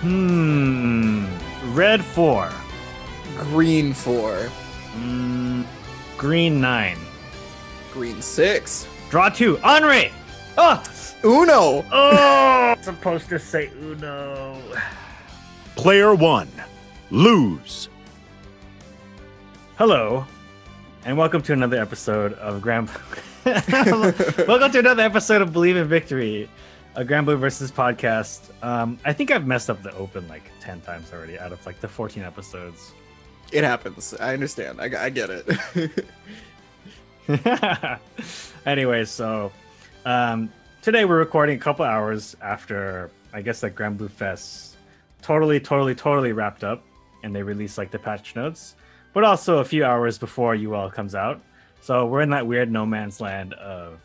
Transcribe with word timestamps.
Hmm. 0.00 1.26
Red 1.74 2.04
four. 2.04 2.50
Green 3.36 3.92
four. 3.92 4.48
Mm, 4.94 5.64
green 6.16 6.60
nine. 6.60 6.98
Green 7.92 8.22
six. 8.22 8.86
Draw 9.10 9.30
two. 9.30 9.56
Henri. 9.58 10.12
Oh. 10.56 10.82
Uno. 11.24 11.84
Oh. 11.90 12.76
supposed 12.82 13.28
to 13.30 13.40
say 13.40 13.70
Uno. 13.80 14.56
Player 15.74 16.14
one. 16.14 16.48
Lose. 17.10 17.88
Hello, 19.78 20.26
and 21.04 21.16
welcome 21.16 21.42
to 21.42 21.52
another 21.52 21.80
episode 21.80 22.34
of 22.34 22.60
Grand. 22.60 22.88
welcome 23.46 24.70
to 24.72 24.78
another 24.78 25.02
episode 25.02 25.40
of 25.42 25.52
Believe 25.52 25.76
in 25.76 25.88
Victory, 25.88 26.48
a 26.98 27.04
Granblue 27.04 27.38
versus 27.38 27.70
podcast. 27.70 28.50
Um, 28.60 28.98
I 29.04 29.12
think 29.12 29.30
I've 29.30 29.46
messed 29.46 29.70
up 29.70 29.84
the 29.84 29.94
open 29.94 30.26
like 30.26 30.50
ten 30.60 30.80
times 30.80 31.12
already 31.12 31.38
out 31.38 31.52
of 31.52 31.64
like 31.64 31.80
the 31.80 31.86
fourteen 31.86 32.24
episodes. 32.24 32.92
It 33.52 33.62
happens. 33.62 34.14
I 34.18 34.34
understand. 34.34 34.80
I, 34.80 35.04
I 35.04 35.08
get 35.08 35.30
it. 35.30 36.04
anyway, 38.66 39.04
so 39.04 39.52
um, 40.04 40.52
today 40.82 41.04
we're 41.04 41.18
recording 41.18 41.56
a 41.56 41.60
couple 41.60 41.84
hours 41.84 42.36
after 42.42 43.12
I 43.32 43.42
guess 43.42 43.62
like 43.62 43.76
Granblue 43.76 44.10
Fest 44.10 44.76
totally, 45.22 45.60
totally, 45.60 45.94
totally 45.94 46.32
wrapped 46.32 46.64
up, 46.64 46.82
and 47.22 47.32
they 47.34 47.44
released 47.44 47.78
like 47.78 47.92
the 47.92 47.98
patch 48.00 48.34
notes, 48.34 48.74
but 49.12 49.22
also 49.22 49.58
a 49.58 49.64
few 49.64 49.84
hours 49.84 50.18
before 50.18 50.56
UL 50.56 50.90
comes 50.90 51.14
out. 51.14 51.40
So 51.80 52.06
we're 52.06 52.22
in 52.22 52.30
that 52.30 52.44
weird 52.44 52.72
no 52.72 52.84
man's 52.84 53.20
land 53.20 53.52
of 53.54 54.00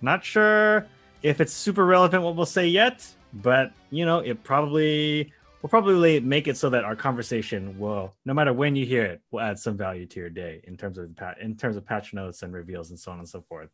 not 0.00 0.24
sure 0.24 0.86
if 1.22 1.40
it's 1.40 1.52
super 1.52 1.84
relevant 1.84 2.22
what 2.22 2.36
we'll 2.36 2.46
say 2.46 2.66
yet, 2.66 3.06
but 3.32 3.72
you 3.90 4.04
know, 4.04 4.18
it 4.18 4.42
probably 4.42 5.32
will 5.62 5.68
probably 5.68 6.20
make 6.20 6.48
it 6.48 6.56
so 6.56 6.70
that 6.70 6.84
our 6.84 6.96
conversation 6.96 7.78
will, 7.78 8.14
no 8.24 8.32
matter 8.32 8.52
when 8.52 8.76
you 8.76 8.86
hear 8.86 9.04
it, 9.04 9.20
will 9.30 9.40
add 9.40 9.58
some 9.58 9.76
value 9.76 10.06
to 10.06 10.20
your 10.20 10.30
day 10.30 10.62
in 10.64 10.76
terms 10.76 10.98
of 10.98 11.10
in 11.40 11.56
terms 11.56 11.76
of 11.76 11.84
patch 11.84 12.14
notes 12.14 12.42
and 12.42 12.52
reveals 12.52 12.90
and 12.90 12.98
so 12.98 13.12
on 13.12 13.18
and 13.18 13.28
so 13.28 13.42
forth. 13.42 13.70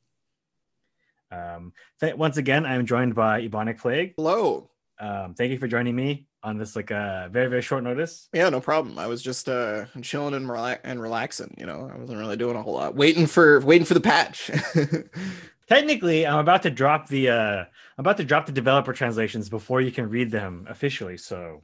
Um, 1.30 1.72
th- 2.00 2.14
once 2.14 2.36
again, 2.36 2.64
I'm 2.66 2.86
joined 2.86 3.14
by 3.14 3.42
Ebonic 3.42 3.78
Plague. 3.78 4.14
Hello. 4.16 4.70
Um, 4.98 5.34
thank 5.34 5.50
you 5.50 5.58
for 5.58 5.68
joining 5.68 5.94
me 5.94 6.26
on 6.42 6.56
this 6.56 6.74
like 6.76 6.90
a 6.90 7.26
uh, 7.26 7.28
very 7.28 7.48
very 7.48 7.62
short 7.62 7.84
notice. 7.84 8.28
Yeah, 8.32 8.48
no 8.48 8.60
problem. 8.60 8.98
I 8.98 9.06
was 9.06 9.22
just 9.22 9.48
uh 9.48 9.86
chilling 10.02 10.34
and, 10.34 10.48
rela- 10.48 10.78
and 10.84 11.00
relaxing. 11.00 11.54
You 11.58 11.66
know, 11.66 11.90
I 11.92 11.98
wasn't 11.98 12.18
really 12.18 12.36
doing 12.36 12.56
a 12.56 12.62
whole 12.62 12.74
lot. 12.74 12.94
Waiting 12.94 13.26
for 13.26 13.60
waiting 13.60 13.84
for 13.84 13.94
the 13.94 14.00
patch. 14.00 14.50
Technically, 15.68 16.26
I'm 16.26 16.38
about 16.38 16.62
to 16.62 16.70
drop 16.70 17.08
the 17.08 17.30
uh 17.30 17.64
I'm 17.64 18.02
about 18.02 18.18
to 18.18 18.24
drop 18.24 18.46
the 18.46 18.52
developer 18.52 18.92
translations 18.92 19.48
before 19.48 19.80
you 19.80 19.90
can 19.90 20.08
read 20.08 20.30
them 20.30 20.66
officially. 20.68 21.16
So, 21.16 21.62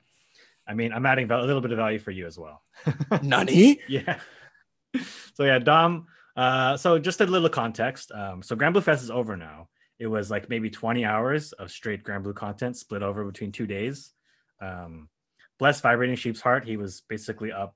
I 0.66 0.74
mean, 0.74 0.92
I'm 0.92 1.06
adding 1.06 1.30
a 1.30 1.42
little 1.42 1.60
bit 1.60 1.72
of 1.72 1.78
value 1.78 1.98
for 1.98 2.10
you 2.10 2.26
as 2.26 2.38
well. 2.38 2.62
Nani? 3.22 3.80
yeah. 3.88 4.18
So 5.34 5.44
yeah, 5.44 5.58
Dom. 5.58 6.06
Uh, 6.36 6.76
so 6.76 6.98
just 6.98 7.22
a 7.22 7.24
little 7.24 7.48
context. 7.48 8.12
Um, 8.12 8.42
so 8.42 8.54
Granblue 8.54 8.82
Fest 8.82 9.02
is 9.02 9.10
over 9.10 9.38
now. 9.38 9.68
It 9.98 10.06
was 10.06 10.30
like 10.30 10.50
maybe 10.50 10.68
20 10.68 11.06
hours 11.06 11.52
of 11.52 11.70
straight 11.70 12.04
Granblue 12.04 12.34
content 12.34 12.76
split 12.76 13.02
over 13.02 13.24
between 13.24 13.52
two 13.52 13.66
days. 13.66 14.12
Um, 14.60 15.08
Bless 15.58 15.80
Vibrating 15.80 16.16
Sheep's 16.16 16.40
Heart, 16.40 16.66
he 16.66 16.76
was 16.76 17.02
basically 17.08 17.52
up 17.52 17.74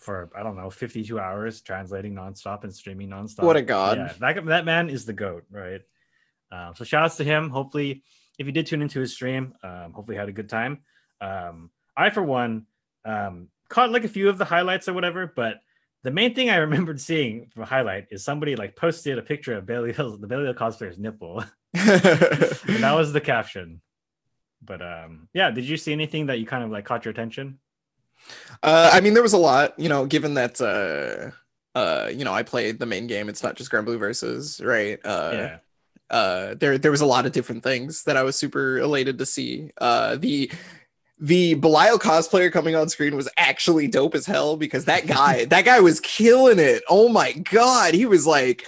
for 0.00 0.30
I 0.36 0.42
don't 0.42 0.56
know 0.56 0.70
52 0.70 1.18
hours 1.18 1.60
translating 1.60 2.14
nonstop 2.14 2.64
and 2.64 2.74
streaming 2.74 3.08
nonstop. 3.08 3.44
What 3.44 3.56
a 3.56 3.62
god! 3.62 3.98
Yeah, 3.98 4.12
that 4.20 4.46
that 4.46 4.64
man 4.64 4.88
is 4.90 5.04
the 5.04 5.12
goat, 5.12 5.44
right? 5.50 5.82
Um, 6.50 6.74
so 6.74 6.84
shout 6.84 7.04
outs 7.04 7.16
to 7.16 7.24
him. 7.24 7.50
Hopefully, 7.50 8.02
if 8.38 8.46
you 8.46 8.52
did 8.52 8.66
tune 8.66 8.82
into 8.82 9.00
his 9.00 9.12
stream, 9.12 9.54
um, 9.62 9.92
hopefully 9.92 10.16
had 10.16 10.28
a 10.28 10.32
good 10.32 10.48
time. 10.48 10.80
Um, 11.20 11.70
I 11.96 12.10
for 12.10 12.22
one 12.22 12.66
um, 13.04 13.48
caught 13.68 13.90
like 13.90 14.04
a 14.04 14.08
few 14.08 14.28
of 14.28 14.38
the 14.38 14.44
highlights 14.44 14.88
or 14.88 14.94
whatever, 14.94 15.32
but 15.34 15.60
the 16.02 16.10
main 16.10 16.34
thing 16.34 16.50
I 16.50 16.56
remembered 16.66 17.00
seeing 17.00 17.50
for 17.54 17.64
highlight 17.64 18.06
is 18.10 18.24
somebody 18.24 18.56
like 18.56 18.76
posted 18.76 19.18
a 19.18 19.22
picture 19.22 19.54
of 19.56 19.66
Belial's, 19.66 20.18
the 20.20 20.26
Belial 20.26 20.54
cosplayer's 20.54 20.98
nipple, 20.98 21.44
and 21.74 22.82
that 22.82 22.94
was 22.96 23.12
the 23.12 23.20
caption. 23.20 23.80
But 24.62 24.82
um, 24.82 25.28
yeah, 25.32 25.50
did 25.50 25.64
you 25.64 25.76
see 25.76 25.92
anything 25.92 26.26
that 26.26 26.38
you 26.38 26.46
kind 26.46 26.64
of 26.64 26.70
like 26.70 26.84
caught 26.84 27.04
your 27.04 27.12
attention? 27.12 27.58
Uh, 28.62 28.90
I 28.92 29.00
mean, 29.00 29.14
there 29.14 29.22
was 29.22 29.32
a 29.32 29.38
lot, 29.38 29.78
you 29.78 29.88
know, 29.88 30.06
given 30.06 30.34
that, 30.34 30.60
uh, 30.60 31.30
uh, 31.78 32.08
you 32.08 32.24
know, 32.24 32.32
I 32.32 32.42
played 32.42 32.78
the 32.78 32.86
main 32.86 33.06
game. 33.06 33.28
It's 33.28 33.42
not 33.42 33.56
just 33.56 33.70
Grand 33.70 33.86
Blue 33.86 33.98
versus, 33.98 34.60
right? 34.62 34.98
Uh, 35.04 35.30
yeah. 35.32 35.58
Uh, 36.10 36.54
there, 36.54 36.76
there 36.76 36.90
was 36.90 37.00
a 37.00 37.06
lot 37.06 37.24
of 37.24 37.32
different 37.32 37.62
things 37.62 38.02
that 38.04 38.16
I 38.16 38.22
was 38.22 38.36
super 38.36 38.78
elated 38.78 39.18
to 39.18 39.26
see. 39.26 39.70
Uh, 39.78 40.16
the, 40.16 40.50
the 41.18 41.54
Belial 41.54 41.98
cosplayer 41.98 42.50
coming 42.52 42.74
on 42.74 42.88
screen 42.88 43.14
was 43.14 43.28
actually 43.36 43.86
dope 43.86 44.14
as 44.14 44.26
hell 44.26 44.56
because 44.56 44.86
that 44.86 45.06
guy, 45.06 45.44
that 45.46 45.64
guy 45.64 45.80
was 45.80 46.00
killing 46.00 46.58
it. 46.58 46.82
Oh 46.88 47.08
my 47.08 47.32
god, 47.32 47.94
he 47.94 48.06
was 48.06 48.26
like, 48.26 48.66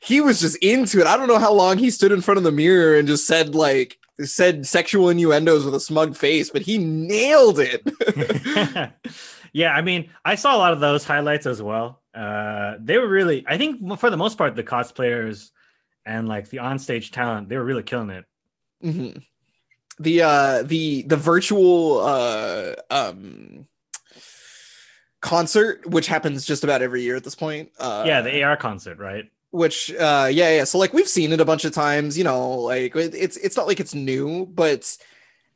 he 0.00 0.20
was 0.20 0.40
just 0.40 0.56
into 0.58 1.00
it. 1.00 1.06
I 1.06 1.16
don't 1.16 1.28
know 1.28 1.38
how 1.38 1.52
long 1.52 1.76
he 1.76 1.90
stood 1.90 2.12
in 2.12 2.22
front 2.22 2.38
of 2.38 2.44
the 2.44 2.52
mirror 2.52 2.96
and 2.96 3.06
just 3.06 3.26
said 3.26 3.54
like 3.54 3.98
said 4.24 4.66
sexual 4.66 5.08
innuendos 5.08 5.64
with 5.64 5.74
a 5.74 5.80
smug 5.80 6.16
face, 6.16 6.50
but 6.50 6.62
he 6.62 6.78
nailed 6.78 7.58
it. 7.58 7.82
yeah, 9.52 9.72
I 9.72 9.82
mean, 9.82 10.10
I 10.24 10.34
saw 10.34 10.56
a 10.56 10.58
lot 10.58 10.72
of 10.72 10.80
those 10.80 11.04
highlights 11.04 11.46
as 11.46 11.62
well. 11.62 12.02
Uh, 12.14 12.74
they 12.80 12.98
were 12.98 13.08
really, 13.08 13.44
I 13.46 13.56
think, 13.58 13.98
for 13.98 14.10
the 14.10 14.16
most 14.16 14.36
part, 14.36 14.56
the 14.56 14.64
cosplayers 14.64 15.50
and 16.04 16.28
like 16.28 16.48
the 16.50 16.58
onstage 16.58 17.10
talent, 17.10 17.48
they 17.48 17.56
were 17.56 17.64
really 17.64 17.82
killing 17.82 18.10
it. 18.10 18.24
Mm-hmm. 18.84 19.18
The 19.98 20.22
uh, 20.22 20.62
the 20.62 21.02
the 21.02 21.16
virtual 21.16 22.00
uh, 22.00 22.74
um, 22.90 23.66
concert, 25.20 25.86
which 25.86 26.06
happens 26.06 26.46
just 26.46 26.64
about 26.64 26.80
every 26.80 27.02
year 27.02 27.16
at 27.16 27.24
this 27.24 27.34
point. 27.34 27.70
Uh, 27.78 28.04
yeah, 28.06 28.22
the 28.22 28.42
AR 28.42 28.56
concert, 28.56 28.98
right? 28.98 29.26
Which 29.50 29.92
uh 29.94 30.28
yeah 30.30 30.56
yeah 30.56 30.64
so 30.64 30.78
like 30.78 30.92
we've 30.92 31.08
seen 31.08 31.32
it 31.32 31.40
a 31.40 31.44
bunch 31.44 31.64
of 31.64 31.72
times 31.72 32.16
you 32.16 32.24
know 32.24 32.50
like 32.50 32.94
it's 32.94 33.36
it's 33.36 33.56
not 33.56 33.66
like 33.66 33.80
it's 33.80 33.94
new 33.94 34.46
but 34.46 34.96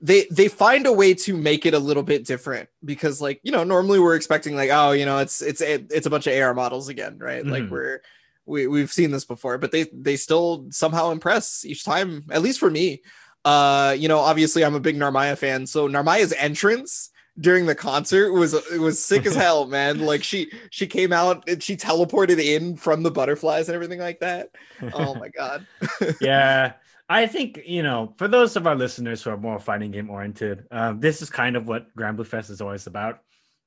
they 0.00 0.27
they 0.31 0.49
find 0.49 0.87
a 0.87 0.93
way 0.93 1.15
to 1.15 1.37
make 1.37 1.65
it 1.65 1.75
a 1.75 1.78
little 1.78 2.03
bit 2.03 2.27
different 2.27 2.69
because 2.84 3.21
like 3.21 3.41
you 3.44 3.53
know 3.53 3.62
normally 3.62 4.00
we're 4.00 4.16
expecting 4.16 4.56
like 4.56 4.71
oh 4.72 4.91
you 4.91 5.06
know 5.06 5.19
it's 5.19 5.41
it's 5.43 5.60
it's 5.60 6.06
a 6.06 6.10
bunch 6.10 6.27
of 6.27 6.37
AR 6.37 6.54
models 6.54 6.88
again 6.88 7.19
right? 7.19 7.43
Mm-hmm. 7.43 7.53
like 7.53 7.71
we're 7.71 8.00
we, 8.47 8.66
we've 8.66 8.93
seen 8.93 9.10
this 9.10 9.25
before 9.25 9.59
but 9.59 9.71
they 9.71 9.84
they 9.93 10.16
still 10.16 10.66
somehow 10.71 11.10
impress 11.10 11.65
each 11.65 11.84
time 11.84 12.25
at 12.31 12.43
least 12.43 12.60
for 12.60 12.71
me. 12.71 13.03
Uh 13.44 13.94
you 13.97 14.09
know 14.09 14.19
obviously 14.19 14.65
i'm 14.65 14.75
a 14.75 14.81
big 14.81 14.97
narmaya 14.97 15.37
fan 15.37 15.66
so 15.66 15.87
narmaya's 15.87 16.33
entrance 16.33 17.10
during 17.39 17.67
the 17.67 17.75
concert 17.75 18.33
was 18.33 18.55
it 18.55 18.81
was 18.81 19.05
sick 19.05 19.27
as 19.27 19.34
hell, 19.45 19.67
man. 19.67 20.00
Like 20.00 20.22
she 20.22 20.50
she 20.71 20.87
came 20.87 21.12
out 21.12 21.49
and 21.49 21.62
she 21.62 21.77
teleported 21.77 22.39
in 22.39 22.77
from 22.77 23.03
the 23.03 23.11
butterflies 23.11 23.69
and 23.69 23.75
everything 23.75 23.99
like 23.99 24.21
that. 24.21 24.50
Oh 24.93 25.15
my 25.15 25.28
god. 25.28 25.67
yeah. 26.21 26.75
I 27.09 27.27
think 27.27 27.61
you 27.67 27.83
know, 27.83 28.15
for 28.17 28.28
those 28.28 28.56
of 28.56 28.67
our 28.67 28.77
listeners 28.77 29.22
who 29.22 29.31
are 29.31 29.37
more 29.37 29.59
fighting 29.59 29.91
game 29.91 30.11
oriented, 30.11 30.67
um, 30.71 31.00
this 31.00 31.22
is 31.22 31.31
kind 31.31 31.56
of 31.56 31.67
what 31.67 31.95
Granblue 31.97 32.27
Fest 32.27 32.50
is 32.50 32.61
always 32.61 32.87
about. 32.87 33.21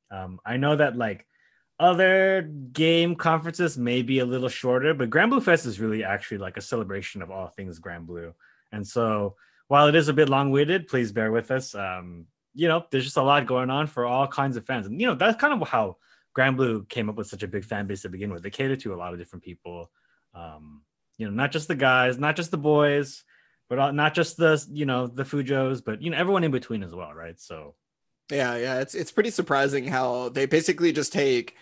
Um, 0.10 0.40
I 0.46 0.58
know 0.58 0.76
that 0.76 0.96
like 0.96 1.26
other 1.80 2.42
game 2.42 3.16
conferences 3.16 3.78
may 3.78 4.02
be 4.02 4.20
a 4.20 4.26
little 4.26 4.50
shorter, 4.50 4.94
but 4.94 5.10
Granblue 5.10 5.44
Fest 5.44 5.66
is 5.66 5.80
really 5.80 6.04
actually 6.04 6.40
like 6.40 6.58
a 6.58 6.62
celebration 6.62 7.22
of 7.22 7.30
all 7.30 7.48
things 7.48 7.80
Granblue. 7.80 8.34
And 8.72 8.88
so, 8.88 9.36
while 9.68 9.88
it 9.88 9.96
is 9.96 10.08
a 10.08 10.14
bit 10.14 10.30
long-winded, 10.30 10.88
please 10.88 11.12
bear 11.12 11.32
with 11.32 11.52
us. 11.52 11.76
Um, 11.76 12.26
you 12.58 12.68
know, 12.68 12.84
there's 12.90 13.04
just 13.04 13.18
a 13.18 13.22
lot 13.22 13.46
going 13.46 13.70
on 13.70 13.86
for 13.86 14.06
all 14.06 14.28
kinds 14.28 14.58
of 14.58 14.66
fans. 14.66 14.88
And, 14.88 15.00
you 15.00 15.06
know, 15.06 15.14
that's 15.14 15.40
kind 15.40 15.54
of 15.54 15.68
how 15.68 15.98
Granblue 16.36 16.90
came 16.90 17.08
up 17.08 17.16
with 17.16 17.28
such 17.28 17.44
a 17.44 17.48
big 17.48 17.64
fan 17.64 17.86
base 17.86 18.02
to 18.02 18.10
begin 18.10 18.34
with. 18.34 18.42
They 18.42 18.50
cater 18.50 18.76
to 18.76 18.94
a 18.94 18.98
lot 18.98 19.14
of 19.14 19.20
different 19.20 19.44
people. 19.44 19.92
Um, 20.34 20.82
you 21.18 21.28
know, 21.28 21.34
not 21.34 21.52
just 21.52 21.68
the 21.68 21.76
guys, 21.76 22.18
not 22.18 22.36
just 22.36 22.50
the 22.50 22.58
boys, 22.58 23.24
but 23.70 23.92
not 23.92 24.16
just 24.16 24.38
the, 24.38 24.64
you 24.72 24.86
know, 24.86 25.06
the 25.06 25.24
Fujos, 25.24 25.84
but, 25.86 26.02
you 26.02 26.10
know, 26.10 26.18
everyone 26.18 26.44
in 26.44 26.52
between 26.52 26.84
as 26.84 26.96
well. 26.96 27.14
Right. 27.14 27.40
So, 27.40 27.76
yeah, 28.32 28.56
yeah. 28.58 28.80
It's, 28.80 28.96
it's 28.96 29.12
pretty 29.12 29.30
surprising 29.30 29.88
how 29.88 30.30
they 30.30 30.48
basically 30.48 30.92
just 30.92 31.14
take 31.14 31.56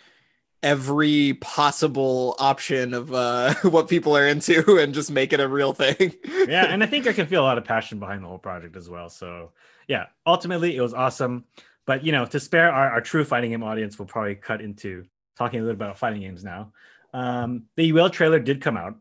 every 0.64 1.34
possible 1.42 2.36
option 2.40 2.94
of 2.94 3.14
uh, 3.14 3.54
what 3.64 3.88
people 3.88 4.16
are 4.16 4.28
into 4.28 4.78
and 4.82 4.94
just 4.94 5.12
make 5.12 5.34
it 5.34 5.40
a 5.40 5.48
real 5.48 5.74
thing. 5.74 6.14
yeah. 6.48 6.66
And 6.66 6.84
I 6.84 6.88
think 6.88 7.08
I 7.08 7.14
can 7.14 7.28
feel 7.28 7.42
a 7.42 7.46
lot 7.46 7.58
of 7.58 7.66
passion 7.66 8.00
behind 8.00 8.24
the 8.24 8.28
whole 8.28 8.40
project 8.40 8.76
as 8.76 8.90
well. 8.90 9.10
So, 9.10 9.52
yeah, 9.88 10.06
ultimately 10.26 10.76
it 10.76 10.82
was 10.82 10.94
awesome. 10.94 11.46
But 11.86 12.04
you 12.04 12.12
know, 12.12 12.26
to 12.26 12.40
spare 12.40 12.72
our, 12.72 12.92
our 12.92 13.02
true 13.02 13.24
fighting 13.24 13.52
game 13.52 13.64
audience, 13.64 14.00
we'll 14.00 14.08
probably 14.08 14.36
cut 14.36 14.62
into 14.62 15.06
talking 15.38 15.60
a 15.60 15.64
little 15.64 15.76
bit 15.76 15.86
about 15.86 16.00
fighting 16.00 16.22
games 16.22 16.44
now. 16.44 16.72
Um, 17.14 17.66
the 17.76 17.92
UL 17.92 18.10
trailer 18.10 18.40
did 18.40 18.62
come 18.62 18.76
out, 18.76 18.96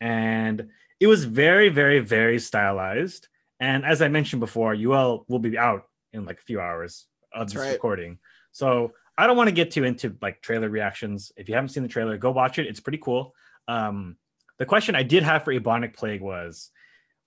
and 0.00 0.68
it 1.00 1.06
was 1.06 1.24
very, 1.24 1.68
very, 1.68 2.00
very 2.00 2.38
stylized. 2.38 3.28
And 3.60 3.84
as 3.84 4.02
I 4.02 4.08
mentioned 4.08 4.40
before, 4.40 4.74
UL 4.74 5.24
will 5.28 5.38
be 5.38 5.56
out 5.56 5.84
in 6.12 6.24
like 6.24 6.38
a 6.38 6.42
few 6.42 6.60
hours 6.60 7.06
of 7.32 7.40
That's 7.40 7.52
this 7.54 7.62
right. 7.62 7.72
recording. 7.72 8.18
So 8.52 8.92
I 9.16 9.26
don't 9.26 9.36
want 9.36 9.48
to 9.48 9.54
get 9.54 9.70
too 9.70 9.84
into 9.84 10.16
like 10.20 10.42
trailer 10.42 10.68
reactions. 10.68 11.32
If 11.36 11.48
you 11.48 11.54
haven't 11.54 11.70
seen 11.70 11.82
the 11.82 11.88
trailer, 11.88 12.16
go 12.16 12.30
watch 12.30 12.58
it. 12.58 12.66
It's 12.66 12.80
pretty 12.80 12.98
cool. 12.98 13.34
Um, 13.68 14.16
the 14.58 14.66
question 14.66 14.94
I 14.94 15.02
did 15.02 15.22
have 15.22 15.44
for 15.44 15.52
Ebonic 15.52 15.94
Plague 15.94 16.20
was 16.20 16.70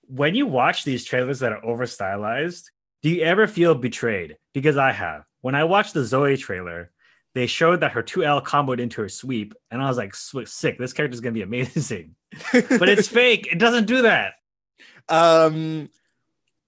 when 0.07 0.35
you 0.35 0.47
watch 0.47 0.83
these 0.83 1.03
trailers 1.05 1.39
that 1.39 1.51
are 1.51 1.63
over 1.65 1.85
stylized, 1.85 2.71
Do 3.03 3.09
you 3.09 3.21
ever 3.21 3.47
feel 3.47 3.75
betrayed? 3.75 4.37
Because 4.53 4.77
I 4.77 4.91
have. 4.91 5.23
When 5.41 5.55
I 5.55 5.65
watched 5.65 5.93
the 5.93 6.03
Zoe 6.03 6.37
trailer, 6.37 6.91
they 7.35 7.47
showed 7.47 7.81
that 7.81 7.91
her 7.91 8.01
2L 8.01 8.43
comboed 8.43 8.79
into 8.79 9.01
her 9.01 9.09
sweep, 9.09 9.53
and 9.69 9.81
I 9.81 9.87
was 9.87 9.97
like, 9.97 10.15
sick, 10.15 10.79
this 10.79 10.93
character's 10.93 11.19
gonna 11.19 11.33
be 11.33 11.41
amazing. 11.43 12.15
but 12.51 12.89
it's 12.89 13.07
fake, 13.19 13.47
it 13.51 13.59
doesn't 13.59 13.85
do 13.85 14.03
that. 14.03 14.33
Um 15.09 15.89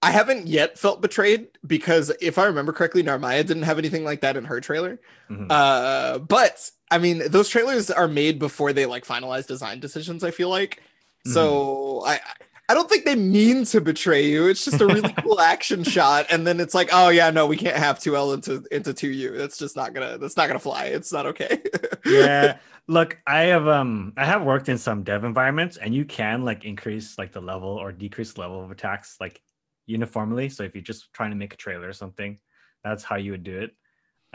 I 0.02 0.12
haven't 0.12 0.48
yet 0.48 0.80
felt 0.80 1.02
betrayed 1.02 1.50
because 1.66 2.12
if 2.22 2.38
I 2.38 2.46
remember 2.46 2.72
correctly, 2.72 3.04
Narmaya 3.04 3.46
didn't 3.46 3.64
have 3.64 3.78
anything 3.78 4.06
like 4.06 4.22
that 4.22 4.38
in 4.38 4.46
her 4.46 4.62
trailer. 4.62 5.00
Mhm. 5.30 5.48
Uh, 5.50 6.20
but 6.20 6.72
I 6.90 6.98
mean, 6.98 7.24
those 7.30 7.50
trailers 7.50 7.92
are 7.92 8.08
made 8.08 8.40
before 8.40 8.72
they 8.72 8.86
like 8.86 9.06
finalize 9.06 9.46
design 9.46 9.80
decisions. 9.80 10.24
I 10.24 10.32
feel 10.32 10.50
like 10.50 10.82
so. 11.26 12.04
I 12.06 12.22
I 12.70 12.76
don't 12.76 12.88
think 12.88 13.04
they 13.04 13.16
mean 13.16 13.66
to 13.66 13.82
betray 13.82 14.28
you. 14.28 14.48
It's 14.48 14.64
just 14.64 14.80
a 14.80 14.86
really 14.86 15.12
cool 15.22 15.42
action 15.42 15.84
shot, 15.84 16.28
and 16.30 16.46
then 16.48 16.60
it's 16.60 16.76
like, 16.76 16.90
oh 16.94 17.10
yeah, 17.10 17.30
no, 17.32 17.46
we 17.48 17.58
can't 17.58 17.76
have 17.76 18.00
two 18.00 18.16
L 18.16 18.32
into 18.32 18.64
into 18.72 18.94
two 18.94 19.10
U. 19.10 19.38
That's 19.38 19.58
just 19.58 19.76
not 19.76 19.94
gonna. 19.94 20.18
That's 20.18 20.38
not 20.38 20.48
gonna 20.48 20.60
fly. 20.60 20.86
It's 20.86 21.12
not 21.12 21.26
okay. 21.26 21.62
yeah 22.06 22.58
look 22.88 23.20
i 23.28 23.42
have 23.42 23.68
um 23.68 24.14
i 24.18 24.26
have 24.26 24.42
worked 24.42 24.68
in 24.68 24.78
some 24.78 25.04
dev 25.04 25.24
environments 25.24 25.78
and 25.78 25.94
you 25.94 26.04
can 26.04 26.44
like 26.44 26.66
increase 26.66 27.20
like 27.20 27.32
the 27.32 27.42
level 27.42 27.70
or 27.70 27.92
decrease 27.92 28.36
level 28.36 28.64
of 28.64 28.72
attacks 28.72 29.18
like 29.22 29.42
uniformly. 29.90 30.50
So 30.50 30.64
if 30.64 30.76
you're 30.76 30.84
just 30.84 31.12
trying 31.14 31.32
to 31.32 31.36
make 31.36 31.54
a 31.54 31.58
trailer 31.58 31.88
or 31.88 31.94
something 31.94 32.40
that's 32.84 33.04
how 33.04 33.16
you 33.16 33.32
would 33.32 33.44
do 33.44 33.60
it. 33.62 33.76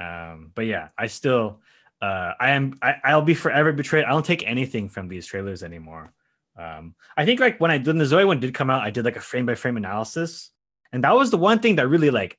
Um 0.02 0.50
but 0.54 0.66
yeah 0.66 0.88
i 0.98 1.06
still 1.06 1.60
uh 2.02 2.32
i 2.40 2.50
am 2.50 2.76
I, 2.82 2.96
i'll 3.04 3.22
be 3.22 3.34
forever 3.34 3.72
betrayed. 3.72 4.04
I 4.04 4.10
don't 4.10 4.26
take 4.26 4.46
anything 4.46 4.88
from 4.88 5.08
these 5.08 5.26
trailers 5.26 5.62
anymore. 5.62 6.12
Um 6.58 6.94
i 7.16 7.24
think 7.24 7.40
like 7.40 7.60
when 7.60 7.70
i 7.70 7.78
did 7.78 7.96
the 7.96 8.06
zoe 8.06 8.24
one 8.24 8.40
did 8.40 8.54
come 8.54 8.70
out 8.70 8.82
i 8.82 8.90
did 8.90 9.04
like 9.04 9.16
a 9.16 9.20
frame 9.20 9.46
by 9.46 9.54
frame 9.54 9.76
analysis. 9.76 10.50
And 10.92 11.04
that 11.04 11.14
was 11.14 11.30
the 11.30 11.38
one 11.38 11.60
thing 11.60 11.76
that 11.76 11.88
really 11.88 12.10
like 12.10 12.38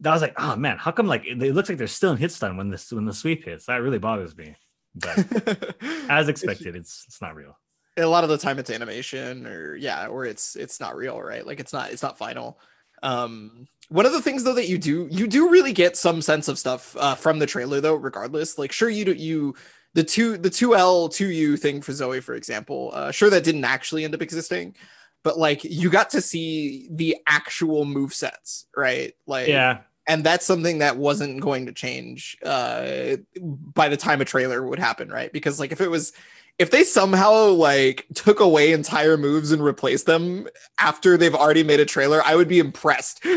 that 0.00 0.12
was 0.12 0.22
like 0.22 0.34
oh 0.38 0.56
man 0.56 0.78
how 0.78 0.90
come 0.90 1.06
like 1.06 1.24
it, 1.26 1.40
it 1.42 1.54
looks 1.54 1.68
like 1.68 1.78
they're 1.78 1.86
still 1.86 2.12
in 2.12 2.16
hit 2.16 2.32
stun 2.32 2.56
when 2.56 2.70
this 2.70 2.90
when 2.92 3.04
the 3.04 3.12
sweep 3.12 3.44
hits? 3.44 3.66
That 3.66 3.82
really 3.82 3.98
bothers 3.98 4.36
me. 4.36 4.56
But 4.94 5.74
as 6.08 6.28
expected 6.28 6.76
it's 6.76 7.04
it's 7.06 7.20
not 7.20 7.36
real 7.36 7.58
a 7.96 8.04
lot 8.06 8.24
of 8.24 8.30
the 8.30 8.38
time 8.38 8.58
it's 8.58 8.70
animation 8.70 9.46
or 9.46 9.76
yeah 9.76 10.06
or 10.06 10.24
it's 10.24 10.56
it's 10.56 10.80
not 10.80 10.96
real 10.96 11.20
right? 11.20 11.46
Like 11.46 11.60
it's 11.60 11.72
not 11.72 11.90
it's 11.90 12.02
not 12.02 12.18
final. 12.18 12.58
Um 13.02 13.66
one 13.88 14.06
of 14.06 14.12
the 14.12 14.22
things 14.22 14.44
though 14.44 14.54
that 14.54 14.68
you 14.68 14.78
do 14.78 15.08
you 15.10 15.26
do 15.26 15.48
really 15.48 15.72
get 15.72 15.96
some 15.96 16.20
sense 16.20 16.48
of 16.48 16.58
stuff 16.58 16.96
uh, 16.98 17.14
from 17.14 17.38
the 17.38 17.46
trailer 17.46 17.80
though 17.80 17.94
regardless. 17.94 18.58
Like 18.58 18.72
sure 18.72 18.88
you 18.88 19.04
do 19.04 19.12
you 19.12 19.54
the 19.94 20.04
two 20.04 20.36
the 20.36 20.50
2l 20.50 21.08
2u 21.08 21.58
thing 21.58 21.80
for 21.80 21.92
zoe 21.92 22.20
for 22.20 22.34
example 22.34 22.90
uh 22.92 23.10
sure 23.10 23.30
that 23.30 23.42
didn't 23.44 23.64
actually 23.64 24.04
end 24.04 24.14
up 24.14 24.20
existing 24.20 24.74
but 25.22 25.38
like 25.38 25.64
you 25.64 25.88
got 25.88 26.10
to 26.10 26.20
see 26.20 26.86
the 26.90 27.16
actual 27.26 27.84
move 27.84 28.12
sets 28.12 28.66
right? 28.76 29.14
Like 29.26 29.48
yeah. 29.48 29.78
and 30.06 30.22
that's 30.22 30.44
something 30.44 30.78
that 30.78 30.98
wasn't 30.98 31.40
going 31.40 31.66
to 31.66 31.72
change 31.72 32.36
uh 32.44 33.16
by 33.40 33.88
the 33.88 33.96
time 33.96 34.20
a 34.20 34.26
trailer 34.26 34.62
would 34.62 34.78
happen 34.78 35.08
right? 35.08 35.32
Because 35.32 35.58
like 35.58 35.72
if 35.72 35.80
it 35.80 35.90
was 35.90 36.12
if 36.58 36.70
they 36.70 36.84
somehow 36.84 37.48
like 37.48 38.06
took 38.14 38.40
away 38.40 38.72
entire 38.72 39.16
moves 39.16 39.52
and 39.52 39.62
replaced 39.62 40.06
them 40.06 40.46
after 40.78 41.16
they've 41.16 41.34
already 41.34 41.62
made 41.62 41.80
a 41.80 41.84
trailer 41.84 42.22
i 42.24 42.34
would 42.34 42.48
be 42.48 42.58
impressed. 42.58 43.24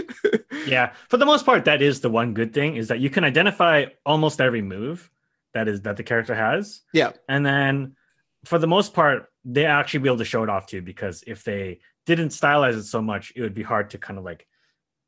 Yeah 0.66 0.94
for 1.08 1.18
the 1.18 1.26
most 1.26 1.46
part 1.46 1.66
that 1.66 1.82
is 1.82 2.02
the 2.02 2.10
one 2.10 2.34
good 2.34 2.54
thing 2.54 2.76
is 2.76 2.90
that 2.90 3.00
you 3.00 3.10
can 3.10 3.24
identify 3.24 3.86
almost 4.06 4.42
every 4.42 4.62
move 4.62 5.10
that 5.54 5.68
is 5.68 5.82
that 5.82 5.98
the 5.98 6.04
character 6.04 6.36
has. 6.36 6.82
Yeah. 6.94 7.12
And 7.28 7.46
then 7.46 7.96
for 8.46 8.60
the 8.60 8.68
most 8.68 8.94
part 8.94 9.26
they 9.46 9.66
actually 9.66 10.02
be 10.02 10.10
able 10.10 10.18
to 10.18 10.26
show 10.26 10.44
it 10.44 10.50
off 10.50 10.68
to 10.68 10.78
you 10.78 10.82
because 10.82 11.24
if 11.26 11.44
they 11.44 11.80
didn't 12.06 12.30
stylize 12.30 12.78
it 12.78 12.84
so 12.84 13.02
much 13.02 13.32
it 13.36 13.42
would 13.42 13.54
be 13.54 13.64
hard 13.64 13.90
to 13.92 13.98
kind 13.98 14.20
of 14.20 14.26
like 14.26 14.46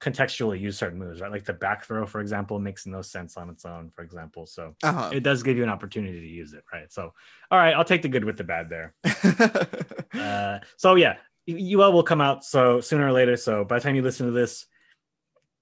contextually 0.02 0.60
use 0.60 0.78
certain 0.78 0.98
moves 0.98 1.22
right? 1.22 1.32
Like 1.32 1.46
the 1.46 1.54
back 1.54 1.86
throw 1.86 2.06
for 2.06 2.22
example 2.22 2.60
makes 2.60 2.88
no 2.88 3.02
sense 3.02 3.38
on 3.38 3.50
its 3.50 3.66
own 3.66 3.90
for 3.90 4.02
example. 4.02 4.46
So 4.46 4.76
uh-huh. 4.84 5.12
it 5.14 5.22
does 5.22 5.44
give 5.44 5.58
you 5.58 5.64
an 5.64 5.70
opportunity 5.70 6.20
to 6.20 6.28
use 6.28 6.54
it 6.54 6.64
right? 6.74 6.92
So 6.92 7.14
all 7.52 7.60
right 7.60 7.74
i'll 7.76 7.86
take 7.86 8.02
the 8.02 8.10
good 8.10 8.26
with 8.26 8.38
the 8.38 8.44
bad 8.44 8.70
there. 8.70 8.94
Uh, 10.14 10.60
so 10.76 10.96
yeah 10.96 11.16
ul 11.48 11.94
will 11.94 12.04
come 12.04 12.20
out 12.20 12.44
so 12.44 12.82
sooner 12.82 13.08
or 13.08 13.14
later. 13.14 13.38
So 13.38 13.64
by 13.64 13.80
the 13.80 13.84
time 13.84 13.96
you 13.96 14.02
listen 14.02 14.26
to 14.26 14.34
this 14.34 14.66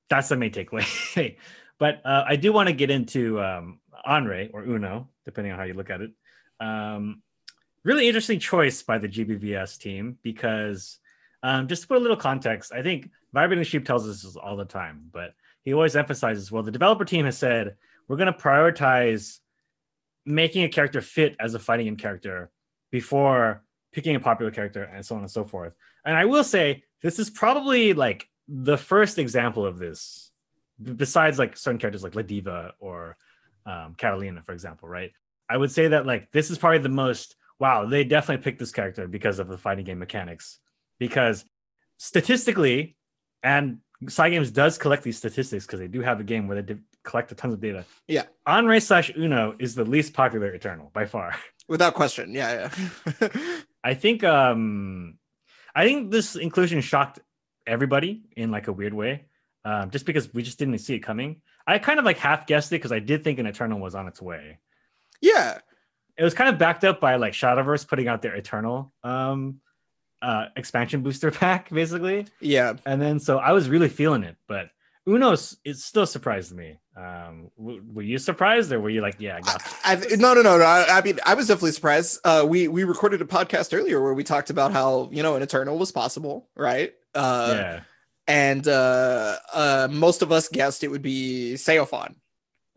that's 0.10 0.30
the 0.30 0.38
main 0.38 0.52
takeaway. 0.52 1.38
But 1.78 2.02
uh, 2.04 2.26
i 2.28 2.36
do 2.36 2.52
want 2.52 2.68
to 2.68 2.74
get 2.74 2.90
into 2.90 3.42
um 3.42 3.80
Anre 4.06 4.50
or 4.54 4.64
uno 4.64 5.08
depending 5.24 5.54
on 5.54 5.60
how 5.60 5.66
you 5.66 5.76
look 5.76 5.90
at 5.90 6.02
it. 6.02 6.12
Um 6.60 7.22
really 7.84 8.08
interesting 8.08 8.40
choice 8.40 8.84
by 8.84 8.98
the 8.98 9.08
gbvs 9.08 9.78
team 9.78 10.18
because 10.24 11.00
um, 11.42 11.68
just 11.68 11.84
to 11.84 11.88
put 11.88 11.98
a 11.98 12.00
little 12.00 12.18
context 12.18 12.74
i 12.74 12.82
think 12.82 13.10
vibrating 13.34 13.64
sheep 13.64 13.86
tells 13.86 14.08
us 14.08 14.24
this 14.24 14.36
all 14.36 14.56
the 14.56 14.66
time 14.66 15.10
but 15.12 15.34
he 15.64 15.74
always 15.74 15.96
emphasizes 15.96 16.52
well 16.52 16.64
the 16.64 16.72
developer 16.72 17.06
team 17.06 17.26
has 17.26 17.38
said 17.38 17.76
we're 18.08 18.18
going 18.18 18.32
to 18.32 18.40
prioritize 18.40 19.40
making 20.26 20.64
a 20.64 20.70
character 20.70 21.02
fit 21.02 21.36
as 21.40 21.54
a 21.54 21.60
fighting 21.60 21.86
game 21.86 21.96
character 21.96 22.52
before 22.92 23.64
picking 23.92 24.16
a 24.16 24.20
popular 24.20 24.52
character 24.52 24.84
and 24.84 25.06
so 25.06 25.16
on 25.16 25.22
and 25.22 25.32
so 25.32 25.46
forth. 25.46 25.74
And 26.06 26.16
i 26.16 26.26
will 26.26 26.44
say 26.44 26.84
this 27.02 27.20
is 27.20 27.30
probably 27.30 27.94
like 27.94 28.28
the 28.48 28.78
first 28.78 29.20
example 29.20 29.66
of 29.66 29.78
this 29.78 30.32
besides 30.96 31.38
like 31.38 31.56
certain 31.56 31.80
characters 31.80 32.04
like 32.04 32.14
ladiva 32.14 32.72
or 32.80 33.16
um, 33.66 33.96
catalina 33.98 34.42
for 34.44 34.54
example 34.54 34.90
right? 34.90 35.12
I 35.50 35.58
would 35.58 35.72
say 35.72 35.88
that 35.90 36.06
like 36.06 36.32
this 36.32 36.50
is 36.52 36.58
probably 36.58 36.80
the 36.80 36.90
most 36.90 37.36
wow 37.60 37.86
they 37.86 38.04
definitely 38.04 38.44
picked 38.44 38.60
this 38.60 38.72
character 38.72 39.08
because 39.08 39.40
of 39.40 39.48
the 39.48 39.58
fighting 39.58 39.86
game 39.86 40.00
mechanics. 40.00 40.60
Because 41.00 41.46
statistically 41.98 42.98
and 43.44 43.80
Cygames 44.06 44.54
does 44.54 44.78
collect 44.78 45.04
these 45.04 45.18
statistics 45.18 45.66
because 45.66 45.80
they 45.80 45.88
do 45.88 46.02
have 46.02 46.20
a 46.20 46.24
game 46.24 46.48
where 46.48 46.62
they 46.62 46.78
collect 47.04 47.32
a 47.32 47.36
tons 47.36 47.54
of 47.54 47.60
data. 47.60 47.86
Yeah. 48.08 48.24
Anre 48.48 48.82
slash 48.82 49.12
Uno 49.16 49.56
is 49.60 49.76
the 49.76 49.84
least 49.84 50.14
popular 50.14 50.48
Eternal 50.48 50.90
by 50.94 51.06
far. 51.06 51.36
Without 51.68 51.94
question. 51.94 52.34
Yeah, 52.34 52.72
yeah. 53.22 53.30
I 53.84 53.94
think 53.94 54.24
um 54.24 55.18
I 55.76 55.86
think 55.86 56.12
this 56.12 56.36
inclusion 56.36 56.82
shocked 56.82 57.20
everybody 57.68 58.24
in 58.36 58.52
like 58.52 58.68
a 58.68 58.74
weird 58.74 58.94
way. 58.94 59.26
Um, 59.66 59.92
just 59.92 60.06
because 60.06 60.34
we 60.34 60.42
just 60.42 60.58
didn't 60.58 60.78
see 60.80 60.96
it 60.96 61.00
coming. 61.00 61.42
I 61.68 61.78
kind 61.80 62.00
of 62.00 62.06
like 62.06 62.18
half 62.18 62.48
guessed 62.48 62.72
it 62.72 62.76
because 62.78 62.94
I 62.94 63.00
did 63.00 63.24
think 63.24 63.38
an 63.40 63.46
Eternal 63.46 63.80
was 63.80 63.94
on 63.94 64.08
its 64.08 64.22
way. 64.22 64.60
yeah. 65.22 65.60
It 66.18 66.24
was 66.24 66.34
kind 66.34 66.50
of 66.50 66.58
backed 66.58 66.84
up 66.84 67.00
by 67.00 67.16
like 67.16 67.32
Shadowverse 67.32 67.88
putting 67.88 68.10
out 68.10 68.22
their 68.22 68.36
Eternal 68.36 68.92
um 69.04 69.62
uh 70.22 70.46
expansion 70.56 71.02
booster 71.02 71.32
pack, 71.42 71.70
basically. 71.70 72.28
Yeah. 72.40 72.74
and 72.86 73.02
then 73.02 73.20
so 73.20 73.38
I 73.38 73.52
was 73.52 73.70
really 73.70 73.90
feeling 73.90 74.24
it, 74.24 74.36
but 74.48 74.70
Uno's 75.08 75.58
it 75.66 75.78
still 75.78 76.06
surprised 76.06 76.56
me. 76.56 76.78
Um, 76.96 77.50
w- 77.58 77.82
were 77.94 78.02
you 78.02 78.18
surprised, 78.18 78.72
or 78.74 78.80
were 78.82 78.90
you 78.90 79.02
like, 79.02 79.16
yeah, 79.20 79.38
I 79.38 79.40
got 79.42 79.62
I, 79.86 79.94
I- 79.94 80.16
no, 80.18 80.34
no, 80.34 80.42
no, 80.42 80.58
no. 80.58 80.66
I, 80.66 80.98
I 81.00 81.02
mean, 81.02 81.18
I 81.26 81.34
was 81.34 81.48
definitely 81.48 81.72
surprised. 81.72 82.20
Uh, 82.26 82.46
we 82.48 82.68
we 82.68 82.84
recorded 82.84 83.22
a 83.22 83.26
podcast 83.26 83.76
earlier 83.76 84.02
where 84.04 84.14
we 84.14 84.24
talked 84.24 84.50
about 84.50 84.72
how 84.74 85.10
you 85.12 85.24
know 85.24 85.36
an 85.36 85.42
eternal 85.42 85.78
was 85.80 85.92
possible, 85.92 86.50
right? 86.56 86.94
Uh, 87.16 87.54
yeah, 87.56 87.80
and 88.28 88.68
uh, 88.68 89.38
uh, 89.54 89.88
most 89.90 90.22
of 90.22 90.32
us 90.32 90.50
guessed 90.50 90.84
it 90.84 90.90
would 90.90 91.02
be 91.02 91.54
Seofon, 91.56 92.16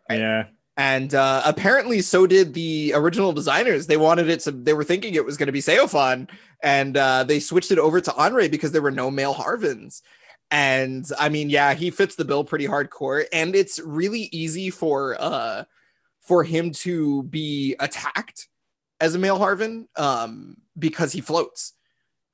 right. 0.08 0.18
yeah, 0.20 0.44
and 0.82 1.14
uh, 1.14 1.42
apparently 1.44 2.00
so 2.00 2.26
did 2.26 2.54
the 2.54 2.92
original 2.96 3.32
designers. 3.32 3.86
They 3.86 3.96
wanted 3.96 4.28
it 4.28 4.40
to. 4.40 4.50
They 4.50 4.74
were 4.74 4.82
thinking 4.82 5.14
it 5.14 5.24
was 5.24 5.36
going 5.36 5.46
to 5.46 5.52
be 5.52 5.60
Seofon, 5.60 6.28
and 6.60 6.96
uh, 6.96 7.22
they 7.22 7.38
switched 7.38 7.70
it 7.70 7.78
over 7.78 8.00
to 8.00 8.10
Anre 8.10 8.50
because 8.50 8.72
there 8.72 8.82
were 8.82 8.90
no 8.90 9.08
male 9.08 9.32
Harvins. 9.32 10.02
And 10.50 11.06
I 11.20 11.28
mean, 11.28 11.50
yeah, 11.50 11.74
he 11.74 11.90
fits 11.90 12.16
the 12.16 12.24
bill 12.24 12.42
pretty 12.42 12.66
hardcore, 12.66 13.26
and 13.32 13.54
it's 13.54 13.78
really 13.78 14.28
easy 14.32 14.70
for 14.70 15.16
uh 15.20 15.64
for 16.20 16.42
him 16.42 16.72
to 16.72 17.22
be 17.24 17.76
attacked 17.78 18.48
as 19.00 19.14
a 19.14 19.20
male 19.20 19.38
Harvin 19.38 19.86
um 19.96 20.56
because 20.76 21.12
he 21.12 21.20
floats 21.20 21.74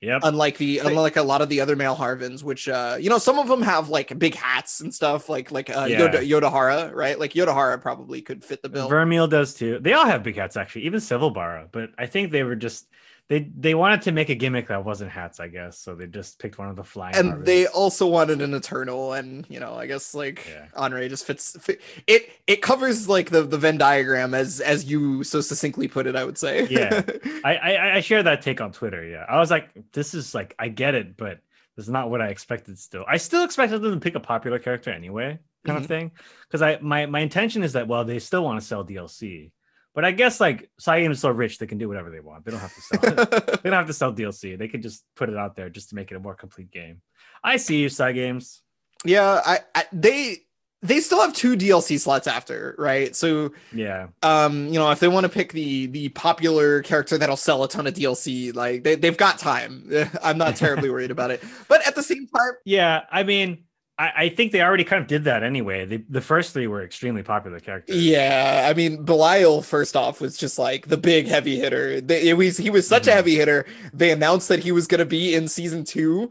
yep, 0.00 0.21
unlike 0.25 0.59
the 0.59 0.78
unlike 0.78 1.17
a 1.17 1.23
lot 1.23 1.40
of 1.40 1.49
the 1.49 1.61
other 1.61 1.76
male 1.76 1.97
Harvins, 1.97 2.43
which 2.43 2.69
uh 2.69 2.97
you 3.00 3.11
know 3.11 3.19
some 3.19 3.38
of 3.38 3.49
them 3.49 3.62
have 3.62 3.88
like 3.88 4.19
big 4.19 4.35
hats 4.35 4.81
and 4.81 4.95
stuff 4.95 5.28
like 5.28 5.50
like 5.50 5.71
uh 5.71 5.87
Yeah. 5.88 6.00
Yoda 6.00 6.28
Yodarha, 6.28 6.95
right? 6.95 7.19
Like 7.19 7.33
Yodarha 7.33 7.81
probably 7.81 8.23
could 8.23 8.45
fit 8.45 8.62
the 8.62 8.69
bill. 8.69 8.88
Vermeil 8.88 9.26
does 9.28 9.55
too. 9.55 9.78
They 9.81 9.93
all 9.93 10.07
have 10.07 10.23
big 10.23 10.37
hats 10.37 10.57
actually, 10.57 10.83
even 10.87 11.00
Sevilbarra. 11.00 11.69
But 11.71 11.90
I 11.99 12.07
think 12.07 12.33
they 12.33 12.43
were 12.43 12.57
just 12.57 12.87
they 13.29 13.41
they 13.59 13.75
wanted 13.75 14.03
to 14.03 14.13
make 14.13 14.31
a 14.31 14.35
gimmick 14.35 14.69
that 14.69 14.85
wasn't 14.85 15.11
hats, 15.11 15.39
I 15.39 15.49
guess. 15.49 15.79
So 15.79 15.95
they 15.95 16.07
just 16.07 16.39
picked 16.39 16.59
one 16.59 16.69
of 16.69 16.77
the 16.77 16.85
flying. 16.85 17.15
and 17.15 17.45
they 17.45 17.67
also 17.67 18.07
wanted 18.07 18.41
an 18.41 18.55
eternal 18.55 19.13
and 19.13 19.45
you 19.51 19.61
know 19.61 19.75
i 19.75 19.87
guess 19.87 20.15
like 20.15 20.47
Yeah. 20.49 20.67
Andre 20.75 21.09
just 21.09 21.27
fits 21.27 21.57
fit, 21.61 21.81
it 22.07 22.31
it 22.47 22.63
covers 22.63 23.09
like 23.09 23.29
the 23.31 23.43
the 23.43 23.59
venn 23.59 23.77
diagram 23.79 24.33
as 24.35 24.61
as 24.61 24.85
you 24.87 25.23
so 25.25 25.41
succinctly 25.43 25.89
put 25.89 26.07
it 26.07 26.17
i 26.17 26.25
would 26.25 26.39
say 26.39 26.67
Yeah. 26.71 27.03
I, 27.45 27.57
I 27.57 27.95
I 27.97 28.01
share 28.01 28.23
that 28.23 28.43
take 28.43 28.61
on 28.61 28.73
Twitter. 28.73 29.05
Yeah, 29.05 29.25
I 29.29 29.39
was 29.39 29.51
like, 29.51 29.69
this 29.93 30.15
is 30.15 30.35
like 30.35 30.55
I 30.59 30.69
get 30.69 30.95
it, 30.95 31.17
but 31.17 31.41
this 31.77 31.85
is 31.87 31.91
not 31.91 32.11
what 32.11 32.21
I 32.21 32.29
expected. 32.29 32.77
Still, 32.79 33.05
I 33.07 33.19
still 33.19 33.45
expected 33.45 33.83
them 33.83 33.93
to 33.95 34.01
pick 34.01 34.17
a 34.17 34.21
popular 34.21 34.59
character 34.59 34.91
anyway, 34.91 35.39
kind 35.65 35.79
Mhm. 35.79 35.83
of 35.83 35.87
thing. 35.87 36.11
Because 36.49 36.61
I 36.63 36.79
my 36.81 37.07
my 37.07 37.21
intention 37.21 37.63
is 37.63 37.75
that 37.75 37.87
well, 37.89 38.05
they 38.05 38.19
still 38.19 38.43
want 38.43 38.59
to 38.61 38.67
sell 38.67 38.85
DLC, 38.85 39.53
but 39.99 40.05
I 40.05 40.12
guess 40.12 40.38
like 40.38 40.71
Cygames 40.81 41.11
is 41.11 41.21
so 41.23 41.28
rich 41.31 41.59
they 41.59 41.67
can 41.67 41.76
do 41.76 41.88
whatever 41.88 42.09
they 42.09 42.21
want. 42.21 42.45
They 42.45 42.52
don't 42.52 42.61
have 42.61 42.73
to 42.73 42.81
sell. 42.81 43.00
they 43.64 43.69
don't 43.69 43.73
have 43.73 43.88
to 43.88 43.93
sell 43.93 44.12
DLC. 44.12 44.57
They 44.57 44.69
can 44.69 44.81
just 44.81 45.02
put 45.17 45.28
it 45.28 45.37
out 45.37 45.57
there 45.57 45.69
just 45.69 45.88
to 45.88 45.97
make 45.97 46.12
it 46.12 46.14
a 46.14 46.21
more 46.21 46.37
complete 46.37 46.71
game. 46.71 47.00
I 47.43 47.57
see 47.57 47.78
you, 47.83 47.88
Cygames. 47.88 48.61
Yeah, 49.05 49.43
I, 49.45 49.59
I 49.75 49.87
they 49.93 50.37
they 50.83 51.00
still 51.00 51.21
have 51.21 51.33
two 51.35 51.57
DLC 51.57 51.99
slots 51.99 52.28
after, 52.28 52.76
right? 52.78 53.17
So 53.17 53.50
Yeah. 53.73 54.07
um, 54.23 54.69
you 54.69 54.75
know, 54.75 54.88
if 54.93 55.00
they 55.00 55.09
want 55.09 55.25
to 55.25 55.28
pick 55.28 55.52
the 55.52 55.87
the 55.87 56.11
popular 56.11 56.81
character 56.83 57.19
that'll 57.19 57.37
sell 57.37 57.64
a 57.64 57.69
ton 57.69 57.88
of 57.88 57.95
DLC, 57.95 58.55
like 58.55 58.85
they, 58.85 58.95
they've 58.95 59.17
got 59.17 59.40
time. 59.40 59.90
I'm 60.23 60.38
not 60.38 60.55
terribly 60.55 60.90
worried 60.90 61.11
about 61.11 61.33
it. 61.33 61.43
But 61.67 61.85
at 61.88 61.97
the 61.97 62.05
same 62.05 62.28
time, 62.28 62.52
Yeah. 62.64 63.00
I 63.11 63.25
mean, 63.25 63.64
I, 63.99 64.12
I 64.17 64.28
think 64.28 64.52
they 64.52 64.62
already 64.62 64.85
kind 64.85 65.02
of 65.02 65.09
did 65.09 65.25
that 65.25 65.43
anyway. 65.43 65.85
The, 65.85 66.05
the 66.09 66.21
first 66.21 66.52
three 66.52 66.67
were 66.69 66.83
extremely 66.85 67.23
popular 67.23 67.59
characters. 67.61 67.97
yeah, 67.97 68.67
I 68.71 68.75
mean, 68.75 69.05
Belial 69.05 69.62
first 69.62 69.97
off 69.97 70.21
was 70.21 70.37
just 70.38 70.59
like 70.59 70.87
the 70.87 70.97
big 70.97 71.26
heavy 71.26 71.59
hitter. 71.59 72.00
They, 72.00 72.28
it 72.28 72.35
was 72.35 72.57
he 72.57 72.71
was 72.71 72.87
such 72.87 73.07
a 73.09 73.11
Mhm. 73.11 73.14
heavy 73.14 73.35
hitter. 73.37 73.67
They 73.93 74.11
announced 74.12 74.49
that 74.49 74.61
he 74.61 74.73
was 74.73 74.87
going 74.87 75.00
to 75.00 75.05
be 75.07 75.35
in 75.35 75.49
season 75.49 75.85
two 75.85 76.31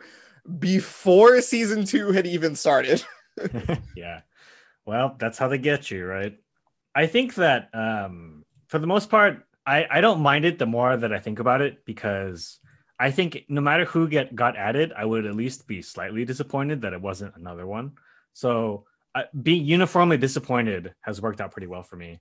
before 0.60 1.42
season 1.42 1.86
two 1.86 2.12
had 2.12 2.26
even 2.28 2.56
started. 2.56 3.04
yeah. 3.96 4.22
Well, 4.86 5.16
that's 5.20 5.38
how 5.38 5.48
they 5.48 5.58
get 5.58 5.92
you, 5.92 6.06
right? 6.06 6.38
I 6.96 7.08
think 7.08 7.36
that 7.36 7.70
um, 7.74 8.46
for 8.68 8.80
the 8.80 8.88
most 8.88 9.10
part, 9.10 9.46
I, 9.66 9.86
I 9.92 10.02
don't 10.02 10.22
mind 10.22 10.46
it 10.46 10.58
the 10.60 10.66
more 10.66 10.96
that 10.96 11.14
I 11.14 11.20
think 11.20 11.40
about 11.40 11.62
it 11.62 11.84
because 11.86 12.60
I 13.00 13.12
think 13.12 13.46
no 13.48 13.62
matter 13.62 13.86
who 13.86 14.08
get 14.08 14.36
got 14.36 14.58
added, 14.58 14.92
I 14.96 15.06
would 15.06 15.26
at 15.26 15.36
least 15.36 15.68
be 15.68 15.82
slightly 15.82 16.26
disappointed 16.26 16.82
that 16.82 16.94
it 16.94 17.02
wasn't 17.02 17.36
another 17.36 17.68
one. 17.68 17.94
So 18.34 18.86
uh, 19.14 19.24
being 19.42 19.66
uniformly 19.66 20.18
disappointed 20.18 20.94
has 21.02 21.22
worked 21.22 21.42
out 21.42 21.52
pretty 21.52 21.68
well 21.68 21.84
for 21.84 21.96
me. 21.96 22.20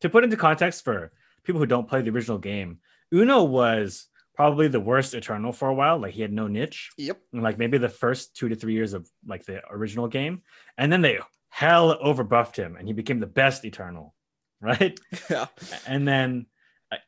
To 0.00 0.10
put 0.10 0.24
into 0.24 0.36
context 0.36 0.84
for 0.84 1.12
people 1.44 1.60
who 1.60 1.66
don't 1.66 1.88
play 1.88 2.02
the 2.02 2.10
original 2.10 2.38
game, 2.38 2.78
Uno 3.12 3.44
was 3.44 4.08
probably 4.34 4.68
the 4.68 4.80
worst 4.80 5.14
Eternal 5.14 5.52
for 5.52 5.68
a 5.68 5.74
while. 5.74 5.98
Like 5.98 6.14
he 6.14 6.22
had 6.22 6.32
no 6.32 6.48
niche 6.48 6.90
yep. 6.98 7.20
in, 7.32 7.40
like 7.40 7.58
maybe 7.58 7.78
the 7.78 7.88
first 7.88 8.36
two 8.36 8.48
to 8.48 8.56
three 8.56 8.72
years 8.72 8.92
of 8.92 9.08
like 9.26 9.44
the 9.44 9.62
original 9.70 10.08
game, 10.08 10.42
and 10.76 10.92
then 10.92 11.02
they 11.02 11.18
hell 11.48 11.98
overbuffed 12.02 12.56
him, 12.56 12.76
and 12.76 12.88
he 12.88 12.94
became 12.94 13.20
the 13.20 13.26
best 13.26 13.64
Eternal, 13.64 14.14
right? 14.60 14.98
Yeah. 15.30 15.46
And 15.86 16.06
then 16.06 16.46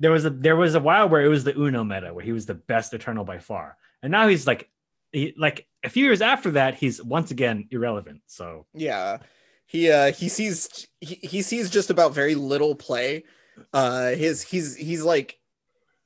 there 0.01 0.11
was 0.11 0.25
a 0.25 0.31
there 0.31 0.57
was 0.57 0.75
a 0.75 0.81
while 0.81 1.09
where 1.09 1.23
it 1.23 1.29
was 1.29 1.45
the 1.45 1.59
Uno 1.59 1.85
meta 1.85 2.13
where 2.13 2.25
he 2.25 2.33
was 2.33 2.47
the 2.47 2.55
best 2.55 2.95
Eternal 2.95 3.25
by 3.25 3.39
far, 3.39 3.77
and 4.03 4.11
now 4.11 4.29
he's 4.29 4.47
like, 4.47 4.71
he, 5.13 5.35
like 5.37 5.67
a 5.83 5.89
few 5.89 6.05
years 6.05 6.21
after 6.21 6.53
that, 6.53 6.75
he's 6.75 7.03
once 7.03 7.31
again 7.31 7.69
irrelevant. 7.71 8.23
So 8.27 8.67
Yeah. 8.75 9.19
He 9.67 9.91
uh 9.91 10.13
he 10.13 10.29
sees 10.29 10.87
he, 11.01 11.15
he 11.23 11.43
sees 11.43 11.71
just 11.71 11.91
about 11.91 12.15
very 12.15 12.35
little 12.35 12.75
play. 12.75 13.25
Uh 13.73 14.11
his 14.11 14.43
he's 14.43 14.77
he's 14.77 15.03
like 15.03 15.39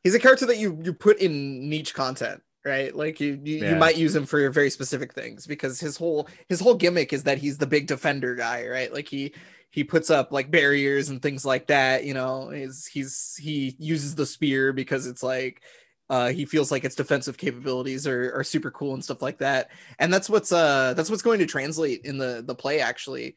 he's 0.05 0.15
a 0.15 0.21
character 0.21 0.47
that 0.47 0.59
you 0.59 0.81
you 0.85 0.93
put 0.93 1.19
in 1.19 1.69
niche 1.69 1.95
content, 1.95 2.43
right? 2.65 2.95
Like 2.95 3.21
you 3.21 3.41
you, 3.43 3.67
you 3.67 3.77
might 3.77 3.97
use 3.97 4.15
him 4.15 4.27
for 4.27 4.49
very 4.51 4.71
specific 4.71 5.13
things 5.13 5.47
because 5.47 5.81
his 5.81 5.97
whole 5.97 6.29
his 6.49 6.61
whole 6.61 6.75
gimmick 6.75 7.13
is 7.13 7.25
that 7.25 7.39
he's 7.39 7.59
the 7.59 7.67
big 7.67 7.87
defender 7.89 8.35
guy, 8.35 8.67
right? 8.67 8.93
Like 8.93 9.09
he 9.09 9.33
he 9.71 9.85
puts 9.85 10.11
up 10.11 10.33
like 10.33 10.51
barriers 10.51 11.09
and 11.11 11.21
things 11.21 11.45
like 11.45 11.67
that, 11.67 12.05
you 12.05 12.15
know, 12.15 12.51
is 12.51 12.87
he's 12.87 13.37
he 13.41 13.77
uses 13.79 14.15
the 14.15 14.27
spear 14.27 14.73
because 14.73 15.07
it's 15.07 15.23
like 15.23 15.63
uh, 16.11 16.29
he 16.31 16.47
feels 16.47 16.71
like 16.71 16.85
its 16.85 16.95
defensive 16.95 17.37
capabilities 17.37 18.07
are, 18.07 18.33
are 18.35 18.45
super 18.45 18.71
cool 18.71 18.95
and 18.95 19.05
stuff 19.05 19.21
like 19.21 19.39
that. 19.39 19.71
And 19.99 20.13
that's 20.13 20.31
what's 20.31 20.53
uh 20.53 20.95
that's 20.95 21.11
what's 21.11 21.23
going 21.23 21.41
to 21.41 21.47
translate 21.47 22.03
in 22.05 22.19
the 22.19 22.43
the 22.47 22.55
play 22.55 22.81
actually. 22.81 23.37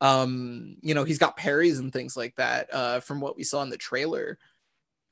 Um 0.00 0.76
you 0.80 0.94
know 0.94 1.04
he's 1.04 1.18
got 1.18 1.36
parries 1.36 1.78
and 1.78 1.92
things 1.92 2.16
like 2.16 2.34
that 2.36 2.72
uh 2.72 3.00
from 3.00 3.20
what 3.20 3.36
we 3.36 3.44
saw 3.44 3.62
in 3.62 3.70
the 3.70 3.76
trailer. 3.76 4.38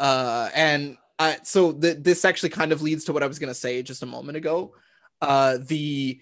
Uh 0.00 0.48
and 0.54 0.96
uh 1.18 1.34
so 1.42 1.72
th- 1.72 1.98
this 2.00 2.24
actually 2.24 2.50
kind 2.50 2.72
of 2.72 2.82
leads 2.82 3.04
to 3.04 3.12
what 3.12 3.22
i 3.22 3.26
was 3.26 3.38
going 3.38 3.48
to 3.48 3.54
say 3.54 3.82
just 3.82 4.02
a 4.02 4.06
moment 4.06 4.36
ago. 4.38 4.74
Uh 5.20 5.58
the 5.60 6.20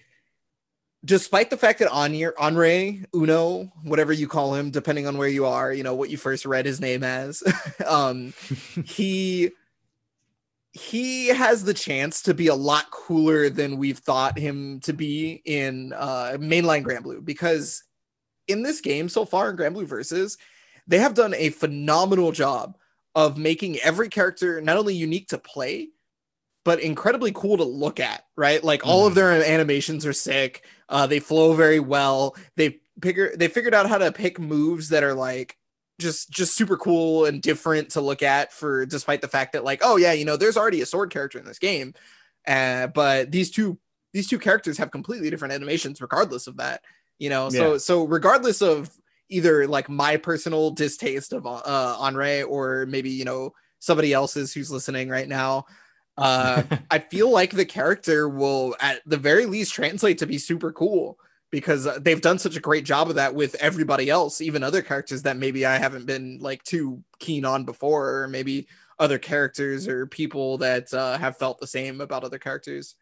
despite 1.05 1.49
the 1.49 1.57
fact 1.57 1.79
that 1.79 1.91
Henri, 1.91 2.31
Henri 2.39 3.05
Uno, 3.13 3.71
whatever 3.83 4.13
you 4.13 4.27
call 4.27 4.53
him, 4.55 4.71
depending 4.71 5.07
on 5.07 5.17
where 5.17 5.27
you 5.27 5.45
are, 5.45 5.73
you 5.73 5.83
know 5.83 5.95
what 5.95 6.09
you 6.09 6.17
first 6.17 6.45
read 6.45 6.65
his 6.65 6.79
name 6.79 7.03
as, 7.03 7.43
um, 7.85 8.33
he 8.85 9.51
he 10.71 11.27
has 11.27 11.63
the 11.63 11.73
chance 11.73 12.21
to 12.23 12.33
be 12.33 12.47
a 12.47 12.55
lot 12.55 12.89
cooler 12.89 13.49
than 13.49 13.77
we've 13.77 13.99
thought 13.99 14.39
him 14.39 14.79
to 14.79 14.91
be 14.93 15.41
in 15.45 15.93
uh, 15.93 16.35
mainline 16.39 16.83
Granblue 16.83 17.23
because 17.23 17.83
in 18.47 18.63
this 18.63 18.81
game 18.81 19.07
so 19.07 19.23
far 19.23 19.51
in 19.51 19.55
Granblue 19.57 19.85
Versus, 19.85 20.37
they 20.87 20.97
have 20.97 21.13
done 21.13 21.33
a 21.35 21.49
phenomenal 21.51 22.31
job 22.31 22.75
of 23.13 23.37
making 23.37 23.77
every 23.79 24.09
character 24.09 24.61
not 24.61 24.77
only 24.77 24.95
unique 24.95 25.27
to 25.27 25.37
play, 25.37 25.89
but 26.65 26.79
incredibly 26.79 27.31
cool 27.33 27.57
to 27.57 27.63
look 27.63 27.99
at, 27.99 28.25
right? 28.35 28.63
Like 28.63 28.85
all 28.85 29.05
of 29.05 29.13
Mhm. 29.13 29.15
their 29.17 29.31
animations 29.45 30.05
are 30.07 30.13
sick. 30.13 30.65
Uh, 30.93 31.07
they 31.07 31.19
flow 31.19 31.53
very 31.53 31.79
well. 31.79 32.35
They 32.55 32.79
figure 33.01 33.35
they 33.35 33.47
figured 33.47 33.73
out 33.73 33.89
how 33.89 33.97
to 33.97 34.11
pick 34.11 34.39
moves 34.39 34.89
that 34.89 35.03
are 35.03 35.15
like 35.15 35.57
just 35.99 36.29
just 36.29 36.55
super 36.55 36.77
cool 36.77 37.25
and 37.25 37.41
different 37.41 37.89
to 37.89 38.01
look 38.01 38.21
at 38.21 38.53
for 38.53 38.85
despite 38.85 39.21
the 39.21 39.27
fact 39.27 39.53
that 39.53 39.63
like 39.63 39.81
oh 39.83 39.95
yeah 39.95 40.13
you 40.13 40.25
know 40.25 40.37
there's 40.37 40.57
already 40.57 40.81
a 40.81 40.85
sword 40.85 41.11
character 41.11 41.39
in 41.39 41.45
this 41.45 41.59
game 41.59 41.93
uh, 42.47 42.87
but 42.87 43.31
these 43.31 43.51
two 43.51 43.77
these 44.11 44.27
two 44.27 44.39
characters 44.39 44.77
have 44.77 44.91
completely 44.91 45.29
different 45.29 45.53
animations 45.53 46.01
regardless 46.01 46.47
of 46.47 46.57
that 46.57 46.81
you 47.19 47.29
know 47.29 47.49
so 47.49 47.73
Yeah. 47.73 47.77
so 47.77 48.03
regardless 48.03 48.61
of 48.61 48.89
either 49.29 49.67
like 49.67 49.89
my 49.89 50.17
personal 50.17 50.71
distaste 50.71 51.33
of 51.33 51.45
uh 51.45 51.97
Henri 51.99 52.43
or 52.43 52.85
maybe 52.87 53.09
you 53.09 53.25
know 53.25 53.53
somebody 53.79 54.13
else's 54.13 54.53
who's 54.53 54.71
listening 54.71 55.09
right 55.09 55.27
now 55.27 55.65
uh 56.17 56.63
I 56.91 56.99
feel 56.99 57.29
like 57.29 57.51
the 57.51 57.65
character 57.65 58.29
will 58.29 58.75
at 58.79 59.01
the 59.05 59.17
very 59.17 59.45
least 59.45 59.73
translate 59.73 60.19
to 60.19 60.25
be 60.25 60.37
super 60.37 60.71
cool 60.71 61.17
because 61.53 61.85
uh, 61.85 61.99
they've 62.01 62.19
done 62.19 62.39
such 62.39 62.55
a 62.55 62.59
great 62.59 62.83
job 62.83 63.09
of 63.09 63.15
that 63.15 63.35
with 63.35 63.53
everybody 63.59 64.09
else, 64.09 64.41
even 64.41 64.63
other 64.63 64.81
characters 64.81 65.21
that 65.21 65.37
maybe 65.37 65.67
I 65.67 65.77
haven't 65.77 66.07
been 66.07 66.39
like 66.41 66.63
too 66.63 67.03
keen 67.19 67.45
on 67.45 67.63
before, 67.63 68.23
or 68.23 68.27
maybe 68.27 68.67
other 68.97 69.19
characters 69.19 69.87
or 69.87 70.07
people 70.07 70.57
that 70.57 70.91
uh, 70.95 71.15
have 71.19 71.37
felt 71.37 71.59
the 71.59 71.67
same 71.67 72.01
about 72.01 72.23
other 72.23 72.39
characters. 72.39 72.95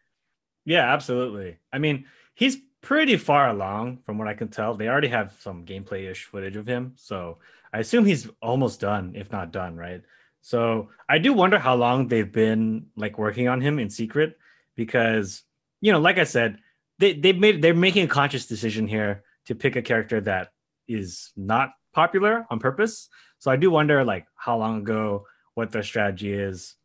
Yeah, 0.65 0.91
absolutely. 0.91 1.59
I 1.71 1.79
mean, 1.79 2.07
he's 2.35 2.57
pretty 2.81 3.15
far 3.15 3.49
along 3.49 3.99
from 4.05 4.17
what 4.17 4.27
I 4.27 4.33
can 4.33 4.49
tell. 4.49 4.73
They 4.75 4.89
already 4.89 5.07
have 5.07 5.33
some 5.39 5.65
gameplay 5.65 6.11
ish 6.11 6.25
footage 6.25 6.57
of 6.57 6.67
him. 6.67 6.91
So 6.97 7.37
I 7.71 7.79
assume 7.79 8.03
he's 8.03 8.29
almost 8.41 8.81
done, 8.81 9.13
if 9.15 9.31
not 9.31 9.53
done, 9.53 9.77
right? 9.77 10.01
So 10.41 10.89
I 11.07 11.19
do 11.19 11.33
wonder 11.33 11.59
how 11.59 11.75
long 11.75 12.07
they've 12.07 12.31
been 12.31 12.87
like 12.95 13.17
working 13.17 13.47
on 13.47 13.61
him 13.61 13.79
in 13.79 13.89
secret 13.89 14.37
because, 14.75 15.43
you 15.81 15.91
know, 15.91 15.99
like 15.99 16.17
I 16.17 16.23
said, 16.23 16.57
they, 16.99 17.13
they've 17.13 17.37
made 17.37 17.61
they're 17.61 17.73
making 17.73 18.05
a 18.05 18.07
conscious 18.07 18.47
decision 18.47 18.87
here 18.87 19.23
to 19.45 19.55
pick 19.55 19.75
a 19.75 19.81
character 19.81 20.21
that 20.21 20.51
is 20.87 21.31
not 21.35 21.71
popular 21.93 22.45
on 22.49 22.59
purpose. 22.59 23.09
So 23.39 23.51
I 23.51 23.55
do 23.55 23.71
wonder 23.71 24.03
like 24.03 24.25
how 24.35 24.57
long 24.57 24.79
ago, 24.79 25.25
what 25.53 25.71
their 25.71 25.83
strategy 25.83 26.33
is, 26.33 26.75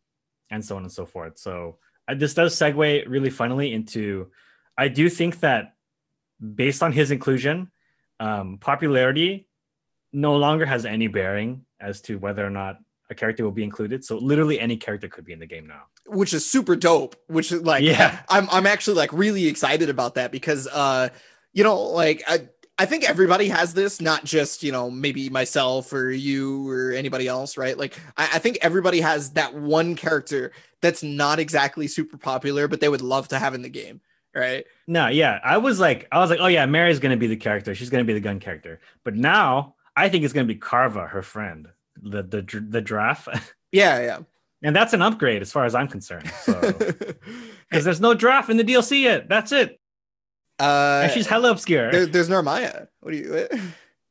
and 0.51 0.65
so 0.65 0.77
on 0.77 0.83
and 0.83 0.93
so 0.93 1.07
forth. 1.07 1.39
So 1.39 1.79
uh, 2.09 2.15
this 2.15 2.35
does 2.35 2.55
segue 2.55 3.05
really 3.09 3.31
funnily 3.31 3.73
into 3.73 4.31
I 4.77 4.89
do 4.89 5.09
think 5.09 5.41
that 5.41 5.75
based 6.55 6.83
on 6.83 6.93
his 6.93 7.11
inclusion, 7.11 7.71
um, 8.21 8.59
popularity 8.59 9.49
no 10.13 10.37
longer 10.37 10.67
has 10.67 10.87
any 10.87 11.09
bearing 11.09 11.65
as 11.81 12.01
to 12.03 12.19
whether 12.19 12.47
or 12.47 12.51
not 12.51 12.79
a 13.11 13.15
character 13.15 13.45
will 13.45 13.53
be 13.53 13.65
included. 13.65 14.05
So 14.05 14.17
literally 14.19 14.59
any 14.61 14.77
character 14.77 15.09
could 15.09 15.25
be 15.25 15.33
in 15.33 15.39
the 15.39 15.47
game 15.47 15.67
now. 15.67 15.83
which 16.07 16.33
is 16.35 16.45
super 16.49 16.77
dope 16.77 17.17
which 17.29 17.51
is 17.53 17.63
like 17.63 17.83
Yeah. 17.83 18.21
i'm 18.29 18.49
i'm 18.51 18.67
actually 18.67 18.97
like 18.97 19.13
really 19.13 19.47
excited 19.47 19.89
about 19.91 20.15
that 20.15 20.31
because 20.33 20.67
uh 20.69 21.09
you 21.53 21.65
know 21.65 21.81
like 21.81 22.23
i 22.29 22.47
i 22.79 22.87
think 22.87 23.03
everybody 23.09 23.49
has 23.49 23.75
this 23.75 24.01
not 24.01 24.25
just 24.25 24.63
you 24.63 24.71
know 24.71 24.89
maybe 24.91 25.29
myself 25.31 25.93
or 25.93 26.11
you 26.13 26.69
or 26.71 26.93
anybody 26.93 27.27
else 27.27 27.57
right 27.57 27.77
like 27.77 27.95
i, 28.17 28.25
I 28.35 28.39
think 28.39 28.59
everybody 28.63 29.01
has 29.01 29.31
that 29.33 29.53
one 29.55 29.97
character 29.97 30.53
that's 30.81 31.03
not 31.03 31.39
exactly 31.41 31.89
super 31.89 32.19
popular 32.19 32.69
but 32.69 32.81
they 32.81 32.89
would 32.89 33.03
love 33.03 33.27
to 33.29 33.39
have 33.39 33.55
in 33.55 33.63
the 33.63 33.69
game 33.83 34.01
right 34.35 34.65
No, 34.87 35.09
yeah, 35.09 35.41
I 35.43 35.57
was 35.59 35.81
like, 35.81 36.07
I 36.13 36.19
was 36.21 36.31
like, 36.31 36.39
oh 36.41 36.47
yeah, 36.47 36.67
Mary's 36.67 37.01
gonna 37.01 37.17
be 37.17 37.27
the 37.27 37.37
character. 37.47 37.75
She's 37.75 37.91
gonna 37.91 38.05
be 38.05 38.13
the 38.13 38.21
gun 38.29 38.39
character. 38.39 38.79
But 39.03 39.15
now 39.17 39.75
I 39.97 40.09
think 40.11 40.23
it's 40.25 40.33
gonna 40.35 40.47
be 40.47 40.61
Carva, 40.71 41.09
her 41.09 41.23
friend, 41.23 41.67
the 42.03 42.23
the 42.23 42.65
the 42.69 42.81
giraffe, 42.81 43.29
yeah 43.73 44.01
yeah. 44.01 44.19
and 44.63 44.75
that's 44.75 44.93
an 44.93 45.03
upgrade 45.03 45.43
as 45.43 45.53
far 45.53 45.65
as 45.65 45.75
I'm 45.75 45.89
concerned. 45.89 46.31
So 46.43 46.61
because 47.71 47.85
there's 47.85 48.01
no 48.01 48.15
giraffe 48.15 48.51
in 48.51 48.57
the 48.57 48.65
DLC 48.65 49.03
yet. 49.03 49.29
That's 49.29 49.53
it. 49.53 49.81
uh 50.59 51.03
And 51.05 51.13
she's 51.13 51.27
hella 51.27 51.51
obscure. 51.51 51.91
there, 51.91 52.07
there's 52.07 52.29
Narmaya. 52.29 52.89
What 53.01 53.13
do 53.13 53.19
you 53.19 53.49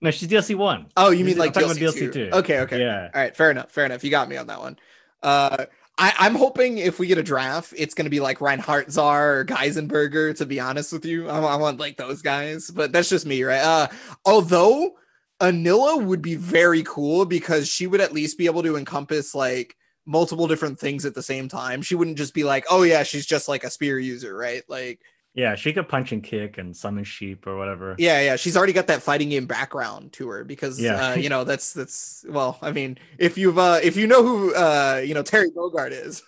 no, 0.02 0.12
she's 0.12 0.30
DLC 0.30 0.56
one. 0.56 0.88
Oh, 0.98 1.10
you 1.10 1.26
mean 1.26 1.34
I'm 1.34 1.40
like 1.40 1.54
DLC, 1.54 1.64
about 1.64 1.76
DLC 1.78 1.94
two. 1.98 2.12
two. 2.12 2.30
Okay, 2.32 2.60
okay. 2.60 2.80
Yeah. 2.80 3.10
All 3.14 3.22
right, 3.22 3.36
fair 3.36 3.50
enough. 3.50 3.72
Fair 3.72 3.86
enough. 3.86 4.04
You 4.04 4.12
got 4.12 4.30
me 4.30 4.38
on 4.38 4.48
that 4.48 4.60
one. 4.60 4.78
Uh, 5.24 5.66
I, 5.98 6.14
I'm 6.20 6.36
hoping 6.36 6.78
if 6.78 7.00
we 7.00 7.08
get 7.08 7.18
a 7.18 7.24
Draph, 7.24 7.74
it's 7.76 7.96
gonna 7.96 8.10
be 8.10 8.20
like 8.20 8.40
Reinhardtzar 8.40 9.38
or 9.38 9.46
Geisenberger. 9.46 10.38
To 10.38 10.46
be 10.46 10.60
honest 10.60 10.92
with 10.92 11.06
you, 11.06 11.30
I, 11.30 11.40
I 11.40 11.56
want 11.56 11.80
like 11.80 11.98
those 11.98 12.22
guys, 12.22 12.70
but 12.70 12.92
that's 12.92 13.10
just 13.10 13.26
me, 13.26 13.44
right? 13.44 13.62
Uh, 13.62 13.88
although 14.26 14.96
Anila 15.42 16.04
would 16.04 16.22
be 16.22 16.36
very 16.36 16.84
cool 16.84 17.26
because 17.26 17.68
she 17.68 17.88
would 17.88 18.02
at 18.02 18.14
least 18.14 18.38
be 18.38 18.46
able 18.46 18.64
to 18.64 18.78
encompass 18.78 19.36
like 19.36 19.76
multiple 20.06 20.48
different 20.48 20.80
things 20.80 21.06
at 21.06 21.14
the 21.16 21.24
same 21.24 21.48
time. 21.48 21.82
She 21.82 21.96
wouldn't 21.96 22.18
just 22.18 22.34
be 22.34 22.44
like, 22.44 22.66
oh 22.70 22.84
yeah, 22.84 23.04
she's 23.04 23.26
just 23.26 23.48
like 23.50 23.64
a 23.64 23.70
spear 23.70 24.00
user, 24.00 24.36
right? 24.36 24.64
Like 24.70 25.02
Yeah, 25.34 25.56
she 25.56 25.74
could 25.74 25.90
punch 25.90 26.14
and 26.14 26.24
kick 26.24 26.58
and 26.58 26.76
summon 26.76 27.04
sheep 27.04 27.46
or 27.48 27.58
whatever. 27.58 27.96
Yeah, 28.00 28.22
yeah, 28.22 28.36
she's 28.38 28.56
already 28.56 28.72
got 28.74 28.88
that 28.88 29.02
fighting 29.02 29.30
game 29.30 29.46
background 29.46 30.14
to 30.14 30.30
her 30.30 30.44
because 30.46 30.80
Yeah. 30.80 31.12
uh, 31.12 31.16
you 31.16 31.28
know 31.34 31.44
that's 31.44 31.74
that's 31.74 32.24
well, 32.30 32.58
I 32.62 32.72
mean, 32.72 32.98
if 33.18 33.38
you've 33.38 33.58
uh 33.60 33.80
if 33.84 33.98
you 33.98 34.08
know 34.08 34.24
who 34.24 34.56
uh 34.56 35.02
you 35.04 35.14
know 35.14 35.24
Terry 35.24 35.50
Bogard 35.52 35.92
is, 35.92 36.24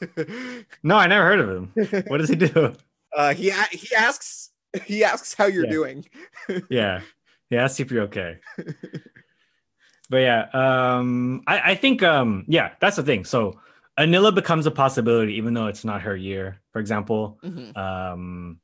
No, 0.83 0.97
I 0.97 1.07
never 1.07 1.23
heard 1.25 1.39
of 1.39 1.49
him. 1.49 2.03
What 2.07 2.17
does 2.17 2.29
he 2.29 2.35
do? 2.35 2.73
uh 3.15 3.33
he 3.33 3.51
he 3.71 3.95
asks 3.95 4.51
he 4.85 5.03
asks 5.03 5.33
how 5.33 5.45
you're 5.45 5.65
Yeah. 5.65 5.71
doing. 5.71 6.05
yeah 6.69 7.01
yeah 7.50 7.68
see 7.68 7.84
if 7.84 7.92
you're 7.92 8.04
okay 8.04 8.39
but 10.10 10.18
yeah 10.18 10.48
um 10.54 11.44
I, 11.48 11.72
I 11.72 11.75
think 11.75 12.04
um 12.04 12.46
yeah 12.48 12.72
that's 12.80 12.96
the 12.96 13.04
thing 13.04 13.25
so 13.25 13.60
anila 14.00 14.34
becomes 14.34 14.66
a 14.66 14.72
possibility 14.72 15.34
even 15.36 15.54
though 15.54 15.68
it's 15.68 15.84
not 15.86 16.01
her 16.04 16.16
year 16.16 16.62
for 16.72 16.80
example 16.80 17.39
Mhm. 17.44 17.75
um 17.77 18.60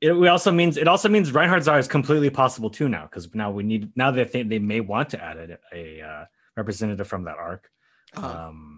it 0.00 0.12
we 0.12 0.28
also 0.28 0.50
means 0.50 0.76
it 0.76 0.88
also 0.88 1.08
means 1.08 1.30
Reinhardtzar 1.30 1.78
is 1.78 1.86
completely 1.88 2.30
possible 2.30 2.70
too 2.70 2.88
now 2.88 3.02
because 3.02 3.32
now 3.34 3.50
we 3.50 3.62
need 3.62 3.92
now 3.96 4.10
they 4.10 4.24
think 4.24 4.48
they 4.48 4.58
may 4.58 4.80
want 4.80 5.10
to 5.10 5.22
add 5.22 5.36
a, 5.36 5.58
a 5.74 6.00
uh, 6.02 6.24
representative 6.56 7.06
from 7.06 7.24
that 7.24 7.36
arc 7.36 7.70
Uh-huh. 8.16 8.26
um 8.26 8.76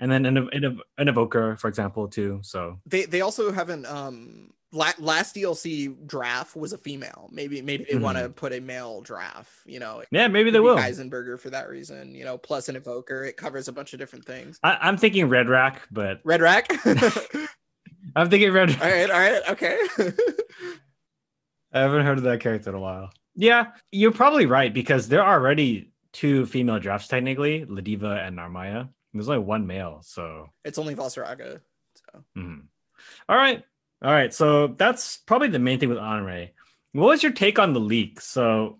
and 0.00 0.10
then 0.10 0.26
an, 0.26 0.36
an, 0.52 0.80
an 0.98 1.08
evoker 1.08 1.56
for 1.56 1.68
example 1.68 2.08
too 2.08 2.40
so 2.42 2.78
they 2.86 3.04
they 3.04 3.20
also 3.20 3.52
haven't 3.52 3.86
um 3.86 4.50
la- 4.72 4.92
last 4.98 5.34
DLC 5.36 5.94
Draph 6.06 6.54
was 6.56 6.72
a 6.72 6.78
female. 6.78 7.28
Maybe 7.32 7.60
maybe 7.60 7.84
they 7.88 7.96
Mhm. 7.96 8.02
want 8.02 8.18
to 8.18 8.28
put 8.28 8.52
a 8.52 8.60
male 8.60 9.00
Draph. 9.02 9.62
You 9.66 9.80
know, 9.80 10.02
yeah 10.12 10.28
maybe 10.28 10.50
they 10.50 10.60
will 10.60 10.76
Heisenberger 10.76 11.38
for 11.40 11.50
that 11.50 11.68
reason. 11.68 12.14
You 12.14 12.24
know, 12.24 12.38
plus 12.38 12.68
an 12.68 12.76
evoker. 12.76 13.24
It 13.24 13.36
covers 13.36 13.66
a 13.68 13.72
bunch 13.72 13.92
of 13.92 13.98
different 13.98 14.24
things. 14.24 14.58
I, 14.62 14.78
i'm 14.80 14.96
thinking 14.96 15.28
red 15.28 15.48
rack 15.48 15.82
but 15.90 16.20
Red 16.24 16.40
rack. 16.40 16.68
i'm 18.16 18.30
thinking 18.30 18.52
red 18.52 18.70
right, 18.80 19.10
all 19.10 19.18
right, 19.18 19.42
okay. 19.50 19.78
I 21.72 21.80
haven't 21.80 22.04
heard 22.04 22.18
of 22.18 22.24
that 22.24 22.40
character 22.40 22.70
in 22.70 22.76
a 22.76 22.80
while. 22.80 23.10
Yeah, 23.36 23.66
you're 23.92 24.10
probably 24.12 24.46
right 24.46 24.72
because 24.74 25.08
there 25.08 25.22
are 25.22 25.38
already 25.38 25.92
two 26.12 26.46
female 26.46 26.80
Draphs 26.80 27.06
technically, 27.08 27.64
Ladiva 27.66 28.26
and 28.26 28.36
Narmaya. 28.36 28.88
There's 29.12 29.28
only 29.28 29.44
one 29.44 29.66
male, 29.66 30.00
so 30.02 30.50
it's 30.64 30.78
only 30.78 30.94
Vaseraga. 30.94 31.60
mhm. 32.36 32.62
all 33.28 33.36
right, 33.36 33.64
all 34.02 34.12
right. 34.12 34.32
So 34.32 34.68
that's 34.68 35.18
probably 35.18 35.48
the 35.48 35.58
main 35.58 35.78
thing 35.80 35.88
with 35.88 35.98
Honore. 35.98 36.48
What 36.92 37.06
was 37.06 37.22
your 37.22 37.32
take 37.32 37.58
on 37.58 37.72
the 37.72 37.80
leak? 37.80 38.20
So 38.20 38.78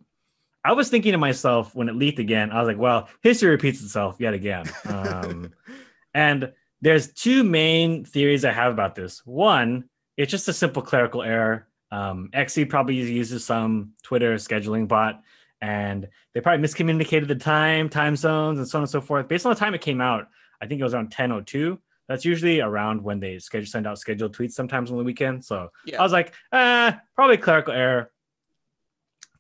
I 0.65 0.73
was 0.73 0.89
thinking 0.91 1.13
to 1.13 1.19
myself 1.19 1.75
when 1.75 1.89
it 1.89 1.97
leaked 1.97 2.19
again, 2.19 2.51
I 2.51 2.59
was 2.59 2.69
like, 2.69 2.79
well, 2.79 3.09
history 3.23 3.51
repeats 3.51 3.83
itself 3.83 4.17
yet 4.19 4.35
again. 4.35 4.65
Um, 4.87 5.53
and 6.15 6.53
there's 6.81 7.13
two 7.13 7.45
main 7.45 8.05
theories 8.05 8.45
I 8.45 8.53
have 8.53 8.73
about 8.73 8.95
this. 8.95 9.25
One, 9.27 9.89
it's 10.17 10.31
just 10.31 10.49
a 10.49 10.53
simple 10.53 10.83
clerical 10.83 11.23
error. 11.23 11.67
Um, 11.91 12.31
Xseed 12.33 12.69
probably 12.69 12.97
uses 12.97 13.45
some 13.45 13.93
Twitter 14.03 14.35
scheduling 14.37 14.87
bot, 14.87 15.23
and 15.61 16.09
they 16.35 16.41
probably 16.41 16.67
miscommunicated 16.67 17.29
the 17.29 17.35
time, 17.35 17.89
time 17.89 18.17
zones, 18.17 18.59
and 18.59 18.67
so 18.69 18.79
on 18.79 18.83
and 18.83 18.91
so 18.91 19.01
forth. 19.01 19.29
Based 19.29 19.45
on 19.47 19.53
the 19.53 19.59
time 19.59 19.75
it 19.75 19.81
came 19.81 20.01
out, 20.01 20.29
I 20.61 20.67
think 20.67 20.81
it 20.81 20.85
was 20.85 20.95
around 20.95 21.11
10:02. 21.11 21.79
That's 22.09 22.25
usually 22.25 22.61
around 22.61 23.03
when 23.03 23.21
they 23.21 23.39
schedule 23.39 23.67
send 23.67 23.87
out 23.87 23.99
scheduled 23.99 24.35
tweets 24.37 24.53
sometimes 24.53 24.91
on 24.91 24.99
the 24.99 25.05
weekend. 25.05 25.45
So 25.45 25.71
Yeah. 25.85 26.01
I 26.01 26.03
was 26.03 26.13
like, 26.13 26.35
ah, 26.53 27.01
probably 27.15 27.37
clerical 27.37 27.73
error. 27.73 28.11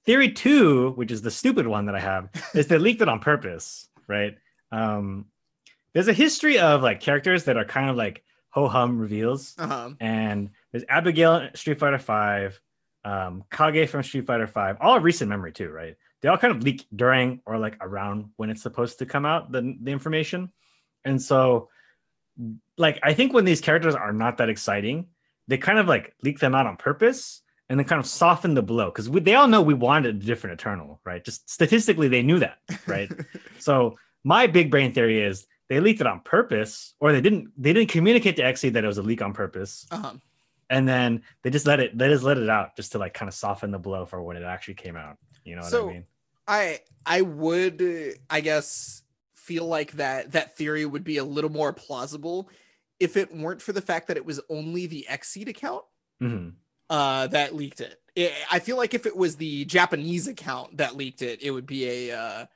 Theory 0.06 0.30
two, 0.32 0.90
which 0.92 1.10
is 1.10 1.20
the 1.22 1.30
stupid 1.30 1.66
one 1.66 1.86
that 1.86 1.94
I 1.94 2.00
have, 2.00 2.30
is 2.54 2.68
they 2.68 2.78
leaked 2.78 3.02
it 3.02 3.08
on 3.08 3.20
purpose, 3.20 3.88
right? 4.06 4.36
Um, 4.72 5.26
there's 5.92 6.08
a 6.08 6.12
history 6.12 6.58
of 6.58 6.82
like 6.82 7.00
characters 7.00 7.44
that 7.44 7.56
are 7.56 7.64
kind 7.64 7.90
of 7.90 7.96
like 7.96 8.22
ho 8.50 8.68
hum 8.68 8.98
reveals, 8.98 9.54
Uh-huh. 9.58 9.90
and 10.00 10.50
there's 10.72 10.84
Abigail 10.88 11.50
Street 11.54 11.78
Fighter 11.78 11.98
Five, 11.98 12.60
um, 13.04 13.44
Kage 13.50 13.88
from 13.88 14.02
Street 14.02 14.26
Fighter 14.26 14.46
Five, 14.46 14.76
all 14.80 15.00
recent 15.00 15.28
memory 15.28 15.52
too, 15.52 15.70
right? 15.70 15.96
They 16.20 16.28
all 16.28 16.38
kind 16.38 16.54
of 16.54 16.62
leak 16.62 16.86
during 16.94 17.40
or 17.46 17.58
like 17.58 17.76
around 17.80 18.30
when 18.36 18.50
it's 18.50 18.62
supposed 18.62 18.98
to 18.98 19.06
come 19.06 19.24
out, 19.24 19.52
the 19.52 19.76
the 19.80 19.90
information, 19.90 20.50
and 21.04 21.20
so 21.20 21.68
like 22.76 22.98
I 23.02 23.14
think 23.14 23.32
when 23.32 23.44
these 23.44 23.60
characters 23.60 23.94
are 23.94 24.12
not 24.12 24.38
that 24.38 24.48
exciting, 24.48 25.06
they 25.48 25.58
kind 25.58 25.78
of 25.78 25.88
like 25.88 26.14
leak 26.22 26.38
them 26.38 26.54
out 26.54 26.66
on 26.66 26.76
purpose 26.76 27.42
and 27.68 27.78
then 27.78 27.86
kind 27.86 28.00
of 28.00 28.06
soften 28.06 28.54
the 28.54 28.62
blow 28.62 28.86
because 28.86 29.08
they 29.08 29.34
all 29.34 29.48
know 29.48 29.62
we 29.62 29.74
wanted 29.74 30.16
a 30.16 30.18
different 30.18 30.60
Eternal, 30.60 31.00
right? 31.04 31.24
Just 31.24 31.48
statistically, 31.48 32.08
they 32.08 32.22
knew 32.22 32.40
that, 32.40 32.58
right? 32.86 33.10
so 33.58 33.96
my 34.24 34.46
big 34.46 34.70
brain 34.70 34.92
theory 34.92 35.22
is 35.22 35.46
they 35.68 35.78
leaked 35.78 36.00
it 36.00 36.06
on 36.06 36.20
purpose, 36.20 36.94
or 36.98 37.12
they 37.12 37.20
didn't. 37.20 37.48
They 37.56 37.72
didn't 37.72 37.90
communicate 37.90 38.36
to 38.36 38.42
Xseed 38.42 38.72
that 38.72 38.82
it 38.82 38.88
was 38.88 38.98
a 38.98 39.02
leak 39.02 39.22
on 39.22 39.32
purpose, 39.32 39.86
uh-huh. 39.92 40.14
and 40.68 40.86
then 40.86 41.22
they 41.42 41.50
just 41.50 41.64
let 41.64 41.78
it. 41.78 41.96
They 41.96 42.08
just 42.08 42.24
let 42.24 42.38
it 42.38 42.50
out 42.50 42.74
just 42.76 42.92
to 42.92 42.98
like 42.98 43.14
kind 43.14 43.28
of 43.28 43.34
soften 43.34 43.70
the 43.70 43.78
blow 43.78 44.04
for 44.04 44.20
when 44.20 44.36
it 44.36 44.42
actually 44.42 44.74
came 44.74 44.96
out. 44.96 45.16
You 45.50 45.56
know 45.56 45.62
what 45.62 45.70
So- 45.70 45.90
I 45.90 45.92
mean? 45.92 46.06
I 46.48 46.80
I 47.04 47.20
would 47.22 48.16
I 48.30 48.40
guess 48.40 49.02
feel 49.34 49.66
like 49.66 49.92
that 49.92 50.32
that 50.32 50.56
theory 50.56 50.86
would 50.86 51.04
be 51.04 51.16
a 51.18 51.24
little 51.24 51.50
more 51.50 51.72
plausible 51.72 52.48
if 52.98 53.16
it 53.16 53.34
weren't 53.34 53.60
for 53.62 53.72
the 53.72 53.80
fact 53.82 54.08
that 54.08 54.16
it 54.16 54.24
was 54.24 54.40
only 54.48 54.86
the 54.86 55.06
Xseed 55.08 55.48
account 55.48 55.84
Mhm. 56.22 56.54
uh 56.88 57.26
that 57.28 57.54
leaked 57.54 57.80
it. 57.80 58.00
I- 58.16 58.34
I 58.52 58.58
feel 58.58 58.76
like 58.76 58.94
if 58.94 59.06
it 59.06 59.16
was 59.16 59.36
the 59.36 59.64
Japanese 59.64 60.26
account 60.28 60.76
that 60.78 60.96
leaked 60.96 61.22
it, 61.22 61.42
it 61.42 61.50
would 61.50 61.66
be 61.66 62.08
a 62.08 62.16
uh 62.18 62.46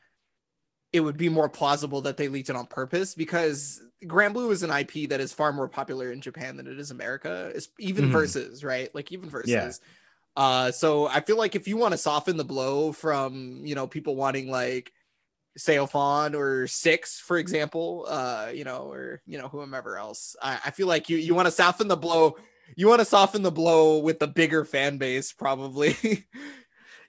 it 0.92 1.00
would 1.00 1.16
be 1.16 1.28
more 1.28 1.48
plausible 1.48 2.00
that 2.02 2.16
they 2.16 2.28
leaked 2.28 2.50
it 2.50 2.56
on 2.56 2.66
purpose 2.66 3.14
because 3.16 3.82
Granblue 4.04 4.52
is 4.52 4.62
an 4.62 4.70
IP 4.70 5.06
that 5.08 5.20
is 5.20 5.32
far 5.32 5.52
more 5.52 5.68
popular 5.68 6.12
in 6.12 6.20
Japan 6.20 6.56
than 6.56 6.66
it 6.68 6.78
is 6.78 6.90
America. 6.92 7.50
It's 7.54 7.68
even 7.80 8.06
Mhm. 8.10 8.12
versus, 8.12 8.62
right? 8.62 8.94
Like 8.94 9.10
even 9.10 9.28
versus. 9.28 9.50
Yeah. 9.50 9.72
Uh 10.36 10.70
so 10.70 11.06
I 11.06 11.20
feel 11.20 11.38
like 11.38 11.54
if 11.54 11.68
you 11.68 11.76
want 11.76 11.92
to 11.92 11.98
soften 11.98 12.36
the 12.36 12.44
blow 12.44 12.92
from, 12.92 13.60
you 13.64 13.74
know, 13.74 13.86
people 13.86 14.16
wanting 14.16 14.50
like 14.50 14.92
Seofon 15.58 16.34
or 16.34 16.66
Six, 16.66 17.20
for 17.20 17.38
example, 17.38 18.06
uh, 18.08 18.50
you 18.52 18.64
know, 18.64 18.90
or 18.90 19.22
you 19.26 19.38
know, 19.38 19.48
whomever 19.48 19.96
else. 19.96 20.36
I, 20.42 20.58
I 20.66 20.70
feel 20.72 20.88
like 20.88 21.08
you 21.08 21.16
you 21.16 21.34
want 21.34 21.46
to 21.46 21.52
soften 21.52 21.88
the 21.88 21.96
blow. 21.96 22.36
You 22.76 22.88
want 22.88 23.00
to 23.00 23.04
soften 23.04 23.42
the 23.42 23.52
blow 23.52 23.98
with 23.98 24.18
the 24.18 24.26
bigger 24.26 24.64
fan 24.64 24.98
base, 24.98 25.32
probably. 25.32 26.26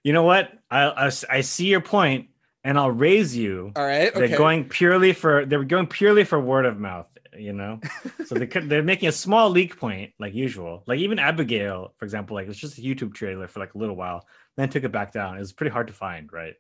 You 0.06 0.14
know 0.14 0.22
what? 0.22 0.52
I, 0.70 1.08
I 1.08 1.12
I 1.32 1.42
see 1.42 1.66
your 1.66 1.82
point, 1.82 2.28
and 2.64 2.78
I'll 2.78 2.92
raise 2.92 3.36
you. 3.36 3.72
All 3.76 3.84
right. 3.84 4.14
They're 4.14 4.38
going 4.38 4.66
purely 4.66 5.14
for 5.14 5.48
they're 5.48 5.64
going 5.64 5.88
purely 5.88 6.24
for 6.26 6.40
word 6.40 6.66
of 6.66 6.80
mouth. 6.80 7.08
You 7.38 7.54
know, 7.54 7.80
so 8.26 8.36
they 8.36 8.48
could 8.52 8.70
they're 8.70 8.84
making 8.84 9.10
a 9.10 9.14
small 9.14 9.50
leak 9.50 9.80
point 9.80 10.14
like 10.20 10.34
usual. 10.34 10.84
Like 10.88 11.00
even 11.00 11.20
Abigail, 11.20 11.94
for 11.98 12.06
example, 12.06 12.36
like 12.36 12.48
it's 12.48 12.60
just 12.60 12.78
a 12.78 12.82
YouTube 12.82 13.14
trailer 13.14 13.48
for 13.48 13.60
like 13.60 13.74
a 13.76 13.78
little 13.78 13.96
while, 13.96 14.26
then 14.58 14.70
took 14.70 14.84
it 14.84 14.92
back 14.92 15.12
down. 15.12 15.36
It 15.36 15.40
was 15.40 15.54
pretty 15.54 15.72
hard 15.72 15.88
to 15.88 15.94
find, 15.94 16.32
right? 16.32 16.56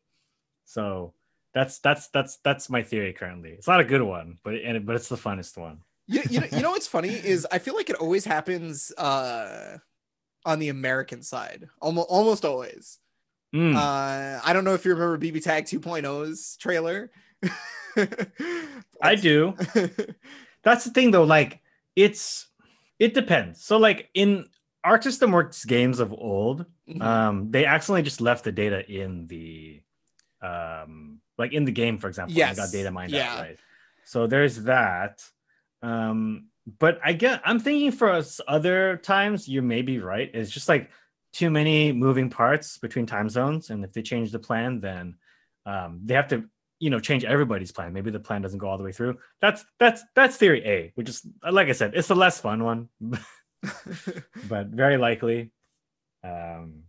So 0.65 1.13
that's 1.53 1.79
that's 1.79 2.07
that's 2.09 2.38
that's 2.38 2.69
my 2.69 2.83
theory 2.83 3.13
currently. 3.13 3.51
It's 3.51 3.67
not 3.67 3.79
a 3.79 3.85
good 3.85 4.01
one, 4.01 4.38
but 4.43 4.55
and 4.55 4.85
but 4.85 4.95
it's 4.95 5.09
the 5.09 5.15
funnest 5.15 5.57
one. 5.57 5.79
you, 6.07 6.21
you, 6.29 6.41
know, 6.41 6.47
you 6.51 6.61
know 6.61 6.71
what's 6.71 6.88
funny 6.88 7.09
is 7.09 7.47
I 7.51 7.59
feel 7.59 7.75
like 7.75 7.89
it 7.89 7.95
always 7.95 8.25
happens 8.25 8.91
uh 8.91 9.77
on 10.45 10.59
the 10.59 10.69
American 10.69 11.23
side. 11.23 11.69
Almost 11.81 12.09
almost 12.09 12.45
always. 12.45 12.99
Mm. 13.55 13.75
Uh 13.75 14.41
I 14.43 14.53
don't 14.53 14.65
know 14.65 14.73
if 14.73 14.83
you 14.83 14.93
remember 14.93 15.17
BB 15.17 15.43
Tag 15.43 15.65
2.0's 15.65 16.57
trailer. 16.57 17.09
I 19.01 19.15
do. 19.15 19.55
That's 20.65 20.84
the 20.84 20.91
thing 20.91 21.12
though, 21.12 21.23
like 21.23 21.62
it's 21.95 22.47
it 22.99 23.13
depends. 23.13 23.63
So 23.63 23.78
like 23.78 24.10
in 24.13 24.49
Arc 24.84 25.04
System 25.04 25.32
Works 25.32 25.63
games 25.63 25.99
of 25.99 26.12
old, 26.12 26.65
Mhm. 26.89 27.01
um, 27.01 27.51
they 27.51 27.65
accidentally 27.65 28.04
just 28.04 28.19
left 28.21 28.43
the 28.43 28.51
data 28.51 28.86
in 28.91 29.28
the 29.28 29.82
um 30.41 31.21
like 31.38 31.54
in 31.54 31.65
the 31.65 31.71
game, 31.71 31.97
for 31.97 32.08
example. 32.08 32.36
Yes. 32.36 32.58
Got 32.58 32.71
data 32.71 32.91
mined 32.91 33.12
Yeah. 33.13 33.34
out, 33.34 33.39
right? 33.41 33.60
So 34.04 34.28
there's 34.28 34.63
that. 34.63 35.23
Um, 35.82 36.47
but 36.80 36.99
I 37.04 37.13
get 37.13 37.41
I'm 37.45 37.60
thinking 37.60 37.91
for 37.91 38.10
us 38.10 38.41
other 38.47 38.97
times 38.97 39.47
you 39.47 39.62
may 39.62 39.82
be 39.82 39.99
right. 39.99 40.30
It's 40.34 40.51
just 40.51 40.67
like 40.69 40.89
too 41.34 41.49
many 41.49 41.91
moving 41.91 42.30
parts 42.30 42.78
between 42.78 43.06
time 43.06 43.30
zones, 43.30 43.69
and 43.69 43.84
if 43.84 43.91
they 43.93 44.01
change 44.01 44.32
the 44.32 44.39
plan, 44.39 44.80
then 44.80 45.15
um, 45.65 45.99
they 46.06 46.13
have 46.13 46.28
to 46.30 46.45
you 46.79 46.89
know 46.89 46.99
change 46.99 47.23
everybody's 47.23 47.71
plan. 47.71 47.93
Maybe 47.93 48.11
the 48.11 48.19
plan 48.19 48.41
doesn't 48.41 48.59
go 48.59 48.67
all 48.67 48.77
the 48.77 48.83
way 48.83 48.91
through. 48.91 49.17
That's 49.41 49.63
that's 49.79 50.03
that's 50.15 50.38
theory 50.38 50.63
A, 50.65 50.91
which 50.95 51.09
is 51.09 51.25
like 51.49 51.69
I 51.69 51.73
said, 51.73 51.93
it's 51.95 52.07
the 52.07 52.15
less 52.15 52.39
fun 52.39 52.63
one, 52.63 52.89
but 54.49 54.67
very 54.67 54.97
likely. 54.97 55.51
Um, 56.23 56.83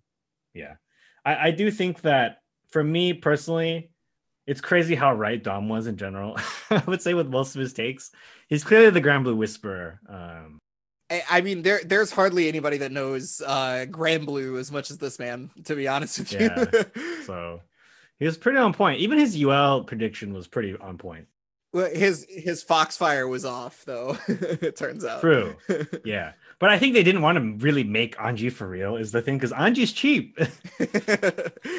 yeah, 0.55 0.75
I, 1.25 1.49
I 1.49 1.51
do 1.51 1.71
think 1.71 2.03
that 2.03 2.39
for 2.69 2.83
me 2.83 3.13
personally, 3.13 3.91
it's 4.47 4.61
crazy 4.61 4.95
how 4.95 5.15
right 5.15 5.43
Dom 5.43 5.69
was 5.69 5.87
in 5.87 5.97
general. 5.97 6.39
I 6.71 6.83
would 6.87 7.03
say 7.03 7.15
with 7.15 7.29
most 7.29 7.55
of 7.55 7.61
his 7.61 7.73
takes, 7.73 8.11
he's 8.49 8.65
clearly 8.65 8.91
the 8.91 9.01
Granblue 9.01 9.37
Whisperer. 9.37 10.01
Um, 10.09 10.59
I 11.31 11.41
mean, 11.41 11.63
there 11.63 11.81
there's 11.85 12.11
hardly 12.11 12.49
anybody 12.49 12.79
that 12.79 12.91
knows 12.91 13.41
uh 13.41 13.87
Granblue 13.89 14.59
as 14.59 14.73
much 14.73 14.91
as 14.91 14.99
this 14.99 15.19
man, 15.19 15.51
to 15.65 15.77
be 15.77 15.87
honest 15.87 16.19
with 16.19 16.33
you. 16.33 17.23
so 17.25 17.61
he 18.19 18.25
was 18.25 18.37
pretty 18.37 18.59
on 18.59 18.73
point. 18.73 19.01
Even 19.01 19.19
his 19.19 19.41
UL 19.43 19.85
prediction 19.85 20.33
was 20.33 20.47
pretty 20.47 20.77
on 20.77 20.99
point. 20.99 21.27
Well, 21.73 21.91
his 21.91 22.27
his 22.31 22.65
Foxfire 22.65 23.29
was 23.29 23.45
off 23.45 23.85
though. 23.85 24.17
it 24.29 24.77
turns 24.77 25.05
out. 25.05 25.21
True. 25.21 25.57
Yeah, 26.05 26.33
but 26.61 26.71
I 26.71 26.79
think 26.79 26.95
they 26.95 27.03
didn't 27.03 27.23
want 27.23 27.37
to 27.37 27.65
really 27.65 27.85
make 27.85 28.17
Anji 28.17 28.51
for 28.51 28.69
real. 28.69 28.97
Is 28.97 29.13
the 29.13 29.21
thing 29.21 29.37
because 29.37 29.53
Anji's 29.53 29.93
cheap. 29.93 30.39
hey, 30.79 30.87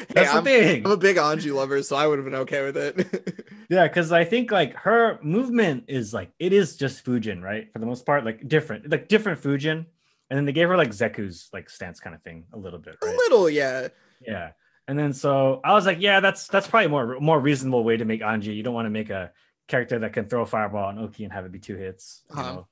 That's 0.09 0.33
I'm, 0.33 0.43
the 0.43 0.49
thing. 0.49 0.85
I'm 0.85 0.91
a 0.91 0.97
big 0.97 1.15
Anji 1.15 1.53
lover, 1.53 1.81
so 1.81 1.95
I 1.95 2.05
would 2.05 2.19
have 2.19 2.25
been 2.25 2.35
okay 2.35 2.63
with 2.63 2.77
it. 2.77 3.47
Yeah, 3.69 3.87
because 3.87 4.11
I 4.11 4.23
think 4.23 4.51
like 4.51 4.75
her 4.75 5.19
movement 5.23 5.85
is 5.87 6.13
like 6.13 6.31
it 6.39 6.53
is 6.53 6.75
just 6.75 7.03
Fujin, 7.03 7.41
right? 7.41 7.71
For 7.73 7.79
the 7.79 7.85
most 7.85 8.05
part, 8.05 8.23
like 8.23 8.47
different, 8.47 8.89
like 8.89 9.07
different 9.07 9.41
Fujin, 9.41 9.85
and 10.29 10.37
then 10.37 10.45
they 10.45 10.53
gave 10.53 10.67
her 10.69 10.77
like 10.77 10.89
Zeku's 10.89 11.49
like 11.53 11.69
stance 11.69 11.99
kind 11.99 12.15
of 12.15 12.21
thing 12.21 12.45
a 12.53 12.57
little 12.57 12.79
bit, 12.79 12.95
a 13.01 13.05
little, 13.05 13.49
yeah. 13.49 13.87
Yeah, 14.21 14.51
and 14.87 14.97
then 14.97 15.13
so 15.13 15.59
I 15.63 15.73
was 15.73 15.85
like, 15.85 15.97
yeah, 15.99 16.19
that's 16.19 16.47
that's 16.47 16.67
probably 16.67 16.87
more 16.89 17.19
more 17.19 17.39
reasonable 17.39 17.83
way 17.83 17.97
to 17.97 18.05
make 18.05 18.21
Anji. 18.21 18.55
You 18.55 18.63
don't 18.63 18.73
want 18.73 18.85
to 18.85 18.89
make 18.91 19.09
a 19.09 19.31
character 19.67 19.99
that 19.99 20.13
can 20.13 20.27
throw 20.27 20.43
a 20.43 20.45
fireball 20.45 20.85
on 20.85 20.97
Oki 20.99 21.23
and 21.23 21.33
have 21.33 21.45
it 21.45 21.51
be 21.51 21.59
two 21.59 21.75
hits. 21.75 22.23
You 22.35 22.41
Uh-huh. 22.41 22.63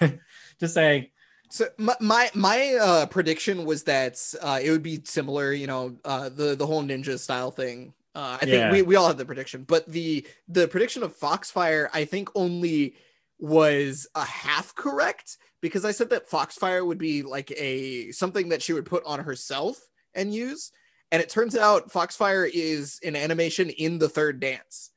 know? 0.00 0.10
just 0.60 0.74
saying. 0.74 1.08
So 1.50 1.66
my 1.78 1.94
my, 2.00 2.30
my 2.34 2.74
uh, 2.80 3.06
prediction 3.06 3.64
was 3.64 3.84
that 3.84 4.18
uh, 4.42 4.58
it 4.62 4.70
would 4.70 4.82
be 4.82 5.00
similar, 5.04 5.52
you 5.52 5.66
know, 5.68 5.96
uh, 6.04 6.28
the 6.28 6.56
the 6.56 6.66
whole 6.66 6.82
ninja 6.82 7.18
style 7.18 7.50
thing. 7.50 7.94
Uh, 8.16 8.38
I 8.40 8.46
think 8.46 8.52
Yeah. 8.52 8.70
we, 8.70 8.82
we 8.82 8.96
all 8.96 9.08
had 9.08 9.18
the 9.18 9.24
prediction, 9.24 9.64
but 9.64 9.86
the 9.86 10.26
the 10.48 10.66
prediction 10.68 11.02
of 11.02 11.16
Foxfire, 11.16 11.90
I 11.92 12.04
think 12.04 12.28
only 12.34 12.94
was 13.38 14.06
a 14.14 14.24
half 14.24 14.74
correct 14.74 15.36
because 15.60 15.84
I 15.84 15.90
said 15.90 16.10
that 16.10 16.28
Foxfire 16.30 16.84
would 16.84 16.98
be 16.98 17.22
like 17.22 17.50
a 17.52 18.10
something 18.12 18.48
that 18.50 18.62
she 18.62 18.72
would 18.72 18.86
put 18.86 19.04
on 19.04 19.20
herself 19.20 19.78
and 20.14 20.32
use, 20.32 20.70
and 21.12 21.22
it 21.22 21.28
turns 21.28 21.56
out 21.56 21.90
Foxfire 21.90 22.48
is 22.52 23.00
an 23.04 23.16
animation 23.16 23.70
in 23.70 23.98
the 23.98 24.08
third 24.08 24.40
dance. 24.40 24.90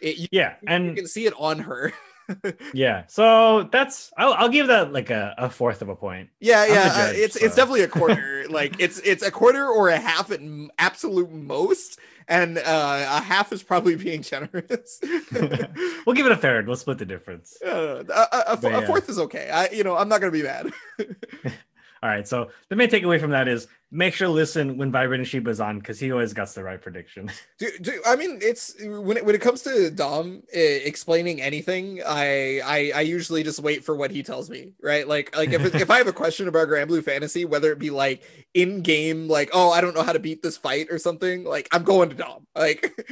It, 0.00 0.16
you, 0.18 0.28
Yeah, 0.30 0.54
and 0.66 0.86
you 0.86 0.94
can 0.94 1.06
see 1.06 1.26
it 1.26 1.34
on 1.38 1.60
her. 1.60 1.92
yeah, 2.74 3.04
so 3.08 3.62
that's 3.72 4.12
I'll, 4.18 4.34
I'll 4.34 4.48
give 4.50 4.66
that 4.66 4.92
like 4.92 5.08
a, 5.10 5.34
a 5.38 5.48
fourth 5.48 5.80
of 5.80 5.88
a 5.88 5.96
point. 5.96 6.28
Yeah, 6.40 6.60
I'm 6.62 6.70
yeah, 6.72 6.82
uh, 6.92 7.06
judge, 7.08 7.16
it's 7.16 7.36
it's 7.36 7.54
so. 7.54 7.56
definitely 7.62 7.82
a 7.82 7.88
quarter. 7.88 8.44
like 8.50 8.76
it's 8.78 8.98
it's 9.00 9.22
a 9.22 9.30
quarter 9.30 9.66
or 9.66 9.88
a 9.88 9.98
half 9.98 10.30
at 10.30 10.40
absolute 10.78 11.32
most, 11.32 11.98
and 12.28 12.58
uh, 12.58 12.62
a 13.08 13.20
half 13.22 13.50
is 13.50 13.62
probably 13.62 13.96
being 13.96 14.22
generous. 14.22 15.00
We'll 16.06 16.14
give 16.16 16.24
it 16.26 16.32
a 16.32 16.36
third. 16.36 16.66
We'll 16.66 16.76
split 16.76 16.98
the 16.98 17.04
difference. 17.06 17.60
Uh, 17.62 18.02
a, 18.08 18.36
a- 18.36 18.52
a, 18.52 18.56
But 18.56 18.74
a 18.74 18.80
yeah. 18.80 18.86
fourth 18.86 19.08
is 19.10 19.18
okay. 19.18 19.50
I 19.50 19.68
you 19.70 19.82
know 19.84 19.96
I'm 19.96 20.08
not 20.08 20.20
gonna 20.20 20.30
be 20.32 20.42
mad. 20.42 20.70
All 22.02 22.08
right. 22.08 22.26
So 22.28 22.50
the 22.68 22.76
main 22.76 22.88
takeaway 22.88 23.20
from 23.20 23.30
that 23.32 23.48
is 23.48 23.66
make 23.90 24.12
sure 24.12 24.28
to 24.28 24.32
listen 24.32 24.76
when 24.76 25.24
Sheep 25.24 25.48
is 25.48 25.60
on 25.60 25.78
because 25.78 25.98
he 25.98 26.12
always 26.12 26.34
gets 26.34 26.52
the 26.52 26.62
right 26.62 26.80
prediction. 26.80 27.30
do, 27.58 27.70
do, 27.80 28.02
I 28.06 28.16
mean 28.16 28.38
it's 28.42 28.74
when 28.80 29.16
it, 29.16 29.24
when 29.24 29.34
it 29.34 29.40
comes 29.40 29.62
to 29.62 29.90
Dom 29.90 30.42
uh, 30.54 30.58
explaining 30.58 31.40
anything, 31.40 32.02
I, 32.06 32.60
I 32.60 32.92
I 32.96 33.00
usually 33.00 33.42
just 33.42 33.60
wait 33.60 33.84
for 33.84 33.96
what 33.96 34.10
he 34.10 34.22
tells 34.22 34.50
me, 34.50 34.72
right? 34.82 35.08
Like 35.08 35.34
like 35.36 35.52
if 35.52 35.74
if 35.74 35.90
I 35.90 35.98
have 35.98 36.06
a 36.06 36.12
question 36.12 36.48
about 36.48 36.68
Granblue 36.68 37.02
Fantasy, 37.02 37.44
whether 37.44 37.72
it 37.72 37.78
be 37.78 37.90
like 37.90 38.22
in 38.52 38.82
game, 38.82 39.26
like 39.26 39.50
oh 39.54 39.70
I 39.70 39.80
don't 39.80 39.94
know 39.94 40.02
how 40.02 40.12
to 40.12 40.18
beat 40.18 40.42
this 40.42 40.58
fight 40.58 40.88
or 40.90 40.98
something, 40.98 41.44
like 41.44 41.68
I'm 41.72 41.82
going 41.82 42.10
to 42.10 42.14
Dom. 42.14 42.46
Like 42.54 42.92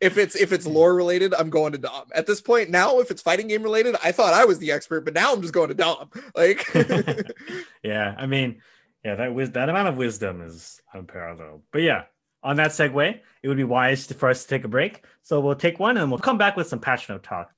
if 0.00 0.18
it's 0.18 0.36
if 0.36 0.52
it's 0.52 0.66
lore 0.66 0.94
related, 0.94 1.32
I'm 1.34 1.48
going 1.48 1.72
to 1.72 1.78
Dom. 1.78 2.04
At 2.14 2.26
this 2.26 2.40
point 2.40 2.68
now, 2.68 3.00
if 3.00 3.10
it's 3.10 3.22
fighting 3.22 3.48
game 3.48 3.62
related, 3.62 3.96
I 4.04 4.12
thought 4.12 4.34
I 4.34 4.44
was 4.44 4.58
the 4.58 4.72
expert, 4.72 5.06
but 5.06 5.14
now 5.14 5.32
I'm 5.32 5.40
just 5.40 5.54
going 5.54 5.68
to 5.68 5.74
Dom. 5.74 6.10
Like 6.34 6.68
yeah. 7.82 8.14
I 8.18 8.26
mean, 8.26 8.60
yeah, 9.04 9.16
that 9.16 9.34
wis- 9.34 9.50
that 9.50 9.68
amount 9.68 9.88
of 9.88 9.96
wisdom 9.96 10.40
is 10.42 10.80
unparalleled. 10.92 11.62
But 11.72 11.82
yeah, 11.82 12.04
on 12.42 12.56
that 12.56 12.70
segue, 12.70 13.20
it 13.42 13.48
would 13.48 13.56
be 13.56 13.64
wise 13.64 14.06
to, 14.08 14.14
for 14.14 14.28
us 14.28 14.42
to 14.42 14.48
take 14.48 14.64
a 14.64 14.68
break. 14.68 15.04
So 15.22 15.40
we'll 15.40 15.54
take 15.54 15.78
one 15.78 15.96
and 15.96 16.10
we'll 16.10 16.20
come 16.20 16.38
back 16.38 16.56
with 16.56 16.68
some 16.68 16.80
patch 16.80 17.08
note 17.08 17.22
talk. 17.22 17.52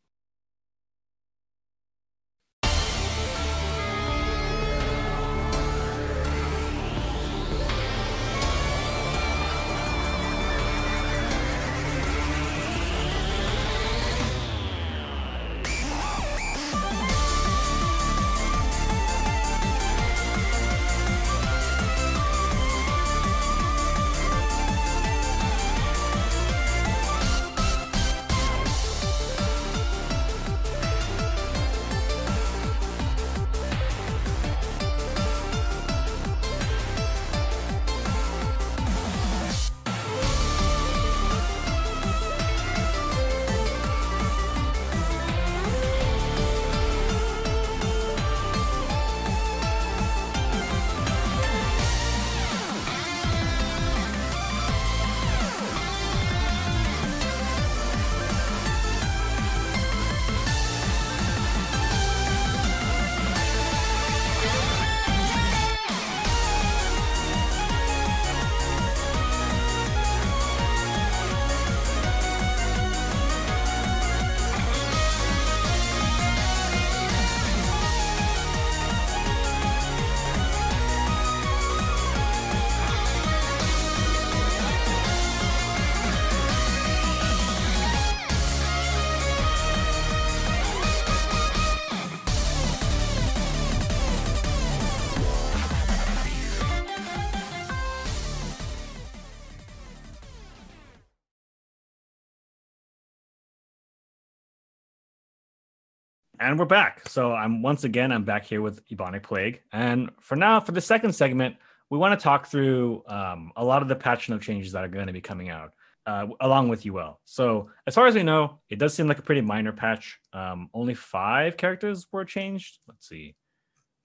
And 106.41 106.59
we're 106.59 106.65
back. 106.65 107.09
So 107.09 107.33
I'm 107.33 107.63
once 107.63 107.85
again 107.85 108.11
I'm 108.11 108.25
back 108.25 108.45
here 108.45 108.61
with 108.61 108.87
Ebonic 108.89 109.23
Plague. 109.23 109.63
And 109.73 110.11
for 110.21 110.35
now, 110.35 110.59
for 110.59 110.73
the 110.73 110.81
second 110.81 111.13
segment, 111.13 111.57
we 111.91 111.99
want 111.99 112.19
to 112.19 112.23
talk 112.23 112.49
through 112.49 113.05
um, 113.07 113.53
a 113.55 113.65
lot 113.65 113.83
of 113.83 113.89
the 113.89 113.95
patch 113.95 114.29
note 114.29 114.43
changes 114.43 114.73
that 114.73 114.83
are 114.83 114.89
going 114.89 115.07
to 115.07 115.13
be 115.13 115.21
coming 115.21 115.49
out, 115.49 115.75
uh, 116.07 116.27
along 116.41 116.71
with 116.71 116.85
UL. 116.85 117.21
So 117.25 117.71
as 117.87 117.95
far 117.95 118.09
as 118.09 118.17
we 118.17 118.25
know, 118.25 118.59
it 118.69 118.81
does 118.81 118.95
seem 118.95 119.07
like 119.07 119.19
a 119.19 119.23
pretty 119.23 119.43
minor 119.43 119.71
patch. 119.71 120.19
Um, 120.33 120.71
only 120.75 120.95
five 120.95 121.57
characters 121.57 122.09
were 122.11 122.25
changed. 122.25 122.81
Let's 122.89 123.09
see: 123.09 123.37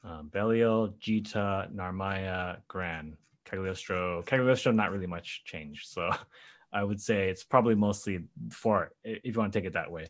um, 0.03 0.29
Belial, 0.31 0.93
Zeta, 1.03 1.67
Narmaya, 1.73 2.57
Gran, 2.67 3.17
Cagliostro. 3.43 4.21
Cagliostro, 4.21 4.71
not 4.71 4.91
really 4.91 5.07
much 5.07 5.43
changed. 5.45 5.87
So 5.87 6.11
I 6.71 6.83
would 6.83 7.01
say 7.01 7.29
it's 7.29 7.43
probably 7.43 7.73
mostly 7.73 8.25
four, 8.51 8.91
if 9.03 9.35
you 9.35 9.39
want 9.39 9.51
to 9.51 9.59
take 9.59 9.65
it 9.65 9.73
that 9.73 9.91
way. 9.91 10.09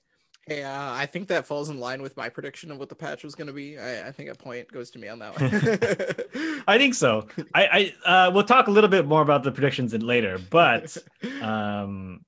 Yeah, 0.49 0.91
I 0.93 1.05
think 1.05 1.27
that 1.27 1.45
falls 1.45 1.69
in 1.69 1.79
line 1.79 2.01
with 2.01 2.17
my 2.17 2.27
prediction 2.29 2.71
of 2.71 2.77
what 2.79 2.89
the 2.89 2.95
patch 2.95 3.23
was 3.23 3.35
going 3.35 3.47
to 3.47 3.53
be. 3.53 3.77
I, 3.77 4.07
I 4.07 4.11
think 4.11 4.29
a 4.29 4.35
point 4.35 4.71
goes 4.71 4.89
to 4.91 4.99
me 4.99 5.07
on 5.07 5.19
that 5.19 5.39
one. 5.39 6.63
I 6.67 6.77
think 6.77 6.95
so. 6.95 7.27
I, 7.53 7.93
I 8.05 8.09
uh, 8.27 8.31
we'll 8.31 8.43
talk 8.43 8.67
a 8.67 8.71
little 8.71 8.89
bit 8.89 9.05
more 9.05 9.21
about 9.21 9.43
the 9.43 9.51
predictions 9.51 9.93
in 9.93 10.01
later, 10.05 10.39
but 10.49 10.97
um, 11.41 12.25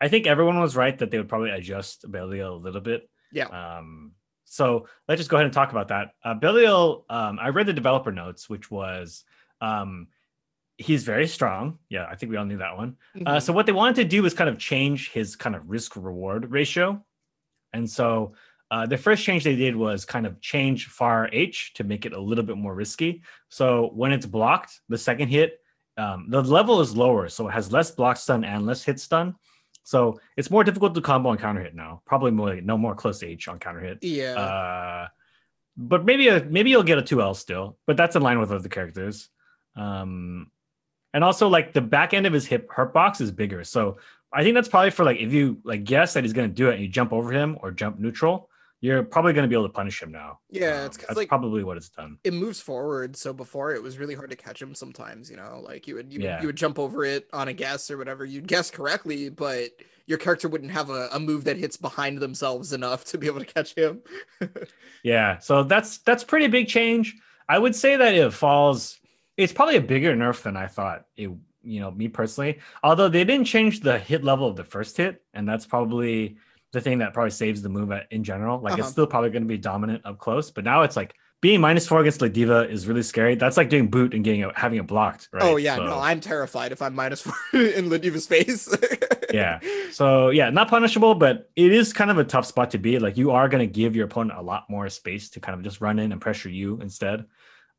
I 0.00 0.08
think 0.08 0.26
everyone 0.26 0.58
was 0.60 0.74
right 0.76 0.98
that 0.98 1.10
they 1.10 1.18
would 1.18 1.28
probably 1.28 1.50
adjust 1.50 2.10
Belial 2.10 2.56
a 2.56 2.62
little 2.62 2.80
bit. 2.80 3.08
yeah. 3.32 3.46
Um, 3.78 4.12
so 4.44 4.86
let's 5.08 5.18
just 5.18 5.30
go 5.30 5.36
ahead 5.38 5.46
and 5.46 5.54
talk 5.54 5.70
about 5.70 5.88
that. 5.88 6.10
Uh, 6.22 6.34
Belial, 6.34 7.06
um, 7.08 7.38
I 7.40 7.48
read 7.48 7.64
the 7.66 7.72
developer 7.72 8.12
notes, 8.12 8.50
which 8.50 8.70
was 8.70 9.24
um, 9.62 10.08
he's 10.76 11.04
very 11.04 11.26
strong. 11.26 11.78
Yeah, 11.88 12.06
I 12.10 12.16
think 12.16 12.30
we 12.32 12.36
all 12.36 12.44
knew 12.44 12.58
that 12.58 12.76
one. 12.76 12.96
Uh, 13.24 13.36
Mhm. 13.36 13.42
so 13.42 13.52
what 13.54 13.64
they 13.66 13.72
wanted 13.72 13.96
to 13.96 14.04
do 14.04 14.22
was 14.22 14.34
kind 14.34 14.50
of 14.50 14.58
change 14.58 15.10
his 15.12 15.36
kind 15.36 15.56
of 15.56 15.70
risk 15.70 15.96
reward 15.96 16.50
ratio. 16.50 17.02
And 17.72 17.88
so 17.88 18.34
uh, 18.70 18.86
the 18.86 18.96
first 18.96 19.22
change 19.22 19.44
they 19.44 19.56
did 19.56 19.76
was 19.76 20.04
kind 20.04 20.26
of 20.26 20.40
change 20.40 20.86
far 20.86 21.28
H 21.32 21.72
to 21.74 21.84
make 21.84 22.06
it 22.06 22.12
a 22.12 22.20
little 22.20 22.44
bit 22.44 22.56
more 22.56 22.74
risky. 22.74 23.22
So 23.48 23.90
when 23.94 24.12
it's 24.12 24.26
blocked, 24.26 24.80
the 24.88 24.98
second 24.98 25.28
hit, 25.28 25.60
um, 25.98 26.26
the 26.28 26.42
level 26.42 26.80
is 26.80 26.96
lower, 26.96 27.28
so 27.28 27.48
it 27.48 27.52
has 27.52 27.70
less 27.70 27.90
block 27.90 28.16
stun 28.16 28.44
and 28.44 28.64
less 28.64 28.82
hit 28.82 28.98
stun. 28.98 29.34
So 29.84 30.20
it's 30.36 30.50
more 30.50 30.64
difficult 30.64 30.94
to 30.94 31.00
combo 31.00 31.30
on 31.30 31.38
counter 31.38 31.60
hit 31.60 31.74
now. 31.74 32.02
Probably 32.06 32.30
more 32.30 32.60
no 32.60 32.78
more 32.78 32.94
close 32.94 33.18
to 33.18 33.26
H 33.26 33.48
on 33.48 33.58
counter 33.58 33.80
hit. 33.80 33.98
Yeah. 34.02 34.34
Uh, 34.34 35.08
but 35.76 36.04
maybe 36.04 36.28
a 36.28 36.42
maybe 36.44 36.70
you'll 36.70 36.82
get 36.82 36.98
a 36.98 37.02
two 37.02 37.20
L 37.20 37.34
still, 37.34 37.76
but 37.86 37.96
that's 37.96 38.16
in 38.16 38.22
line 38.22 38.38
with 38.38 38.52
other 38.52 38.68
characters. 38.68 39.28
Um, 39.76 40.50
and 41.12 41.22
also 41.22 41.48
like 41.48 41.72
the 41.72 41.80
back 41.80 42.14
end 42.14 42.26
of 42.26 42.32
his 42.32 42.46
hip 42.46 42.70
hurt 42.70 42.94
box 42.94 43.20
is 43.20 43.30
bigger, 43.30 43.64
so 43.64 43.98
I 44.34 44.42
think 44.42 44.54
that's 44.54 44.68
probably 44.68 44.90
for 44.90 45.04
like 45.04 45.18
if 45.18 45.32
you 45.32 45.58
like 45.64 45.84
guess 45.84 46.14
that 46.14 46.24
he's 46.24 46.32
gonna 46.32 46.48
do 46.48 46.68
it 46.70 46.74
and 46.74 46.82
you 46.82 46.88
jump 46.88 47.12
over 47.12 47.32
him 47.32 47.58
or 47.62 47.70
jump 47.70 47.98
neutral, 47.98 48.48
you're 48.80 49.02
probably 49.02 49.32
gonna 49.32 49.46
be 49.48 49.54
able 49.54 49.66
to 49.68 49.72
punish 49.72 50.02
him 50.02 50.10
now. 50.10 50.38
Yeah, 50.50 50.68
Um, 50.84 50.90
that's 50.90 51.14
like- 51.16 51.28
probably 51.28 51.62
what 51.64 51.76
it's 51.76 51.88
done. 51.90 52.18
it 52.24 52.32
moves 52.32 52.60
forward 52.60 53.14
so 53.16 53.32
before 53.32 53.74
it 53.74 53.82
was 53.82 53.98
really 53.98 54.14
hard 54.14 54.30
to 54.30 54.36
catch 54.36 54.60
him 54.60 54.74
sometimes 54.74 55.30
you 55.30 55.36
know 55.36 55.60
like 55.64 55.86
you 55.86 55.94
would 55.96 56.12
you, 56.12 56.20
Yeah. 56.20 56.36
would, 56.36 56.42
you 56.42 56.46
would 56.48 56.56
jump 56.56 56.78
over 56.78 57.04
it 57.04 57.28
on 57.32 57.48
a 57.48 57.52
guess 57.52 57.90
or 57.90 57.96
whatever 57.98 58.24
you'd 58.24 58.48
guess 58.48 58.70
correctly 58.70 59.28
but 59.28 59.70
your 60.06 60.18
character 60.18 60.48
wouldn't 60.48 60.72
have 60.72 60.90
a, 60.90 61.08
a 61.12 61.20
move 61.20 61.44
that 61.44 61.56
hits 61.56 61.76
behind 61.76 62.18
themselves 62.18 62.72
enough 62.72 63.04
to 63.04 63.18
be 63.18 63.26
able 63.28 63.38
to 63.38 63.46
catch 63.46 63.74
him 63.74 64.00
Yeah, 65.04 65.38
so 65.38 65.62
that's 65.64 65.98
that's 65.98 66.24
pretty 66.24 66.46
big 66.48 66.68
change. 66.68 67.16
I 67.48 67.58
would 67.58 67.74
say 67.74 67.96
that 67.96 68.14
it 68.14 68.32
falls. 68.32 68.98
It's 69.36 69.52
probably 69.52 69.76
a 69.76 69.80
bigger 69.80 70.14
nerf 70.14 70.42
than 70.42 70.56
I 70.56 70.66
thought. 70.68 71.06
It, 71.16 71.30
you 71.64 71.80
know, 71.80 71.90
me 71.90 72.08
personally. 72.08 72.60
Although 72.82 73.08
they 73.08 73.24
didn't 73.24 73.46
change 73.46 73.80
the 73.80 73.98
hit 73.98 74.24
level 74.24 74.46
of 74.48 74.56
the 74.56 74.64
first 74.64 74.96
hit, 74.96 75.22
and 75.34 75.48
that's 75.48 75.66
probably 75.66 76.36
the 76.72 76.80
thing 76.80 76.98
that 76.98 77.12
probably 77.12 77.30
saves 77.30 77.60
the 77.62 77.68
move 77.68 77.92
at, 77.92 78.06
in 78.10 78.24
general. 78.24 78.60
Like 78.60 78.72
Uh-huh. 78.74 78.82
it's 78.82 78.90
still 78.90 79.06
probably 79.06 79.30
going 79.30 79.42
to 79.42 79.48
be 79.48 79.58
dominant 79.58 80.06
up 80.06 80.18
close, 80.18 80.50
but 80.50 80.64
now 80.64 80.82
it's 80.82 80.96
like 80.96 81.14
being 81.42 81.60
minus 81.60 81.86
four 81.88 82.00
against 82.00 82.20
Ladiva 82.20 82.70
is 82.70 82.86
really 82.86 83.02
scary. 83.02 83.34
That's 83.34 83.56
like 83.56 83.68
doing 83.68 83.88
boot 83.88 84.14
and 84.14 84.22
getting 84.24 84.40
it, 84.42 84.56
having 84.56 84.78
it 84.78 84.86
blocked. 84.86 85.28
Right? 85.32 85.42
oh 85.42 85.56
yeah 85.56 85.74
So- 85.76 85.86
no 85.86 85.98
i'm 85.98 86.20
terrified 86.20 86.70
if 86.70 86.80
i'm 86.80 86.94
minus 86.94 87.20
four 87.22 87.34
in 87.60 87.90
ladiva's 87.90 88.26
face 88.26 88.68
Yeah. 89.32 89.60
So 89.92 90.28
yeah, 90.28 90.50
not 90.50 90.68
punishable, 90.68 91.14
but 91.14 91.50
it 91.56 91.72
is 91.72 91.94
kind 91.94 92.10
of 92.10 92.18
a 92.18 92.24
tough 92.24 92.44
spot 92.44 92.70
to 92.72 92.78
be. 92.78 92.98
Like 92.98 93.16
you 93.16 93.30
are 93.30 93.48
going 93.48 93.66
to 93.66 93.72
give 93.72 93.96
your 93.96 94.04
opponent 94.04 94.38
a 94.38 94.42
lot 94.42 94.68
more 94.68 94.90
space 94.90 95.30
to 95.30 95.40
kind 95.40 95.56
of 95.56 95.64
just 95.64 95.80
run 95.80 95.98
in 95.98 96.12
and 96.12 96.20
pressure 96.20 96.50
you 96.50 96.78
instead. 96.82 97.24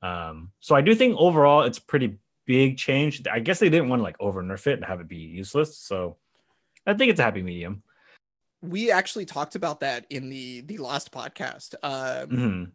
Um, 0.02 0.52
so 0.62 0.74
I 0.76 0.82
do 0.82 0.96
think 0.96 1.16
overall 1.16 1.62
it's 1.62 1.78
pretty 1.78 2.18
big 2.46 2.78
change. 2.78 3.22
I 3.32 3.40
guess 3.40 3.60
they 3.60 3.70
didn't 3.70 3.90
want 3.90 4.00
to 4.00 4.04
like 4.04 4.18
over 4.20 4.42
nerf 4.44 4.68
it 4.68 4.74
and 4.74 4.86
have 4.86 5.00
it 5.00 5.08
be 5.08 5.18
useless. 5.18 5.78
So 5.78 6.18
I 6.86 6.94
think 6.94 7.12
it's 7.12 7.20
a 7.20 7.24
happy 7.24 7.44
medium. 7.44 7.84
we 8.62 8.92
actually 8.92 9.26
talked 9.26 9.56
about 9.56 9.82
that 9.82 10.06
in 10.10 10.30
the 10.30 10.62
the 10.62 10.78
last 10.78 11.12
podcast 11.12 11.76
um 11.84 12.30
Mhm. 12.30 12.72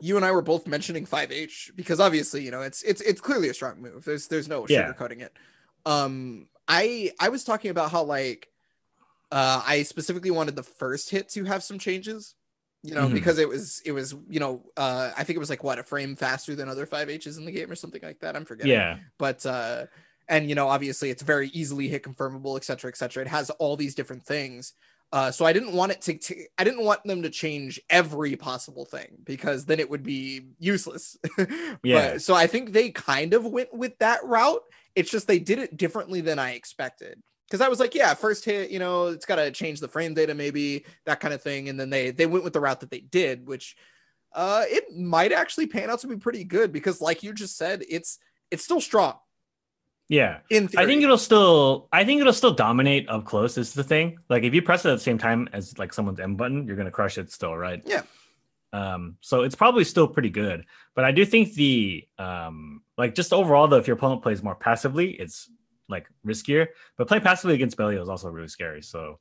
you 0.00 0.16
and 0.16 0.24
I 0.24 0.30
were 0.30 0.40
both 0.42 0.66
mentioning 0.66 1.04
5H 1.04 1.72
because 1.76 2.00
obviously, 2.00 2.42
you 2.42 2.50
know, 2.50 2.62
it's 2.62 2.82
it's 2.82 3.00
it's 3.00 3.20
clearly 3.20 3.48
a 3.48 3.54
strong 3.54 3.80
move. 3.82 4.04
There's 4.04 4.28
there's 4.28 4.48
no 4.48 4.66
Yeah. 4.68 4.92
sugarcoating 4.92 5.20
it. 5.20 5.32
Um 5.84 6.48
I 6.68 7.12
I 7.18 7.28
was 7.28 7.44
talking 7.44 7.70
about 7.70 7.90
how 7.90 8.04
like 8.04 8.48
uh 9.32 9.62
I 9.66 9.82
specifically 9.82 10.30
wanted 10.30 10.56
the 10.56 10.62
first 10.62 11.10
hit 11.10 11.28
to 11.30 11.44
have 11.44 11.62
some 11.62 11.78
changes. 11.78 12.34
You 12.82 12.94
know, 12.94 13.08
Mhm. 13.08 13.14
because 13.14 13.38
it 13.38 13.48
was 13.48 13.82
it 13.84 13.92
was, 13.92 14.14
you 14.28 14.40
know, 14.40 14.64
uh 14.76 15.12
I 15.16 15.24
think 15.24 15.36
it 15.36 15.40
was 15.40 15.50
like 15.50 15.62
what 15.62 15.78
a 15.78 15.82
frame 15.82 16.16
faster 16.16 16.54
than 16.54 16.68
other 16.68 16.86
5Hs 16.86 17.36
in 17.38 17.44
the 17.44 17.52
game 17.52 17.70
or 17.70 17.74
something 17.76 18.00
like 18.02 18.20
that. 18.20 18.36
I'm 18.36 18.44
forgetting 18.46 18.72
Yeah. 18.72 18.98
but 19.18 19.44
uh 19.44 19.86
and 20.28 20.48
you 20.48 20.54
know 20.54 20.68
obviously 20.68 21.10
it's 21.10 21.22
very 21.22 21.48
easily 21.48 21.88
hit 21.88 22.02
confirmable 22.04 22.56
et 22.56 22.64
cetera 22.64 22.88
et 22.88 22.96
cetera 22.96 23.20
it 23.22 23.28
has 23.28 23.50
all 23.50 23.76
these 23.76 23.96
different 23.96 24.22
things 24.22 24.74
uh 25.12 25.28
so 25.32 25.44
i 25.44 25.52
didn't 25.52 25.72
want 25.72 25.90
it 25.90 26.00
to 26.02 26.12
I 26.56 26.62
didn't 26.62 26.84
want 26.84 27.02
them 27.04 27.22
to 27.22 27.30
change 27.30 27.80
every 27.90 28.36
possible 28.36 28.84
thing 28.84 29.08
because 29.24 29.66
then 29.66 29.80
it 29.80 29.90
would 29.90 30.04
be 30.04 30.46
useless 30.60 31.16
Yeah. 31.82 32.12
but, 32.12 32.22
so 32.22 32.32
i 32.34 32.46
think 32.46 32.70
they 32.72 32.90
kind 32.90 33.34
of 33.34 33.44
went 33.44 33.74
with 33.74 33.98
that 33.98 34.24
route 34.24 34.62
it's 34.94 35.10
just 35.10 35.26
they 35.26 35.40
did 35.40 35.58
it 35.58 35.76
differently 35.76 36.20
than 36.20 36.38
i 36.38 36.52
expected 36.52 37.20
because 37.50 37.60
i 37.60 37.68
was 37.68 37.80
like 37.80 37.94
yeah 37.96 38.14
first 38.14 38.44
hit 38.44 38.70
you 38.70 38.78
know 38.78 39.08
it's 39.08 39.26
got 39.26 39.36
to 39.36 39.50
change 39.50 39.80
the 39.80 39.88
frame 39.88 40.14
data 40.14 40.34
maybe 40.34 40.84
that 41.04 41.18
kind 41.20 41.34
of 41.34 41.42
thing 41.42 41.68
and 41.68 41.78
then 41.80 41.90
they 41.90 42.10
they 42.12 42.26
went 42.26 42.44
with 42.44 42.52
the 42.52 42.60
route 42.60 42.78
that 42.80 42.90
they 42.90 43.00
did 43.00 43.46
which 43.46 43.76
uh 44.34 44.62
it 44.68 44.96
might 44.96 45.32
actually 45.32 45.66
pan 45.66 45.90
out 45.90 45.98
to 45.98 46.06
be 46.06 46.16
pretty 46.16 46.44
good 46.44 46.72
because 46.72 47.00
like 47.00 47.22
you 47.24 47.32
just 47.32 47.56
said 47.56 47.82
it's 47.88 48.18
it's 48.50 48.62
still 48.64 48.80
strong 48.80 49.14
Yeah. 50.08 50.38
in 50.50 50.66
theory. 50.68 50.84
I 50.84 50.86
think 50.86 51.02
it'll 51.02 51.18
still 51.18 51.88
I 51.92 52.04
think 52.04 52.20
it'll 52.20 52.32
still 52.32 52.54
dominate 52.54 53.08
up 53.08 53.24
close 53.24 53.56
is 53.58 53.74
the 53.74 53.84
thing. 53.84 54.18
Like 54.28 54.42
if 54.44 54.54
you 54.54 54.62
press 54.62 54.84
it 54.84 54.90
at 54.90 54.94
the 54.94 55.00
same 55.00 55.18
time 55.18 55.48
as 55.52 55.78
like 55.78 55.92
someone's 55.92 56.18
M 56.20 56.34
button, 56.36 56.66
you're 56.66 56.76
gonna 56.76 56.90
crush 56.90 57.16
it 57.18 57.30
still, 57.32 57.56
right? 57.56 57.80
Yeah. 57.86 58.02
Um, 58.72 59.16
so 59.20 59.42
it's 59.42 59.54
probably 59.56 59.82
still 59.84 60.06
pretty 60.08 60.30
good. 60.30 60.64
But 60.94 61.04
I 61.04 61.12
do 61.12 61.24
think 61.24 61.54
the 61.54 62.06
um 62.18 62.82
like 62.98 63.14
just 63.14 63.32
overall 63.32 63.68
though, 63.68 63.78
if 63.78 63.86
your 63.88 63.96
opponent 63.96 64.22
plays 64.22 64.42
more 64.42 64.54
passively, 64.56 65.10
it's 65.10 65.48
like 65.90 66.06
riskier. 66.26 66.68
But 66.96 67.08
playing 67.08 67.22
passively 67.22 67.54
against 67.54 67.76
Belial 67.76 68.02
is 68.02 68.08
also 68.08 68.30
really 68.30 68.48
scary. 68.48 68.82
So 68.82 69.18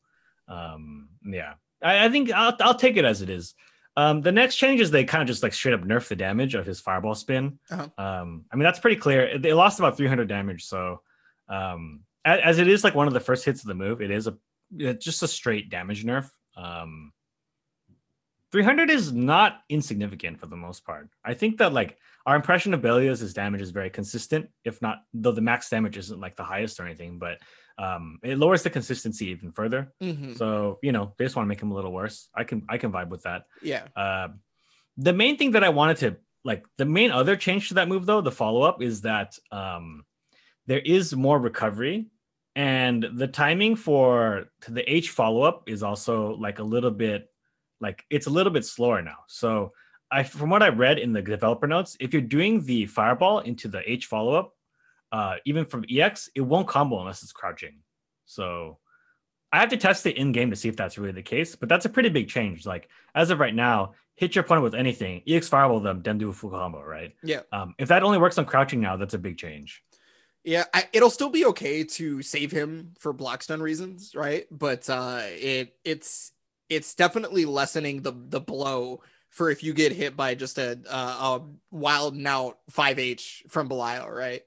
um 0.47 1.09
yeah. 1.23 1.53
I, 1.81 2.05
I 2.05 2.09
think 2.09 2.31
I'll 2.31 2.55
I'll 2.61 2.75
take 2.75 2.97
it 2.97 3.05
as 3.05 3.21
it 3.21 3.29
is. 3.29 3.55
Um, 3.97 4.21
the 4.21 4.31
next 4.31 4.55
change 4.55 4.79
is 4.79 4.91
they 4.91 5.03
kind 5.03 5.21
of 5.21 5.27
just 5.27 5.43
like 5.43 5.53
straight 5.53 5.73
up 5.73 5.81
nerf 5.81 6.07
the 6.07 6.15
damage 6.15 6.55
of 6.55 6.65
his 6.65 6.79
fireball 6.79 7.15
spin. 7.15 7.59
Uh-huh. 7.69 7.89
Um, 7.97 8.45
I 8.51 8.55
mean 8.55 8.63
that's 8.63 8.79
pretty 8.79 8.95
clear. 8.95 9.23
It, 9.23 9.45
it 9.45 9.55
lost 9.55 9.79
about 9.79 9.97
300 9.97 10.27
damage, 10.27 10.65
so 10.65 11.01
um, 11.49 12.01
as, 12.23 12.39
as 12.43 12.59
it 12.59 12.67
is 12.67 12.83
like 12.83 12.95
one 12.95 13.07
of 13.07 13.13
the 13.13 13.19
first 13.19 13.43
hits 13.43 13.61
of 13.61 13.67
the 13.67 13.75
move, 13.75 14.01
it 14.01 14.11
is 14.11 14.27
a 14.27 14.37
it's 14.77 15.03
just 15.03 15.23
a 15.23 15.27
straight 15.27 15.69
damage 15.69 16.05
nerf. 16.05 16.29
Um, 16.55 17.11
300 18.51 18.89
is 18.89 19.11
not 19.11 19.61
insignificant 19.69 20.39
for 20.39 20.47
the 20.47 20.55
most 20.55 20.85
part. 20.85 21.09
I 21.23 21.33
think 21.33 21.57
that 21.57 21.73
like 21.73 21.97
our 22.29 22.35
impression 22.41 22.73
of 22.75 22.81
Belial's 22.81 23.33
damage 23.33 23.61
is 23.67 23.71
very 23.79 23.89
consistent, 23.89 24.43
if 24.69 24.75
not 24.85 24.97
though 25.13 25.31
the 25.39 25.41
max 25.51 25.69
damage 25.69 25.97
isn't 26.03 26.19
like 26.25 26.35
the 26.37 26.43
highest 26.53 26.79
or 26.79 26.85
anything, 26.85 27.17
but 27.25 27.35
um, 27.85 28.19
it 28.23 28.37
lowers 28.37 28.61
the 28.63 28.69
consistency 28.69 29.25
even 29.33 29.51
further. 29.59 29.81
Mhm. 30.01 30.37
So 30.37 30.47
you 30.85 30.91
know 30.95 31.05
they 31.17 31.25
just 31.25 31.35
want 31.35 31.45
to 31.47 31.51
make 31.53 31.61
him 31.63 31.71
a 31.71 31.77
little 31.79 31.93
worse. 32.01 32.17
I 32.41 32.43
can 32.49 32.59
I 32.73 32.77
can 32.81 32.91
vibe 32.91 33.09
with 33.09 33.23
that. 33.23 33.41
yeah 33.71 33.83
Uh, 34.05 34.27
the 35.07 35.13
main 35.13 35.35
thing 35.37 35.51
that 35.55 35.63
I 35.63 35.69
wanted 35.69 35.97
to 36.03 36.09
like, 36.51 36.63
the 36.77 36.85
main 36.85 37.11
other 37.11 37.35
change 37.45 37.67
to 37.69 37.73
that 37.75 37.87
move, 37.89 38.05
though, 38.05 38.21
the 38.21 38.31
follow 38.43 38.61
up 38.69 38.81
is 38.89 39.01
that 39.01 39.29
um, 39.51 40.05
there 40.67 40.83
is 40.97 41.15
more 41.25 41.37
recovery, 41.49 41.97
and 42.55 42.99
the 43.21 43.27
timing 43.27 43.75
for 43.85 44.45
to 44.63 44.71
the 44.77 44.85
H 44.99 45.09
follow 45.19 45.41
up 45.49 45.57
is 45.73 45.81
also 45.83 46.35
like 46.45 46.59
a 46.59 46.67
little 46.75 46.91
bit, 47.05 47.21
like 47.85 48.05
it's 48.09 48.27
a 48.27 48.35
little 48.37 48.53
bit 48.57 48.65
slower 48.65 49.01
now. 49.01 49.19
So 49.27 49.73
I, 50.11 50.23
from 50.23 50.49
what 50.49 50.63
I 50.63 50.69
read 50.69 50.99
in 50.99 51.13
the 51.13 51.21
developer 51.21 51.67
notes, 51.67 51.95
if 51.99 52.13
you're 52.13 52.21
doing 52.21 52.63
the 52.65 52.85
fireball 52.87 53.39
into 53.39 53.67
the 53.67 53.81
H 53.89 54.05
follow 54.07 54.33
up, 54.33 54.55
uh, 55.11 55.35
even 55.45 55.65
from 55.65 55.85
EX, 55.89 56.29
it 56.35 56.41
won't 56.41 56.67
combo 56.67 56.99
unless 56.99 57.23
it's 57.23 57.31
crouching. 57.31 57.77
So 58.25 58.77
I 59.51 59.59
have 59.59 59.69
to 59.69 59.77
test 59.77 60.05
it 60.05 60.17
in 60.17 60.31
game 60.31 60.49
to 60.51 60.55
see 60.55 60.69
if 60.69 60.75
that's 60.75 60.97
really 60.97 61.13
the 61.13 61.21
case, 61.23 61.55
but 61.55 61.69
that's 61.69 61.85
a 61.85 61.89
pretty 61.89 62.09
big 62.09 62.27
change. 62.29 62.65
Like 62.65 62.89
as 63.15 63.29
of 63.29 63.39
right 63.39 63.53
now, 63.55 63.93
hit 64.15 64.35
your 64.35 64.43
opponent 64.43 64.63
with 64.63 64.75
anything, 64.75 65.21
EX 65.27 65.47
fireball 65.47 65.79
them, 65.79 66.01
then 66.03 66.17
do 66.17 66.29
a 66.29 66.33
full 66.33 66.49
combo, 66.49 66.83
right? 66.83 67.15
Yeah. 67.23 67.41
Um, 67.51 67.73
if 67.79 67.87
that 67.89 68.03
only 68.03 68.17
works 68.17 68.37
on 68.37 68.45
crouching 68.45 68.81
now, 68.81 68.97
that's 68.97 69.13
a 69.13 69.19
big 69.19 69.37
change. 69.37 69.81
yeah 70.43 70.65
I, 70.73 70.87
it'll 70.93 71.09
still 71.09 71.29
be 71.29 71.45
okay 71.47 71.83
to 71.83 72.21
save 72.21 72.51
him 72.51 72.93
for 72.99 73.11
block 73.13 73.43
stun 73.43 73.61
reasons 73.61 74.13
right 74.15 74.45
but 74.49 74.89
uh 74.89 75.21
it 75.23 75.75
it's 75.83 76.31
it's 76.69 76.95
definitely 76.95 77.45
lessening 77.45 78.01
the 78.03 78.13
the 78.15 78.39
blow 78.39 79.01
for 79.29 79.49
if 79.49 79.63
you 79.63 79.73
get 79.73 79.91
hit 79.91 80.15
by 80.17 80.35
just 80.35 80.57
a 80.57 80.79
uh, 80.89 81.39
a 81.39 81.41
wild 81.71 82.15
out 82.25 82.57
5h 82.71 83.43
from 83.49 83.67
belial 83.67 84.09
right 84.09 84.41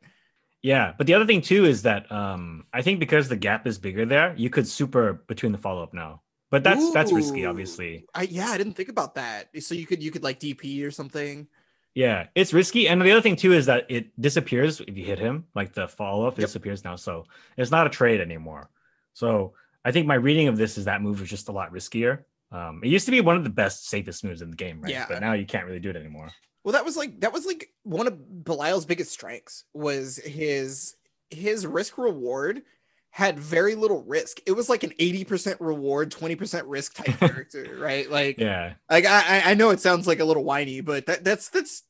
Yeah, 0.63 0.95
but 0.97 1.07
the 1.07 1.15
other 1.15 1.27
thing 1.27 1.41
too 1.41 1.65
is 1.65 1.83
that 1.83 2.11
um, 2.13 2.67
I 2.73 2.83
think 2.83 3.01
because 3.01 3.29
the 3.29 3.37
gap 3.37 3.67
is 3.67 3.79
bigger 3.79 4.07
there, 4.07 4.35
you 4.37 4.49
could 4.51 4.69
super 4.69 5.15
between 5.27 5.53
the 5.53 5.59
follow 5.59 5.83
up 5.83 5.93
now. 5.93 6.23
But 6.51 6.63
that's 6.65 6.91
that's 6.91 7.13
risky, 7.13 7.45
obviously. 7.45 8.05
i 8.15 8.23
yeah 8.23 8.49
i 8.51 8.59
didn't 8.59 8.75
think 8.75 8.89
about 8.89 9.15
that 9.15 9.49
so 9.63 9.75
you 9.75 9.87
could 9.87 10.03
you 10.03 10.11
could 10.11 10.23
like 10.23 10.39
dp 10.41 10.85
or 10.87 10.91
something 10.91 11.49
Yeah, 11.95 12.29
it's 12.35 12.53
risky. 12.55 12.89
And 12.89 13.03
the 13.03 13.11
other 13.13 13.21
thing 13.21 13.37
too 13.37 13.53
is 13.53 13.67
that 13.67 13.85
it 13.91 14.19
disappears 14.21 14.81
if 14.81 14.97
you 14.97 15.05
hit 15.05 15.19
him. 15.19 15.47
Like 15.55 15.75
the 15.75 15.89
follow 15.89 16.27
up 16.27 16.39
Yep. 16.39 16.41
disappears 16.41 16.85
now, 16.85 16.97
so 16.97 17.27
it's 17.57 17.71
not 17.71 17.87
a 17.87 17.91
trade 17.91 18.21
anymore. 18.21 18.71
So 19.13 19.55
I 19.85 19.93
think 19.93 20.07
my 20.07 20.15
reading 20.15 20.49
of 20.49 20.57
this 20.57 20.79
is 20.79 20.87
that 20.87 21.03
move 21.03 21.21
is 21.21 21.29
just 21.29 21.49
a 21.49 21.53
lot 21.53 21.73
riskier. 21.73 22.25
Um, 22.53 22.81
it 22.85 22.89
used 22.89 23.07
to 23.07 23.11
be 23.11 23.21
one 23.21 23.37
of 23.37 23.45
the 23.45 23.51
best, 23.51 23.89
safest 23.89 24.23
moves 24.25 24.43
in 24.43 24.51
the 24.51 24.57
game, 24.57 24.81
right? 24.81 24.93
Yeah. 24.93 25.07
But 25.09 25.21
now 25.21 25.33
you 25.33 25.47
can't 25.47 25.67
really 25.67 25.81
do 25.81 25.91
it 25.91 25.97
anymore. 25.97 26.31
Well, 26.65 26.73
that 26.73 26.85
was 26.85 26.97
like 26.97 27.21
that 27.21 27.33
was 27.33 27.47
like 27.47 27.71
one 27.83 28.07
of 28.07 28.45
Belial's 28.45 28.85
biggest 28.85 29.11
strengths 29.11 29.65
was 29.75 30.17
his 30.19 30.95
his 31.31 31.67
risk 31.67 31.97
reward 31.99 32.63
had 33.11 33.39
very 33.39 33.75
little 33.75 34.03
risk. 34.05 34.39
It 34.47 34.53
was 34.53 34.69
like 34.71 34.85
an 34.85 34.93
80% 34.99 35.57
reward, 35.61 36.11
20% 36.11 36.63
risk 36.67 36.95
type 36.95 37.19
character, 37.19 37.77
right? 37.79 38.11
Like, 38.11 38.39
Yeah, 38.39 38.75
like 38.91 39.05
I 39.07 39.43
I- 39.51 39.55
know 39.55 39.71
it 39.71 39.81
sounds 39.81 40.07
like 40.07 40.21
a 40.21 40.25
little 40.25 40.45
whiny, 40.45 40.81
but 40.83 41.07
that 41.07 41.25
that's 41.25 41.49
that's 41.51 41.83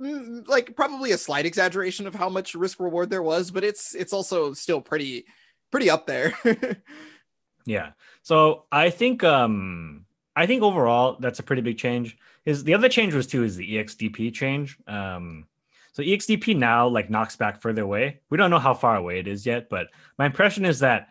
mm, 0.00 0.46
like 0.48 0.74
probably 0.76 1.12
a 1.12 1.18
slight 1.18 1.46
exaggeration 1.46 2.06
of 2.06 2.14
how 2.14 2.28
much 2.28 2.54
risk 2.54 2.80
reward 2.80 3.10
there 3.10 3.22
was, 3.22 3.50
but 3.50 3.64
it's 3.64 3.94
it's 3.94 4.12
also 4.12 4.52
still 4.52 4.80
pretty 4.80 5.24
pretty 5.70 5.90
up 5.90 6.06
there. 6.06 6.34
yeah. 7.70 7.92
So 8.22 8.64
I 8.72 8.90
think 8.90 9.22
um 9.22 10.04
I 10.34 10.46
think 10.46 10.62
overall 10.62 11.16
that's 11.20 11.38
a 11.38 11.42
pretty 11.42 11.62
big 11.62 11.78
change. 11.78 12.16
Is 12.44 12.64
the 12.64 12.74
other 12.74 12.88
change 12.88 13.14
was 13.14 13.26
too 13.26 13.44
is 13.44 13.56
the 13.56 13.76
EXDP 13.76 14.34
change. 14.34 14.76
Um 14.86 15.46
so 15.92 16.02
EXDP 16.02 16.56
now 16.56 16.88
like 16.88 17.10
knocks 17.10 17.36
back 17.36 17.60
further 17.60 17.82
away. 17.82 18.20
We 18.28 18.36
don't 18.38 18.50
know 18.50 18.58
how 18.58 18.74
far 18.74 18.96
away 18.96 19.18
it 19.18 19.28
is 19.28 19.46
yet, 19.46 19.68
but 19.68 19.88
my 20.18 20.26
impression 20.26 20.64
is 20.64 20.80
that 20.80 21.08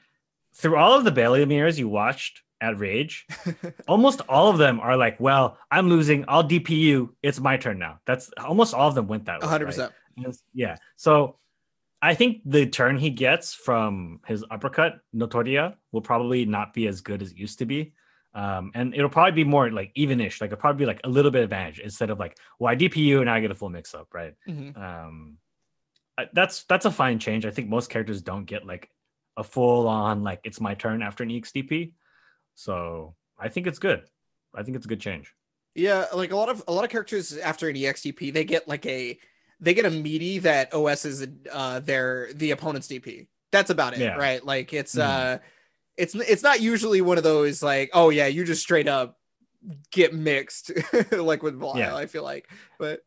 through 0.54 0.78
all 0.78 0.98
of 0.98 1.04
the 1.06 1.12
Belial 1.12 1.46
mirrors 1.46 1.80
you 1.80 1.88
watched 1.88 2.42
at 2.62 2.78
Rage, 2.78 3.26
almost 3.88 4.22
all 4.28 4.50
of 4.50 4.58
them 4.58 4.80
are 4.82 4.98
like, 4.98 5.18
well, 5.20 5.58
I'm 5.72 5.90
losing. 5.90 6.26
I'll 6.28 6.44
DP 6.44 6.70
you. 6.72 7.16
It's 7.24 7.40
my 7.40 7.56
turn 7.56 7.80
now. 7.80 8.00
That's 8.06 8.32
almost 8.38 8.74
all 8.74 8.90
of 8.90 8.96
them 8.96 9.08
went 9.08 9.26
that 9.26 9.42
way. 9.42 9.48
100%. 9.48 9.92
right? 10.18 10.36
Yeah. 10.54 10.76
So 10.98 11.38
I 12.02 12.14
think 12.14 12.42
the 12.46 12.66
turn 12.66 12.98
he 12.98 13.10
gets 13.10 13.54
from 13.54 14.22
his 14.26 14.44
uppercut, 14.50 15.00
Notoria, 15.14 15.76
will 15.92 16.02
probably 16.02 16.46
not 16.46 16.74
be 16.74 16.88
as 16.88 17.02
good 17.02 17.22
as 17.22 17.32
it 17.32 17.38
used 17.38 17.60
to 17.60 17.66
be. 17.66 17.94
Um, 18.34 18.72
and 18.76 18.94
it'll 18.94 19.10
probably 19.10 19.32
be 19.32 19.44
more 19.44 19.70
like 19.72 19.94
evenish, 19.96 20.40
like 20.40 20.50
it'll 20.52 20.62
probably 20.62 20.80
be 20.80 20.86
like 20.86 21.02
a 21.04 21.10
little 21.10 21.32
bit 21.32 21.44
advantage 21.44 21.80
instead 21.80 22.10
of 22.10 22.20
like, 22.20 22.38
well, 22.60 22.72
I 22.72 22.76
DP 22.76 22.98
you 22.98 23.22
and 23.22 23.30
I 23.30 23.40
get 23.40 23.52
a 23.52 23.56
full 23.56 23.70
mix 23.70 23.94
up, 23.96 24.14
right? 24.14 24.36
Mhm. 24.48 24.78
Um, 24.78 25.38
that's 26.34 26.64
that's 26.66 26.86
a 26.86 26.92
fine 26.92 27.18
change. 27.18 27.46
I 27.46 27.52
think 27.52 27.70
most 27.70 27.90
characters 27.90 28.22
don't 28.22 28.46
get 28.46 28.66
like 28.66 28.90
a 29.38 29.44
full 29.44 29.88
on 29.88 30.24
like 30.24 30.42
it's 30.44 30.62
my 30.62 30.76
turn 30.76 31.02
after 31.02 31.24
an 31.24 31.30
EXDP. 31.30 31.94
So 32.56 33.16
I 33.38 33.50
think 33.50 33.68
it's 33.68 33.80
good. 33.80 34.04
I 34.54 34.64
think 34.64 34.78
it's 34.78 34.86
a 34.86 34.90
good 34.90 35.00
change. 35.00 35.34
Yeah, 35.76 36.06
like 36.14 36.32
a 36.32 36.36
lot 36.36 36.50
of 36.50 36.64
a 36.68 36.74
lot 36.74 36.84
of 36.84 36.90
characters 36.90 37.38
after 37.38 37.70
an 37.70 37.76
EXDP, 37.76 38.34
they 38.34 38.44
get 38.44 38.68
like 38.68 38.86
a 38.86 39.18
they 39.60 39.74
get 39.74 39.86
a 39.86 39.90
meaty 39.90 40.40
that 40.40 40.74
OS 40.74 41.06
is 41.06 41.28
uh 41.52 41.80
their 41.80 42.30
the 42.34 42.52
opponent's 42.52 42.88
DP. 42.88 43.28
That's 43.52 43.70
about 43.70 43.94
it, 43.94 44.00
Yeah. 44.00 44.16
right? 44.16 44.44
Like 44.46 44.74
it's 44.74 44.96
Mhm. 44.96 45.02
uh 45.02 45.40
it's 45.98 46.16
it's 46.16 46.44
not 46.44 46.62
usually 46.62 47.02
one 47.02 47.18
of 47.18 47.24
those 47.24 47.62
like, 47.62 47.90
oh 47.94 48.10
yeah, 48.10 48.28
you 48.28 48.46
just 48.46 48.62
straight 48.62 48.88
up 48.88 49.18
get 49.92 50.14
mixed 50.14 50.72
like 51.12 51.44
with 51.44 51.60
Belial, 51.60 51.78
Yeah. 51.80 51.96
I 51.96 52.06
feel 52.06 52.24
like. 52.24 52.48
But 52.78 53.02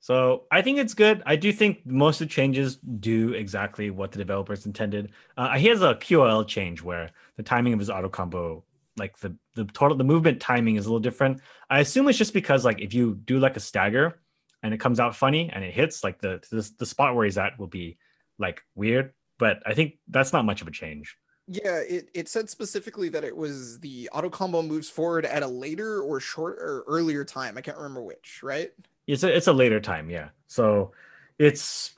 So 0.00 0.44
I 0.50 0.62
think 0.62 0.78
it's 0.78 0.94
good. 0.94 1.22
I 1.26 1.36
do 1.36 1.52
think 1.52 1.84
most 1.86 2.20
of 2.20 2.28
the 2.28 2.32
changes 2.34 2.76
do 3.00 3.32
exactly 3.32 3.90
what 3.90 4.12
the 4.12 4.18
developers 4.18 4.66
intended. 4.66 5.12
Uh, 5.36 5.56
he 5.56 5.66
has 5.68 5.82
a 5.82 5.94
QOL 5.96 6.46
change 6.46 6.82
where 6.82 7.10
the 7.36 7.42
timing 7.42 7.72
of 7.72 7.78
his 7.78 7.90
auto 7.90 8.08
combo, 8.08 8.62
like 8.96 9.18
the 9.18 9.36
the 9.54 9.64
total 9.66 9.96
the 9.96 10.04
movement 10.04 10.40
timing 10.40 10.76
is 10.76 10.86
a 10.86 10.88
little 10.88 11.00
different. 11.00 11.40
I 11.70 11.80
assume 11.80 12.08
it's 12.08 12.18
just 12.18 12.32
because 12.34 12.64
like 12.64 12.80
if 12.80 12.94
you 12.94 13.14
do 13.24 13.38
like 13.38 13.56
a 13.56 13.60
stagger 13.60 14.18
and 14.66 14.74
it 14.74 14.80
comes 14.80 14.98
out 14.98 15.14
funny 15.14 15.48
and 15.52 15.62
it 15.62 15.72
hits, 15.72 16.02
like 16.02 16.20
the 16.20 16.42
the, 16.50 16.68
the 16.78 16.86
spot 16.86 17.14
where 17.14 17.24
he's 17.24 17.38
at 17.38 17.56
will 17.56 17.68
be 17.68 17.96
like 18.36 18.60
weird. 18.74 19.12
But 19.38 19.62
I 19.64 19.74
think 19.74 19.98
that's 20.08 20.32
not 20.32 20.44
much 20.44 20.60
of 20.60 20.66
a 20.66 20.72
change. 20.72 21.16
yeah, 21.46 21.78
it, 21.78 22.08
it 22.12 22.28
said 22.28 22.50
specifically 22.50 23.08
that 23.10 23.22
it 23.22 23.36
was 23.36 23.78
the 23.78 24.08
auto 24.12 24.28
combo 24.28 24.62
moves 24.62 24.90
forward 24.90 25.24
at 25.24 25.44
a 25.44 25.46
later 25.46 26.00
or 26.02 26.18
short 26.18 26.58
or 26.58 26.82
earlier 26.88 27.24
time. 27.24 27.56
I 27.56 27.60
can't 27.60 27.76
remember 27.76 28.02
which, 28.02 28.40
right? 28.42 28.72
It's 29.06 29.22
a 29.22 29.34
it's 29.34 29.46
a 29.46 29.52
later 29.52 29.80
time, 29.80 30.10
yeah. 30.10 30.30
So 30.48 30.92
it's 31.38 31.94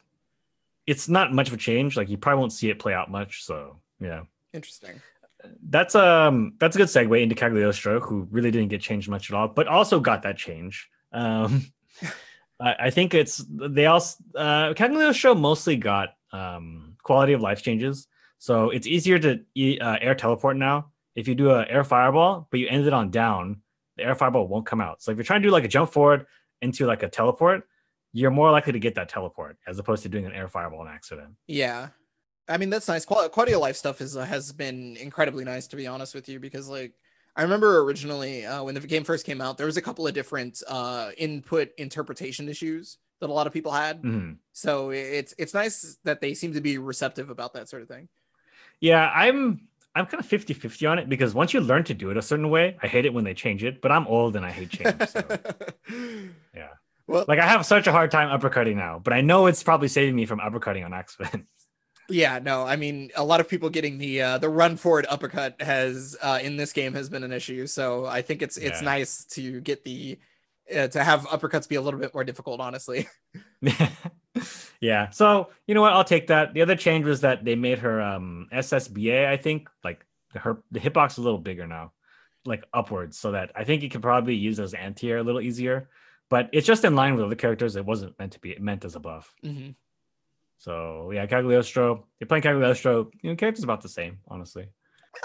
it's 0.87 1.09
not 1.09 1.33
much 1.33 1.48
of 1.48 1.54
a 1.54 1.57
change. 1.57 1.96
Like 1.96 2.11
you 2.11 2.18
probably 2.18 2.40
won't 2.40 2.52
see 2.52 2.68
it 2.68 2.78
play 2.78 2.92
out 2.92 3.11
much. 3.11 3.44
So 3.44 3.78
yeah. 4.00 4.22
Interesting. 4.52 5.00
that's 5.70 5.94
um 5.94 6.54
that's 6.59 6.76
a 6.76 6.78
good 6.78 6.88
segue 6.88 7.22
into 7.22 7.35
Cagliostro, 7.35 8.00
who 8.00 8.28
really 8.31 8.50
didn't 8.50 8.68
get 8.68 8.83
changed 8.83 9.09
much 9.09 9.31
at 9.31 9.37
all, 9.37 9.48
but 9.48 9.66
also 9.66 10.00
got 10.00 10.22
that 10.22 10.37
change. 10.37 10.90
Um, 11.12 11.72
I, 12.61 12.90
think 12.90 13.14
it's 13.14 13.44
they 13.49 13.87
also 13.87 14.16
uh, 14.35 14.75
Cagliostro 14.75 15.12
show 15.12 15.35
mostly 15.35 15.77
got 15.77 16.11
um 16.33 16.97
quality 17.03 17.33
of 17.33 17.40
life 17.40 17.62
changes, 17.62 18.07
so 18.38 18.71
it's 18.71 18.87
easier 18.87 19.18
to 19.18 19.40
uh, 19.81 19.97
air 20.01 20.14
teleport 20.14 20.57
now. 20.57 20.90
If 21.14 21.29
you 21.29 21.35
do 21.35 21.51
a 21.51 21.66
air 21.66 21.85
fireball, 21.85 22.49
but 22.51 22.61
you 22.61 22.68
end 22.68 22.87
it 22.87 22.92
on 22.92 23.11
down, 23.11 23.62
the 23.97 24.05
air 24.05 24.14
fireball 24.14 24.47
won't 24.47 24.66
come 24.66 24.81
out. 24.81 25.03
So 25.03 25.11
if 25.11 25.16
you're 25.16 25.25
trying 25.25 25.42
to 25.42 25.49
do 25.49 25.53
like 25.53 25.64
a 25.64 25.68
jump 25.68 25.90
forward 25.90 26.27
into 26.62 26.87
like 26.87 27.03
a 27.03 27.09
teleport, 27.09 27.64
you're 28.12 28.31
more 28.31 28.51
likely 28.51 28.73
to 28.73 28.79
get 28.79 28.94
that 28.94 29.09
teleport 29.09 29.59
as 29.66 29.79
opposed 29.79 30.03
to 30.05 30.09
doing 30.09 30.27
an 30.27 30.33
air 30.33 30.49
fireball 30.49 30.81
on 30.81 30.88
accident. 30.88 31.35
Yeah. 31.47 31.88
I 32.49 32.57
mean 32.57 32.71
that's 32.71 32.88
nice. 32.88 33.05
Qual- 33.05 33.29
quality 33.29 33.53
of 33.53 33.61
life 33.61 33.77
stuff 33.77 34.01
is 34.01 34.16
uh, 34.16 34.25
has 34.25 34.53
been 34.53 34.97
incredibly 34.97 35.44
nice 35.44 35.66
to 35.68 35.77
be 35.77 35.87
honest 35.87 36.14
with 36.14 36.29
you 36.29 36.40
because 36.40 36.68
like 36.68 36.94
I 37.38 37.42
remember 37.42 37.79
originally 37.83 38.44
uh, 38.44 38.64
when 38.64 38.74
the 38.74 38.81
game 38.81 39.05
first 39.05 39.24
came 39.24 39.40
out 39.40 39.57
there 39.57 39.66
was 39.66 39.77
a 39.77 39.83
couple 39.83 40.07
of 40.07 40.12
different 40.12 40.61
uh, 40.66 41.12
input 41.16 41.70
interpretation 41.79 42.48
issues 42.48 42.98
that 43.20 43.31
a 43.31 43.33
lot 43.33 43.46
of 43.46 43.53
people 43.53 43.70
had. 43.72 44.03
Mhm. 44.03 44.38
So 44.53 44.90
it's 44.90 45.35
it's 45.38 45.55
nice 45.55 45.96
that 46.03 46.20
they 46.20 46.35
seem 46.35 46.55
to 46.55 46.61
be 46.61 46.79
receptive 46.79 47.31
about 47.31 47.55
that 47.55 47.68
sort 47.68 47.83
of 47.83 47.88
thing. 47.88 48.09
Yeah, 48.81 49.11
I'm 49.14 49.68
I'm 49.94 50.07
kind 50.07 50.22
of 50.22 50.29
50-50 50.29 50.90
on 50.90 50.98
it 50.98 51.09
because 51.09 51.33
once 51.35 51.55
you 51.55 51.61
learn 51.61 51.85
to 51.85 51.94
do 51.94 52.11
it 52.11 52.16
a 52.16 52.22
certain 52.22 52.51
way, 52.51 52.77
I 52.83 52.88
hate 52.88 53.07
it 53.07 53.14
when 53.14 53.24
they 53.24 53.35
change 53.35 53.64
it, 53.64 53.81
but 53.81 53.90
I'm 53.90 54.07
old 54.07 54.37
and 54.37 54.44
I 54.44 54.51
hate 54.51 54.70
change. 54.70 55.09
So 55.09 55.22
yeah. 56.55 56.68
Well, 57.07 57.24
like 57.27 57.38
I 57.38 57.46
have 57.46 57.64
such 57.64 57.87
a 57.87 57.92
hard 57.92 58.11
time 58.11 58.29
uppercutting 58.29 58.77
now, 58.77 59.01
but 59.03 59.12
I 59.12 59.22
know 59.22 59.46
it's 59.46 59.62
probably 59.62 59.88
saving 59.88 60.14
me 60.14 60.27
from 60.27 60.40
uppercutting 60.40 60.85
on 60.85 60.92
accident. 60.92 61.46
Yeah, 62.09 62.38
no, 62.42 62.64
I 62.64 62.77
mean 62.77 63.11
a 63.16 63.25
lot 63.25 63.40
of 63.40 63.49
people 63.49 63.68
getting 63.71 63.99
the 63.99 64.23
uh, 64.23 64.38
the 64.38 64.49
run 64.49 64.77
forward 64.77 65.07
uppercut 65.09 65.61
has 65.61 66.16
uh, 66.23 66.38
in 66.42 66.57
this 66.57 66.73
game 66.73 66.94
has 66.94 67.09
been 67.09 67.23
an 67.25 67.33
issue. 67.33 67.66
So 67.66 68.07
I 68.07 68.23
think 68.23 68.42
it's 68.42 68.57
it's 68.57 68.81
Yeah. 68.81 68.85
nice 68.85 69.25
to 69.27 69.61
get 69.61 69.85
the 69.85 70.18
uh, 70.75 70.88
to 70.88 71.03
have 71.05 71.27
uppercuts 71.27 71.68
be 71.68 71.77
a 71.77 71.81
little 71.81 72.01
bit 72.01 72.12
more 72.14 72.25
difficult, 72.25 72.61
honestly. 72.61 73.09
yeah. 74.81 75.11
So 75.11 75.51
you 75.66 75.75
know 75.75 75.83
what? 75.83 75.92
I'll 75.92 76.05
take 76.05 76.29
that. 76.29 76.55
The 76.55 76.62
other 76.62 76.77
change 76.77 77.05
was 77.05 77.21
that 77.23 77.44
they 77.44 77.55
made 77.55 77.79
her 77.81 78.01
um 78.01 78.49
SSBA, 78.53 79.27
I 79.27 79.37
think, 79.37 79.68
like 79.85 80.05
her 80.35 80.62
the 80.71 80.81
hitbox 80.81 81.18
a 81.18 81.23
little 81.23 81.38
bigger 81.38 81.66
now, 81.66 81.92
like 82.44 82.64
upwards, 82.73 83.18
so 83.18 83.33
that 83.33 83.53
I 83.57 83.64
think 83.64 83.83
you 83.83 83.88
could 83.90 84.03
probably 84.03 84.35
use 84.35 84.61
as 84.61 84.75
anti-air 84.75 85.18
a 85.18 85.23
little 85.23 85.40
easier. 85.40 85.88
But 86.31 86.51
it's 86.53 86.66
just 86.66 86.85
in 86.85 86.94
line 86.94 87.14
with 87.16 87.25
other 87.25 87.35
characters. 87.35 87.75
It 87.77 87.87
wasn't 87.87 88.18
meant 88.18 88.33
to 88.33 88.40
be 88.40 88.55
meant 88.61 88.85
as 88.85 88.94
a 88.97 89.01
buff. 89.01 89.35
Mhm. 89.44 89.75
So 90.59 91.11
yeah, 91.12 91.27
Cagliostro. 91.27 92.05
You're 92.21 92.29
playing 92.29 92.42
Cagliostro. 92.42 93.11
You 93.23 93.31
know, 93.31 93.37
character's 93.37 93.64
about 93.64 93.81
the 93.83 93.88
same, 93.88 94.18
honestly. 94.29 94.66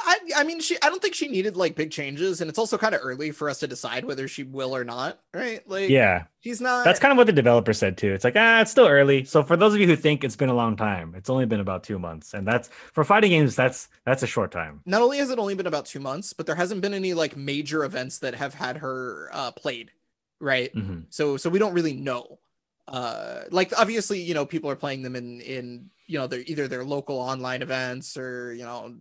I, 0.06 0.18
I 0.38 0.44
mean, 0.44 0.60
she. 0.60 0.78
I 0.82 0.90
don't 0.90 1.02
think 1.02 1.14
she 1.14 1.28
needed 1.28 1.56
like 1.58 1.76
big 1.76 1.92
changes, 1.92 2.40
and 2.42 2.50
it's 2.50 2.58
also 2.58 2.78
kind 2.78 2.96
of 2.96 3.02
early 3.04 3.32
for 3.32 3.50
us 3.50 3.60
to 3.60 3.68
decide 3.68 4.06
whether 4.06 4.28
she 4.28 4.42
will 4.44 4.76
or 4.76 4.84
not, 4.84 5.20
right? 5.34 5.68
Like, 5.68 5.90
Yeah, 5.90 6.24
she's 6.40 6.62
not. 6.62 6.84
that's 6.86 7.00
kind 7.00 7.12
of 7.12 7.18
what 7.18 7.28
the 7.28 7.34
developer 7.34 7.74
said 7.74 7.98
too. 7.98 8.12
It's 8.14 8.24
like 8.24 8.36
ah, 8.38 8.62
it's 8.62 8.72
still 8.72 8.88
early. 8.88 9.24
So 9.26 9.44
for 9.44 9.56
those 9.58 9.74
of 9.74 9.82
you 9.82 9.86
who 9.88 9.96
think 9.96 10.24
it's 10.24 10.36
been 10.38 10.50
a 10.50 10.54
long 10.56 10.78
time, 10.78 11.14
it's 11.16 11.30
only 11.30 11.46
been 11.46 11.60
about 11.60 11.84
two 11.84 12.00
months, 12.00 12.34
and 12.34 12.48
that's 12.48 12.70
for 12.94 13.04
fighting 13.04 13.32
games. 13.32 13.56
That's 13.56 13.90
that's 14.06 14.24
a 14.24 14.28
short 14.28 14.52
time. 14.52 14.82
not 14.86 15.02
only 15.02 15.18
has 15.18 15.30
it 15.30 15.38
only 15.38 15.54
been 15.54 15.68
about 15.68 15.86
two 15.86 16.00
months, 16.00 16.34
but 16.34 16.46
there 16.48 16.56
hasn't 16.56 16.82
been 16.82 16.94
any 16.94 17.14
like 17.14 17.36
major 17.36 17.84
events 17.84 18.20
that 18.20 18.36
have 18.36 18.54
had 18.56 18.78
her 18.78 19.30
uh, 19.34 19.52
played, 19.52 19.92
right? 20.40 20.74
Mhm. 20.74 21.06
So, 21.10 21.38
so 21.38 21.50
we 21.52 21.60
don't 21.60 21.74
really 21.74 21.94
know. 21.94 22.40
Uh, 22.88 23.42
like 23.52 23.72
obviously, 23.78 24.22
you 24.22 24.34
know, 24.34 24.46
people 24.46 24.70
are 24.70 24.76
playing 24.76 25.02
them 25.02 25.16
in 25.16 25.42
in 25.42 25.90
you 26.08 26.20
know, 26.20 26.28
they're 26.28 26.44
either 26.46 26.68
their 26.68 26.84
local 26.84 27.18
online 27.18 27.62
events 27.62 28.18
or 28.18 28.54
you 28.54 28.64
know, 28.64 28.96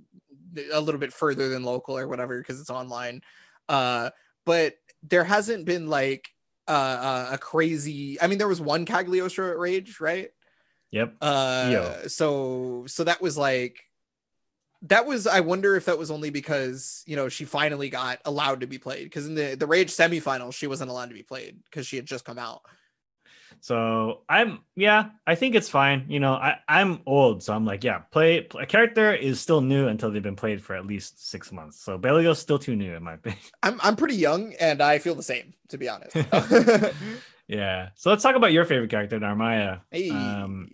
a 0.73 0.81
little 0.81 1.01
bit 1.01 1.12
further 1.12 1.49
than 1.49 1.64
local 1.64 1.97
or 1.97 2.09
whatever 2.09 2.38
because 2.38 2.61
it's 2.61 2.71
online. 2.71 3.23
Uh, 3.68 4.11
but 4.45 4.75
there 5.03 5.25
hasn't 5.25 5.64
been 5.64 5.88
like 5.88 6.29
uh, 6.68 7.31
a 7.33 7.38
crazy. 7.38 8.21
I 8.21 8.27
mean, 8.27 8.38
there 8.38 8.49
was 8.49 8.61
one 8.61 8.85
Cagliostro 8.85 9.51
at 9.51 9.59
Rage, 9.59 10.01
right? 10.01 10.31
Yep. 10.90 11.16
Uh, 11.21 11.68
Yo. 11.73 12.09
so 12.09 12.85
so 12.87 13.05
that 13.05 13.21
was 13.21 13.37
like 13.37 13.85
that 14.83 15.07
was 15.07 15.27
I 15.27 15.40
wonder 15.40 15.75
if 15.77 15.87
that 15.87 15.99
was 15.99 16.11
only 16.11 16.31
because 16.31 17.03
you 17.07 17.16
know 17.16 17.29
she 17.29 17.45
finally 17.45 17.88
got 17.88 18.21
allowed 18.25 18.61
to 18.61 18.66
be 18.66 18.79
played 18.79 19.05
because 19.05 19.27
in 19.27 19.35
the 19.35 19.55
the 19.55 19.66
Rage 19.66 19.90
semifinals 19.90 20.55
she 20.55 20.66
wasn't 20.66 20.90
allowed 20.90 21.09
to 21.09 21.14
be 21.14 21.23
played 21.23 21.59
because 21.64 21.87
she 21.87 21.97
had 21.97 22.07
just 22.07 22.25
come 22.25 22.38
out. 22.38 22.62
So 23.62 24.22
I'm 24.29 24.59
yeah, 24.75 25.11
I 25.25 25.37
think 25.37 25.55
it's 25.55 25.68
fine. 25.68 26.07
You 26.09 26.18
know, 26.18 26.33
I 26.33 26.57
I'm 26.66 26.98
old, 27.07 27.44
so 27.44 27.55
I'm 27.55 27.64
like 27.64 27.85
yeah, 27.85 27.98
play 28.11 28.44
a 28.59 28.66
character 28.66 29.14
is 29.14 29.40
still 29.40 29.61
new 29.61 29.87
until 29.87 30.11
they've 30.11 30.20
been 30.20 30.35
played 30.35 30.61
for 30.61 30.75
at 30.75 30.85
least 30.85 31.31
six 31.31 31.53
months. 31.53 31.81
So 31.81 31.96
Belial's 31.96 32.40
still 32.40 32.59
too 32.59 32.75
new 32.75 32.92
in 32.96 33.05
my 33.05 33.14
opinion. 33.20 33.40
I'm 33.62 33.81
I'm 33.81 33.94
pretty 33.94 34.16
young 34.16 34.53
and 34.55 34.83
I 34.83 34.98
feel 34.98 35.14
the 35.14 35.22
same 35.22 35.55
to 35.68 35.79
be 35.79 35.88
honest. 35.88 36.16
yeah. 37.46 37.90
So 37.94 38.11
let's 38.11 38.25
talk 38.25 38.35
about 38.35 38.51
your 38.51 38.64
favorite 38.64 38.90
character, 38.90 39.20
Narmaya. 39.20 39.83
hey, 39.92 40.11
Um, 40.11 40.68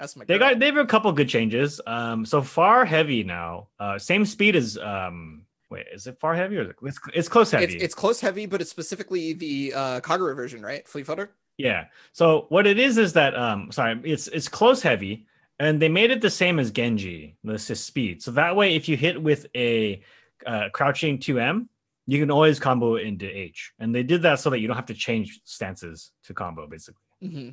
that's 0.00 0.16
my 0.16 0.24
They 0.24 0.36
got 0.36 0.58
they 0.58 0.66
have 0.66 0.76
a 0.78 0.84
couple 0.84 1.12
good 1.12 1.28
changes. 1.28 1.80
Um, 1.86 2.26
so 2.26 2.42
far 2.42 2.84
heavy 2.84 3.22
now. 3.22 3.68
Uh, 3.78 4.00
same 4.00 4.26
speed 4.26 4.56
as 4.56 4.76
um. 4.78 5.46
Wait, 5.70 5.86
is 5.94 6.06
it 6.06 6.18
far 6.20 6.34
heavy 6.34 6.58
or 6.58 6.62
is 6.62 6.68
it, 6.70 6.76
it's 6.82 6.98
it's 7.14 7.28
close 7.28 7.50
heavy? 7.52 7.64
It's, 7.76 7.84
it's 7.84 7.94
close 7.94 8.20
heavy, 8.20 8.46
but 8.46 8.60
it's 8.60 8.70
specifically 8.70 9.32
the 9.32 9.72
uh 9.74 10.00
Kagura 10.00 10.34
version, 10.34 10.60
right? 10.60 10.86
Flea 10.88 11.04
footer. 11.04 11.30
Yeah. 11.58 11.86
So 12.12 12.46
what 12.48 12.66
it 12.66 12.78
is 12.78 12.98
is 12.98 13.12
that 13.14 13.36
um 13.36 13.70
sorry, 13.72 14.00
it's 14.04 14.28
it's 14.28 14.48
close 14.48 14.82
heavy 14.82 15.26
and 15.58 15.80
they 15.80 15.88
made 15.88 16.10
it 16.10 16.20
the 16.20 16.30
same 16.30 16.58
as 16.58 16.70
Genji, 16.70 17.36
this 17.44 17.70
is 17.70 17.82
speed. 17.82 18.22
So 18.22 18.30
that 18.32 18.56
way 18.56 18.74
if 18.74 18.88
you 18.88 18.96
hit 18.96 19.22
with 19.22 19.46
a 19.54 20.02
uh, 20.46 20.70
crouching 20.72 21.18
2M, 21.18 21.68
you 22.06 22.18
can 22.18 22.30
always 22.32 22.58
combo 22.58 22.96
into 22.96 23.26
H. 23.26 23.72
And 23.78 23.94
they 23.94 24.02
did 24.02 24.22
that 24.22 24.40
so 24.40 24.50
that 24.50 24.58
you 24.58 24.66
don't 24.66 24.76
have 24.76 24.86
to 24.86 24.94
change 24.94 25.40
stances 25.44 26.10
to 26.24 26.34
combo 26.34 26.66
basically. 26.66 27.02
hmm 27.20 27.50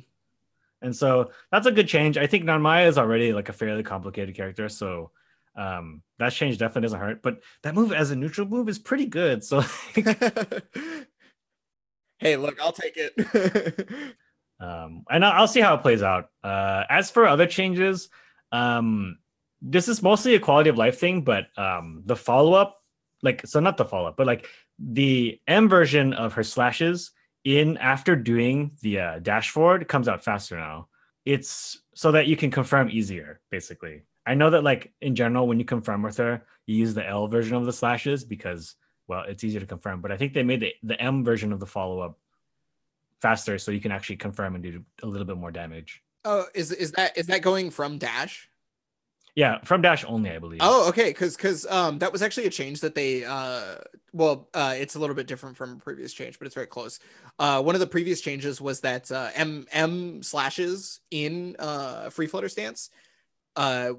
And 0.82 0.96
so 0.96 1.30
that's 1.52 1.66
a 1.66 1.72
good 1.72 1.88
change. 1.88 2.16
I 2.16 2.26
think 2.26 2.44
Narmaya 2.44 2.88
is 2.88 2.98
already 2.98 3.32
like 3.32 3.48
a 3.48 3.52
fairly 3.52 3.82
complicated 3.82 4.34
character, 4.34 4.68
so 4.68 5.10
um 5.56 6.02
that 6.18 6.32
change 6.32 6.58
definitely 6.58 6.82
doesn't 6.82 7.00
hurt. 7.00 7.22
But 7.22 7.40
that 7.62 7.74
move 7.74 7.92
as 7.92 8.10
a 8.10 8.16
neutral 8.16 8.46
move 8.48 8.68
is 8.68 8.78
pretty 8.78 9.06
good. 9.06 9.44
So 9.44 9.62
hey, 12.20 12.36
look, 12.36 12.60
I'll 12.60 12.72
take 12.72 12.94
it. 12.96 13.88
um 14.60 15.04
and 15.10 15.24
I'll, 15.24 15.32
I'll 15.42 15.48
see 15.48 15.60
how 15.60 15.74
it 15.74 15.80
plays 15.80 16.02
out 16.02 16.28
uh 16.44 16.84
as 16.90 17.10
for 17.10 17.26
other 17.26 17.46
changes 17.46 18.10
um 18.52 19.16
this 19.62 19.88
is 19.88 20.02
mostly 20.02 20.34
a 20.34 20.40
quality 20.40 20.70
of 20.70 20.78
life 20.78 20.98
thing, 20.98 21.22
but 21.22 21.46
um, 21.56 22.02
the 22.06 22.16
follow 22.16 22.54
up, 22.54 22.82
like, 23.22 23.46
so 23.46 23.60
not 23.60 23.76
the 23.76 23.84
follow 23.84 24.08
up, 24.08 24.16
but 24.16 24.26
like 24.26 24.48
the 24.78 25.38
M 25.46 25.68
version 25.68 26.12
of 26.14 26.32
her 26.34 26.42
slashes 26.42 27.10
in 27.44 27.76
after 27.78 28.16
doing 28.16 28.72
the 28.82 29.00
uh, 29.00 29.18
dash 29.18 29.50
forward 29.50 29.88
comes 29.88 30.08
out 30.08 30.24
faster 30.24 30.56
now. 30.56 30.88
It's 31.26 31.82
so 31.94 32.12
that 32.12 32.26
you 32.26 32.36
can 32.36 32.50
confirm 32.50 32.88
easier, 32.88 33.40
basically. 33.50 34.02
I 34.26 34.34
know 34.34 34.50
that, 34.50 34.64
like, 34.64 34.92
in 35.02 35.14
general, 35.14 35.46
when 35.46 35.58
you 35.58 35.64
confirm 35.64 36.02
with 36.02 36.16
her, 36.16 36.46
you 36.66 36.76
use 36.76 36.94
the 36.94 37.06
L 37.06 37.28
version 37.28 37.56
of 37.56 37.66
the 37.66 37.72
slashes 37.72 38.24
because, 38.24 38.76
well, 39.10 39.24
it's 39.28 39.42
easier 39.44 39.60
to 39.60 39.66
confirm. 39.66 40.00
But 40.00 40.12
I 40.12 40.16
think 40.16 40.32
they 40.32 40.44
made 40.44 40.60
the, 40.60 40.72
the 40.82 40.98
M 41.00 41.24
version 41.24 41.52
of 41.52 41.60
the 41.60 41.66
follow 41.66 42.00
up 42.00 42.18
faster 43.20 43.58
so 43.58 43.70
you 43.70 43.80
can 43.80 43.92
actually 43.92 44.16
confirm 44.16 44.54
and 44.54 44.62
do 44.62 44.84
a 45.02 45.06
little 45.06 45.26
bit 45.26 45.36
more 45.36 45.50
damage. 45.50 46.02
Oh, 46.24 46.46
is 46.54 46.72
is 46.72 46.92
that 46.92 47.18
is 47.18 47.26
that 47.26 47.42
going 47.42 47.70
from 47.70 47.98
dash? 47.98 48.48
Yeah, 49.34 49.58
from 49.64 49.80
dash 49.80 50.04
only, 50.04 50.30
I 50.30 50.38
believe. 50.38 50.60
Oh, 50.62 50.88
okay, 50.88 51.10
because 51.10 51.36
because 51.36 51.66
um 51.66 51.98
that 51.98 52.12
was 52.12 52.22
actually 52.22 52.46
a 52.46 52.50
change 52.50 52.80
that 52.80 52.94
they 52.94 53.24
uh 53.24 53.76
well 54.12 54.48
uh 54.54 54.74
it's 54.76 54.94
a 54.94 54.98
little 54.98 55.16
bit 55.16 55.26
different 55.26 55.56
from 55.56 55.72
a 55.72 55.76
previous 55.76 56.12
change, 56.12 56.38
but 56.38 56.46
it's 56.46 56.54
very 56.54 56.66
close. 56.66 57.00
Uh, 57.38 57.62
one 57.62 57.74
of 57.74 57.80
the 57.80 57.86
previous 57.86 58.20
changes 58.20 58.60
was 58.60 58.80
that 58.80 59.10
uh, 59.10 59.30
M 59.34 59.66
M 59.72 60.22
slashes 60.22 61.00
in 61.10 61.56
uh 61.58 62.10
free 62.10 62.26
flutter 62.26 62.48
stance 62.48 62.90
uh 63.56 63.92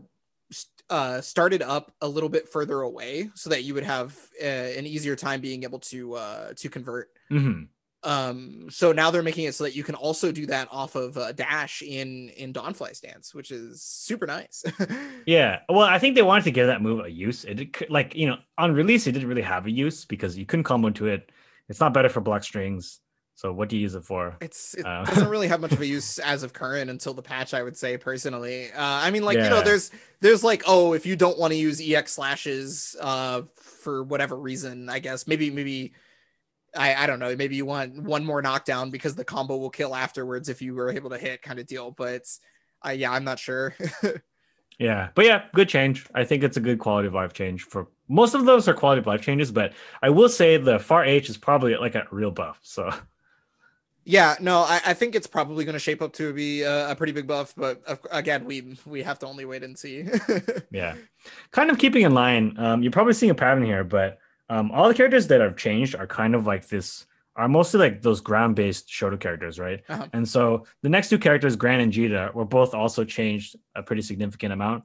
uh 0.91 1.21
started 1.21 1.63
up 1.63 1.91
a 2.01 2.07
little 2.07 2.29
bit 2.29 2.47
further 2.47 2.81
away 2.81 3.29
so 3.33 3.49
that 3.49 3.63
you 3.63 3.73
would 3.73 3.83
have 3.83 4.15
uh, 4.41 4.45
an 4.45 4.85
easier 4.85 5.15
time 5.15 5.41
being 5.41 5.63
able 5.63 5.79
to 5.79 6.13
uh 6.13 6.53
to 6.55 6.69
convert. 6.69 7.09
Mhm. 7.31 7.67
Um, 8.03 8.67
so 8.71 8.91
now 8.91 9.11
they're 9.11 9.21
making 9.21 9.45
it 9.45 9.53
so 9.53 9.63
that 9.63 9.75
you 9.75 9.83
can 9.83 9.93
also 9.93 10.31
do 10.31 10.47
that 10.47 10.67
off 10.71 10.95
of 10.95 11.17
dash 11.35 11.83
in 11.83 12.29
in 12.29 12.51
Dawnfly 12.51 12.95
stance, 12.95 13.33
which 13.35 13.51
is 13.51 13.81
super 13.83 14.25
nice. 14.25 14.63
Yeah. 15.27 15.59
Well, 15.69 15.81
I 15.81 15.99
think 15.99 16.15
they 16.15 16.23
wanted 16.23 16.45
to 16.45 16.51
give 16.51 16.65
that 16.65 16.81
move 16.81 17.05
a 17.05 17.11
use. 17.11 17.45
It 17.45 17.53
did, 17.55 17.75
like 17.89 18.15
you 18.15 18.27
know 18.27 18.37
on 18.57 18.73
release 18.73 19.05
it 19.05 19.11
didn't 19.11 19.29
really 19.29 19.43
have 19.43 19.67
a 19.67 19.71
use 19.71 20.03
because 20.05 20.35
you 20.37 20.45
couldn't 20.47 20.63
combo 20.63 20.87
into 20.87 21.05
it. 21.07 21.31
It's 21.69 21.79
not 21.79 21.93
better 21.93 22.09
for 22.09 22.21
block 22.21 22.43
strings. 22.43 22.99
So 23.41 23.51
what 23.51 23.69
do 23.69 23.75
you 23.75 23.81
use 23.81 23.95
it 23.95 24.05
for? 24.05 24.35
It's 24.39 24.75
it 24.75 24.85
Uh, 24.85 25.03
doesn't 25.03 25.27
really 25.27 25.47
have 25.47 25.61
much 25.61 25.71
of 25.71 25.81
a 25.81 25.85
use 25.97 26.19
as 26.19 26.43
of 26.43 26.53
current 26.53 26.91
until 26.91 27.15
the 27.15 27.23
patch, 27.23 27.55
I 27.55 27.63
would 27.63 27.75
say 27.75 27.97
personally. 27.97 28.71
Uh, 28.71 28.75
I 28.77 29.09
mean, 29.09 29.23
like 29.23 29.37
you 29.37 29.49
know, 29.49 29.63
there's 29.63 29.89
there's 30.19 30.43
like 30.43 30.61
oh, 30.67 30.93
if 30.93 31.07
you 31.07 31.15
don't 31.15 31.39
want 31.39 31.51
to 31.51 31.57
use 31.57 31.81
ex 31.81 32.13
slashes 32.13 32.95
uh 33.01 33.41
for 33.55 34.03
whatever 34.03 34.37
reason, 34.37 34.89
I 34.89 34.99
guess 34.99 35.25
maybe 35.25 35.49
maybe 35.49 35.93
I 36.75 36.93
I 36.93 37.07
don't 37.07 37.17
know, 37.17 37.35
maybe 37.35 37.55
you 37.55 37.65
want 37.65 37.95
one 38.03 38.23
more 38.23 38.43
knockdown 38.43 38.91
because 38.91 39.15
the 39.15 39.25
combo 39.25 39.57
will 39.57 39.71
kill 39.71 39.95
afterwards 39.95 40.47
if 40.47 40.61
you 40.61 40.75
were 40.75 40.91
able 40.91 41.09
to 41.09 41.17
hit 41.17 41.41
kind 41.41 41.57
of 41.57 41.65
deal. 41.65 41.89
But 41.89 42.25
uh, 42.85 42.91
yeah, 42.91 43.11
I'm 43.11 43.23
not 43.23 43.39
sure. 43.39 43.73
Yeah, 44.79 45.09
but 45.13 45.25
yeah, 45.25 45.43
good 45.53 45.69
change. 45.69 46.07
I 46.15 46.23
think 46.23 46.43
it's 46.43 46.57
a 46.57 46.61
good 46.61 46.79
quality 46.79 47.07
of 47.07 47.13
life 47.13 47.33
change 47.33 47.63
for 47.63 47.87
most 48.07 48.33
of 48.33 48.45
those 48.45 48.67
are 48.67 48.73
quality 48.73 48.99
of 48.99 49.05
life 49.07 49.21
changes, 49.21 49.51
but 49.51 49.73
I 50.01 50.09
will 50.09 50.27
say 50.29 50.57
the 50.57 50.79
far 50.79 51.05
H 51.05 51.29
is 51.29 51.37
probably 51.37 51.75
like 51.75 51.93
a 51.95 52.07
real 52.11 52.31
buff. 52.31 52.59
So 52.63 52.91
Yeah, 54.03 54.35
no, 54.39 54.61
I, 54.61 54.81
I 54.87 54.93
think 54.93 55.13
it's 55.13 55.27
probably 55.27 55.63
going 55.63 55.73
to 55.73 55.79
shape 55.79 56.01
up 56.01 56.13
to 56.13 56.33
be 56.33 56.63
a, 56.63 56.91
a 56.91 56.95
pretty 56.95 57.13
big 57.13 57.27
buff, 57.27 57.53
but 57.55 57.83
of, 57.85 57.99
again, 58.11 58.45
we 58.45 58.77
we 58.85 59.03
have 59.03 59.19
to 59.19 59.27
only 59.27 59.45
wait 59.45 59.63
and 59.63 59.77
see. 59.77 60.05
yeah, 60.71 60.95
kind 61.51 61.69
of 61.69 61.77
keeping 61.77 62.03
in 62.03 62.13
line. 62.13 62.55
Um, 62.57 62.81
you're 62.81 62.91
probably 62.91 63.13
seeing 63.13 63.29
a 63.29 63.35
pattern 63.35 63.63
here, 63.63 63.83
but 63.83 64.17
um, 64.49 64.71
all 64.71 64.87
the 64.87 64.95
characters 64.95 65.27
that 65.27 65.39
have 65.39 65.55
changed 65.55 65.95
are 65.95 66.07
kind 66.07 66.35
of 66.35 66.47
like 66.47 66.67
this. 66.67 67.05
Are 67.37 67.47
mostly 67.47 67.79
like 67.79 68.01
those 68.01 68.19
ground-based 68.19 68.89
Shoto 68.89 69.17
characters, 69.17 69.57
right? 69.57 69.81
Uh-huh. 69.87 70.05
And 70.11 70.27
so 70.27 70.65
the 70.81 70.89
next 70.89 71.07
two 71.07 71.17
characters, 71.17 71.55
Gran 71.55 71.79
and 71.79 71.91
Djeeta, 71.91 72.33
were 72.33 72.43
both 72.43 72.73
also 72.73 73.05
changed 73.05 73.55
a 73.73 73.81
pretty 73.81 74.01
significant 74.01 74.51
amount. 74.51 74.83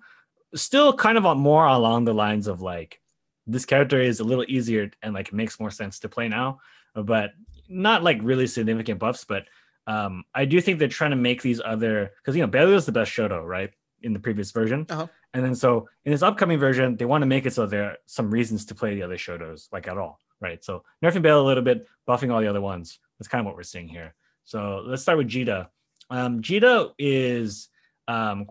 Still, 0.54 0.92
kind 0.92 1.18
of 1.18 1.26
on 1.26 1.38
more 1.38 1.66
along 1.66 2.04
the 2.04 2.14
lines 2.14 2.46
of 2.46 2.62
like 2.62 3.00
this 3.48 3.64
character 3.64 4.00
is 4.00 4.20
a 4.20 4.24
little 4.24 4.44
easier 4.46 4.92
and 5.02 5.12
like 5.12 5.32
makes 5.32 5.58
more 5.58 5.72
sense 5.72 5.98
to 6.00 6.08
play 6.08 6.28
now, 6.28 6.60
but 6.94 7.32
not 7.68 8.02
like 8.02 8.18
really 8.22 8.46
significant 8.46 8.98
buffs. 9.00 9.24
But 9.24 9.44
um, 9.86 10.24
I 10.34 10.44
do 10.44 10.60
think 10.60 10.78
they're 10.78 10.88
trying 10.88 11.10
to 11.12 11.16
make 11.16 11.42
these 11.42 11.60
other 11.64 12.12
because 12.18 12.34
you 12.36 12.42
know 12.42 12.48
Bailey 12.48 12.72
was 12.74 12.86
the 12.86 12.92
best 12.92 13.10
Shoto, 13.12 13.44
right? 13.46 13.70
In 14.02 14.12
the 14.12 14.20
previous 14.20 14.50
version, 14.52 14.86
Uh-huh. 14.90 15.06
and 15.32 15.44
then 15.44 15.54
so 15.54 15.88
in 16.04 16.12
this 16.12 16.22
upcoming 16.22 16.58
version, 16.58 16.96
they 16.96 17.06
want 17.06 17.22
to 17.22 17.26
make 17.26 17.46
it 17.46 17.52
so 17.54 17.66
there 17.66 17.84
are 17.84 17.96
some 18.06 18.30
reasons 18.30 18.66
to 18.66 18.74
play 18.74 18.94
the 18.94 19.02
other 19.02 19.16
Shotos 19.16 19.68
like 19.72 19.88
at 19.88 19.96
all, 19.96 20.20
right? 20.40 20.62
So 20.62 20.84
nerfing 21.02 21.22
Bailey 21.22 21.40
a 21.40 21.44
little 21.44 21.62
bit, 21.64 21.86
buffing 22.06 22.30
all 22.32 22.40
the 22.40 22.46
other 22.46 22.60
ones. 22.60 22.98
That's 23.18 23.26
kind 23.28 23.40
of 23.40 23.46
what 23.46 23.56
we're 23.56 23.62
seeing 23.62 23.88
here. 23.88 24.14
So 24.44 24.82
let's 24.86 25.02
start 25.02 25.18
with 25.18 25.28
Djeeta. 25.28 25.68
Um, 26.10 26.42
Djeeta 26.42 26.92
is 26.98 27.68
um, 28.06 28.46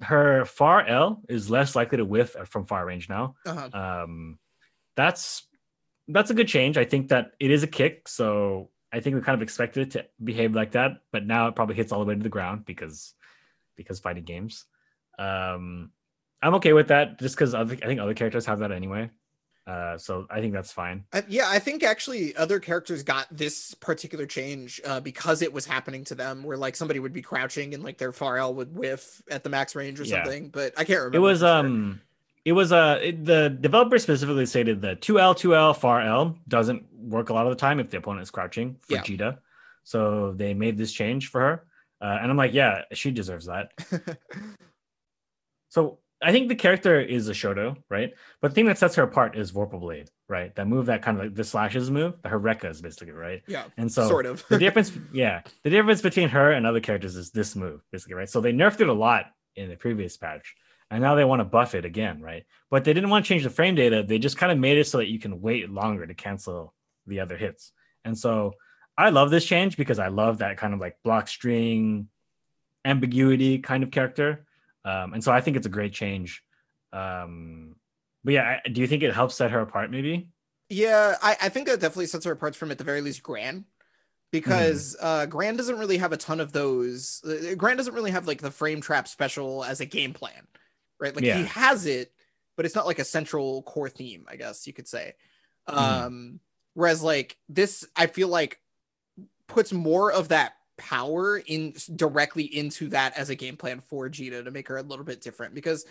her 0.00 0.44
far 0.46 0.84
L 0.86 1.20
is 1.28 1.50
less 1.50 1.76
likely 1.76 1.98
to 1.98 2.04
whiff 2.04 2.34
from 2.46 2.64
far 2.66 2.84
range 2.86 3.08
now. 3.08 3.36
uh-huh. 3.44 3.68
Um, 4.02 4.38
that's 4.96 5.46
that's 6.08 6.30
a 6.30 6.34
good 6.34 6.48
change. 6.48 6.76
I 6.76 6.84
think 6.84 7.08
that 7.08 7.32
it 7.40 7.50
is 7.50 7.62
a 7.62 7.66
kick, 7.66 8.08
so 8.08 8.70
I 8.92 9.00
think 9.00 9.16
we 9.16 9.22
kind 9.22 9.34
of 9.34 9.42
expected 9.42 9.88
it 9.88 9.90
to 9.92 10.06
behave 10.22 10.54
like 10.54 10.72
that, 10.72 10.92
but 11.12 11.26
now 11.26 11.48
it 11.48 11.56
probably 11.56 11.74
hits 11.74 11.92
all 11.92 12.00
the 12.00 12.06
way 12.06 12.14
to 12.14 12.22
the 12.22 12.28
ground 12.28 12.64
because 12.64 13.14
because 13.76 14.00
fighting 14.00 14.24
games. 14.24 14.64
Um, 15.18 15.90
I'm 16.42 16.54
okay 16.54 16.72
with 16.72 16.88
that 16.88 17.18
just 17.18 17.34
because 17.34 17.54
I 17.54 17.64
think 17.64 18.00
other 18.00 18.14
characters 18.14 18.46
have 18.46 18.60
that 18.60 18.70
anyway. 18.72 19.10
Uh, 19.66 19.98
so 19.98 20.26
I 20.30 20.40
think 20.40 20.52
that's 20.52 20.70
fine. 20.70 21.04
I, 21.12 21.24
yeah, 21.26 21.46
I 21.48 21.58
think 21.58 21.82
actually 21.82 22.36
other 22.36 22.60
characters 22.60 23.02
got 23.02 23.26
this 23.32 23.74
particular 23.74 24.24
change 24.24 24.80
uh, 24.84 25.00
because 25.00 25.42
it 25.42 25.52
was 25.52 25.66
happening 25.66 26.04
to 26.04 26.14
them, 26.14 26.44
where 26.44 26.56
like 26.56 26.76
somebody 26.76 27.00
would 27.00 27.12
be 27.12 27.22
crouching 27.22 27.74
and 27.74 27.82
like 27.82 27.98
their 27.98 28.12
far 28.12 28.38
L 28.38 28.54
would 28.54 28.76
whiff 28.76 29.20
at 29.28 29.42
the 29.42 29.50
max 29.50 29.74
range 29.74 29.98
or 29.98 30.04
Yeah. 30.04 30.22
something. 30.22 30.50
But 30.50 30.74
I 30.78 30.84
can't 30.84 31.00
remember. 31.00 31.16
It 31.16 31.20
was 31.20 31.42
um 31.42 32.00
it 32.46 32.52
was 32.52 32.70
uh 32.72 32.98
it- 33.02 33.24
the 33.32 33.50
developer 33.60 33.98
specifically 33.98 34.46
stated 34.46 34.80
the 34.80 34.94
2L 35.04 35.34
2L 35.42 35.76
far 35.76 36.00
L 36.00 36.38
doesn't 36.48 36.82
work 37.16 37.28
a 37.30 37.34
lot 37.34 37.46
of 37.46 37.50
the 37.54 37.60
time 37.66 37.78
if 37.80 37.90
the 37.90 37.98
opponent 37.98 38.22
is 38.22 38.30
crouching 38.30 38.76
for 38.80 38.94
Yeah. 38.94 39.02
Djeeta. 39.02 39.38
So 39.84 40.32
they 40.40 40.54
made 40.54 40.76
this 40.78 40.92
change 40.92 41.28
for 41.32 41.40
her. 41.40 41.54
Uh, 42.00 42.18
and 42.20 42.30
I'm 42.30 42.36
like, 42.36 42.52
yeah, 42.54 42.82
she 42.92 43.10
deserves 43.10 43.46
that. 43.46 43.66
So 45.68 45.98
I 46.22 46.32
think 46.32 46.48
the 46.48 46.54
character 46.54 47.00
is 47.00 47.28
a 47.28 47.32
Shoto, 47.32 47.76
right? 47.90 48.10
But 48.40 48.48
the 48.48 48.54
thing 48.54 48.66
that 48.66 48.78
sets 48.78 48.94
her 48.94 49.02
apart 49.02 49.36
is 49.36 49.52
Vorpal 49.52 49.80
Blade, 49.80 50.08
right? 50.28 50.54
That 50.54 50.66
move 50.68 50.86
that 50.86 51.02
kind 51.02 51.18
of 51.18 51.24
like 51.24 51.34
the 51.34 51.44
slashes 51.44 51.90
move, 51.90 52.14
her 52.24 52.40
Rekka 52.40 52.70
is 52.70 52.80
basically, 52.80 53.12
right? 53.12 53.42
yeah, 53.46 53.64
And 53.76 53.90
so 53.92 54.08
sort 54.08 54.24
of. 54.26 54.42
the 54.48 54.58
difference, 54.58 54.92
yeah, 55.12 55.42
the 55.64 55.70
difference 55.70 56.00
between 56.00 56.28
her 56.30 56.52
and 56.52 56.66
other 56.66 56.80
characters 56.80 57.16
is 57.16 57.30
this 57.30 57.54
move, 57.54 57.82
basically, 57.92 58.14
right? 58.14 58.30
So 58.30 58.40
they 58.40 58.52
nerfed 58.52 58.80
it 58.80 58.88
a 58.88 58.92
lot 58.94 59.26
in 59.56 59.68
the 59.68 59.76
previous 59.76 60.16
patch, 60.16 60.54
and 60.90 61.02
now 61.02 61.14
they 61.14 61.24
want 61.24 61.40
to 61.40 61.44
buff 61.44 61.74
it 61.74 61.84
again, 61.84 62.20
right? 62.20 62.44
But 62.70 62.84
they 62.84 62.92
didn't 62.92 63.10
want 63.10 63.24
to 63.24 63.28
change 63.28 63.42
the 63.42 63.50
frame 63.50 63.74
data. 63.74 64.04
They 64.06 64.18
just 64.18 64.36
kind 64.36 64.52
of 64.52 64.58
made 64.58 64.78
it 64.78 64.86
so 64.86 64.98
that 64.98 65.08
you 65.08 65.18
can 65.18 65.40
wait 65.40 65.70
longer 65.70 66.06
to 66.06 66.14
cancel 66.14 66.74
the 67.06 67.20
other 67.20 67.36
hits. 67.36 67.72
And 68.04 68.16
so 68.16 68.54
I 68.96 69.10
love 69.10 69.30
this 69.30 69.44
change 69.44 69.76
because 69.76 69.98
I 69.98 70.08
love 70.08 70.38
that 70.38 70.56
kind 70.56 70.74
of 70.74 70.80
like 70.80 70.96
block 71.02 71.28
string 71.28 72.08
ambiguity 72.84 73.58
kind 73.58 73.82
of 73.82 73.90
character. 73.90 74.46
Um, 74.84 75.14
and 75.14 75.22
so 75.22 75.32
I 75.32 75.40
think 75.40 75.56
it's 75.56 75.66
a 75.66 75.70
great 75.70 75.92
change. 75.92 76.42
Um, 76.92 77.76
but 78.24 78.34
yeah, 78.34 78.58
I, 78.64 78.68
do 78.68 78.80
you 78.80 78.86
think 78.86 79.02
it 79.02 79.14
helps 79.14 79.34
set 79.34 79.50
her 79.50 79.60
apart? 79.60 79.90
Maybe. 79.90 80.28
Yeah, 80.68 81.16
I, 81.22 81.36
I 81.42 81.48
think 81.48 81.66
that 81.66 81.80
definitely 81.80 82.06
sets 82.06 82.24
her 82.24 82.32
apart 82.32 82.56
from 82.56 82.70
at 82.70 82.78
the 82.78 82.84
very 82.84 83.00
least 83.00 83.22
Gran. 83.22 83.64
Because 84.32 84.96
uh 85.00 85.24
Gran 85.26 85.56
doesn't 85.56 85.78
really 85.78 85.98
have 85.98 86.12
a 86.12 86.16
ton 86.16 86.40
of 86.40 86.52
those. 86.52 87.22
uh, 87.24 87.54
Gran 87.54 87.76
doesn't 87.76 87.94
really 87.94 88.10
have 88.10 88.26
like 88.26 88.42
the 88.42 88.50
frame 88.50 88.80
trap 88.80 89.06
special 89.06 89.62
as 89.62 89.80
a 89.80 89.86
game 89.86 90.12
plan, 90.12 90.48
right? 91.00 91.14
Like 91.14 91.24
Yeah. 91.24 91.38
he 91.38 91.44
has 91.44 91.86
it, 91.86 92.12
but 92.56 92.64
it's 92.66 92.74
not 92.74 92.86
like 92.86 92.98
a 92.98 93.04
central 93.04 93.62
core 93.62 93.88
theme, 93.88 94.24
I 94.28 94.36
guess 94.36 94.66
you 94.66 94.72
could 94.72 94.88
say. 94.88 95.14
Mhm. 95.68 95.74
Um 95.76 96.40
whereas 96.74 97.02
like 97.02 97.38
this 97.48 97.86
I 97.96 98.06
feel 98.06 98.28
like 98.28 98.60
puts 99.46 99.72
more 99.72 100.12
of 100.12 100.28
that 100.28 100.54
power 100.76 101.38
in 101.38 101.72
directly 101.94 102.44
into 102.44 102.88
that 102.88 103.16
as 103.16 103.30
a 103.30 103.34
game 103.34 103.56
plan 103.56 103.80
for 103.80 104.08
Djeeta 104.10 104.44
to 104.44 104.50
make 104.50 104.68
her 104.68 104.76
a 104.76 104.82
little 104.82 105.04
bit 105.04 105.22
different 105.22 105.54
because 105.54 105.86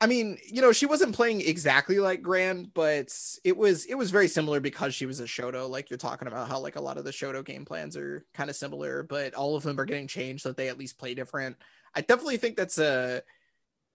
I 0.00 0.06
mean, 0.06 0.38
you 0.44 0.60
know, 0.60 0.72
she 0.72 0.84
wasn't 0.86 1.14
playing 1.14 1.40
exactly 1.40 1.98
like 2.00 2.20
Gran, 2.20 2.70
but 2.74 3.16
it 3.44 3.56
was 3.56 3.86
it 3.86 3.94
was 3.94 4.10
very 4.10 4.28
similar 4.28 4.60
because 4.60 4.94
she 4.94 5.06
was 5.06 5.20
a 5.20 5.24
Shoto. 5.24 5.70
Like 5.70 5.88
you're 5.88 5.96
talking 5.96 6.28
about 6.28 6.48
how 6.48 6.58
like 6.58 6.76
a 6.76 6.80
lot 6.80 6.98
of 6.98 7.04
the 7.04 7.10
Shoto 7.12 7.44
game 7.44 7.64
plans 7.64 7.96
are 7.96 8.26
kind 8.34 8.50
of 8.50 8.56
similar, 8.56 9.04
but 9.04 9.32
all 9.34 9.54
of 9.56 9.62
them 9.62 9.78
are 9.80 9.84
getting 9.86 10.08
changed 10.08 10.42
so 10.42 10.50
that 10.50 10.56
they 10.56 10.68
at 10.68 10.76
least 10.76 10.98
play 10.98 11.14
different. 11.14 11.56
I 11.94 12.00
definitely 12.00 12.36
think 12.36 12.56
that's 12.56 12.78
a 12.78 13.22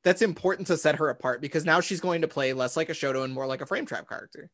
that's 0.03 0.21
important 0.21 0.67
to 0.67 0.77
set 0.77 0.95
her 0.95 1.09
apart 1.09 1.41
because 1.41 1.65
now 1.65 1.81
she's 1.81 1.99
going 1.99 2.21
to 2.21 2.27
play 2.27 2.53
less 2.53 2.77
like 2.77 2.89
a 2.89 2.93
Shoto 2.93 3.23
and 3.23 3.33
more 3.33 3.47
like 3.47 3.61
a 3.61 3.65
frame 3.65 3.85
trap 3.85 4.07
character. 4.07 4.49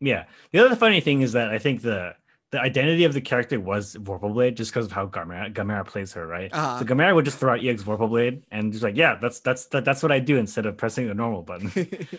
Yeah. 0.00 0.24
The 0.52 0.64
other 0.64 0.76
funny 0.76 1.00
thing 1.00 1.22
is 1.22 1.32
that 1.32 1.50
I 1.50 1.58
think 1.58 1.82
the 1.82 2.14
the 2.50 2.60
identity 2.60 3.04
of 3.04 3.12
the 3.12 3.20
character 3.20 3.60
was 3.60 3.94
Vorpal 3.96 4.32
Blade 4.32 4.56
just 4.56 4.70
because 4.70 4.86
of 4.86 4.92
how 4.92 5.06
Gamera, 5.06 5.52
Gamera 5.52 5.86
plays 5.86 6.14
her, 6.14 6.26
right? 6.26 6.50
Uh-huh. 6.50 6.78
So 6.78 6.86
Gamera 6.86 7.14
would 7.14 7.26
just 7.26 7.38
throw 7.38 7.52
out 7.52 7.64
EX 7.64 7.82
Vorpal 7.82 8.08
Blade 8.08 8.42
and 8.50 8.72
just 8.72 8.82
like, 8.82 8.96
yeah, 8.96 9.18
that's 9.20 9.40
that's 9.40 9.66
that, 9.66 9.84
that's 9.84 10.02
what 10.02 10.12
I 10.12 10.18
do 10.18 10.36
instead 10.38 10.64
of 10.64 10.76
pressing 10.76 11.08
the 11.08 11.14
normal 11.14 11.42
button. 11.42 11.70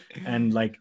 and 0.25 0.53
like, 0.53 0.77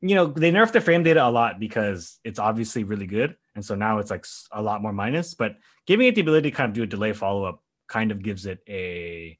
you 0.00 0.16
know, 0.16 0.26
they 0.26 0.50
nerfed 0.50 0.72
the 0.72 0.80
frame 0.80 1.04
data 1.04 1.24
a 1.24 1.30
lot 1.30 1.60
because 1.60 2.18
it's 2.24 2.40
obviously 2.40 2.82
really 2.82 3.06
good, 3.06 3.36
and 3.54 3.64
so 3.64 3.76
now 3.76 3.98
it's 3.98 4.10
like 4.10 4.26
a 4.50 4.60
lot 4.62 4.82
more 4.82 4.92
minus. 4.92 5.34
But 5.34 5.56
giving 5.86 6.08
it 6.08 6.16
the 6.16 6.22
ability 6.22 6.50
to 6.50 6.56
kind 6.56 6.68
of 6.70 6.74
do 6.74 6.82
a 6.82 6.86
delay 6.86 7.12
follow 7.12 7.44
up 7.44 7.62
kind 7.86 8.10
of 8.10 8.22
gives 8.22 8.46
it 8.46 8.60
a 8.68 9.38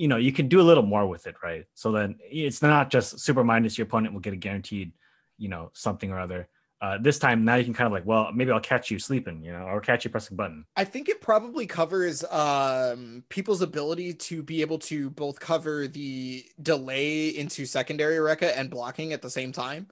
you 0.00 0.08
know 0.08 0.16
you 0.16 0.32
can 0.32 0.48
do 0.48 0.62
a 0.62 0.68
little 0.70 0.82
more 0.82 1.06
with 1.06 1.26
it, 1.26 1.34
right? 1.44 1.66
So 1.74 1.92
then 1.92 2.16
it's 2.22 2.62
not 2.62 2.90
just 2.90 3.20
super 3.20 3.44
minus 3.44 3.76
your 3.76 3.86
opponent 3.86 4.14
will 4.14 4.22
get 4.22 4.32
a 4.32 4.36
guaranteed, 4.36 4.92
you 5.36 5.50
know, 5.50 5.70
something 5.74 6.10
or 6.10 6.18
other. 6.18 6.48
Uh, 6.80 6.96
this 6.98 7.18
time 7.18 7.44
now 7.44 7.56
you 7.56 7.64
can 7.64 7.74
kind 7.74 7.86
of 7.86 7.92
like, 7.92 8.06
well, 8.06 8.32
maybe 8.32 8.50
I'll 8.50 8.60
catch 8.60 8.90
you 8.90 8.98
sleeping, 8.98 9.44
you 9.44 9.52
know, 9.52 9.64
or 9.64 9.82
catch 9.82 10.06
you 10.06 10.10
pressing 10.10 10.38
button. 10.38 10.64
I 10.74 10.84
think 10.84 11.10
it 11.10 11.20
probably 11.20 11.66
covers 11.66 12.24
um, 12.24 13.24
people's 13.28 13.60
ability 13.60 14.14
to 14.14 14.42
be 14.42 14.62
able 14.62 14.78
to 14.78 15.10
both 15.10 15.38
cover 15.38 15.86
the 15.86 16.46
delay 16.62 17.28
into 17.28 17.66
secondary 17.66 18.16
Rekka 18.16 18.56
and 18.56 18.70
blocking 18.70 19.12
at 19.12 19.20
the 19.20 19.28
same 19.28 19.52
time. 19.52 19.88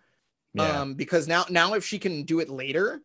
Yeah. 0.55 0.81
Um, 0.81 0.95
because 0.95 1.29
now 1.29 1.45
now 1.51 1.75
if 1.75 1.85
she 1.85 1.99
can 1.99 2.23
do 2.23 2.41
it 2.41 2.49
later, 2.49 3.03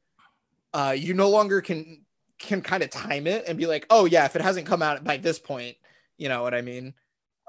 uh, 0.73 0.95
you 0.97 1.13
no 1.13 1.29
longer 1.29 1.59
can 1.59 2.05
can 2.39 2.61
kind 2.61 2.81
of 2.81 2.89
time 2.89 3.27
it 3.27 3.43
and 3.45 3.57
be 3.57 3.65
like, 3.65 3.87
oh 3.89 4.05
yeah, 4.05 4.23
if 4.23 4.37
it 4.37 4.41
hasn't 4.41 4.67
come 4.67 4.81
out 4.81 5.03
by 5.03 5.17
this 5.17 5.37
point, 5.37 5.75
you 6.17 6.29
know 6.29 6.41
what 6.43 6.53
I 6.53 6.61
mean. 6.61 6.93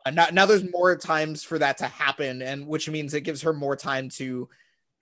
Uh, 0.07 0.11
now, 0.11 0.27
now 0.33 0.47
there's 0.47 0.71
more 0.71 0.97
times 0.97 1.43
for 1.43 1.59
that 1.59 1.79
to 1.79 1.87
happen, 1.87 2.43
and 2.43 2.67
which 2.67 2.89
means 2.89 3.15
it 3.15 3.23
gives 3.23 3.43
her 3.43 3.53
more 3.53 3.77
time 3.77 4.09
to 4.11 4.49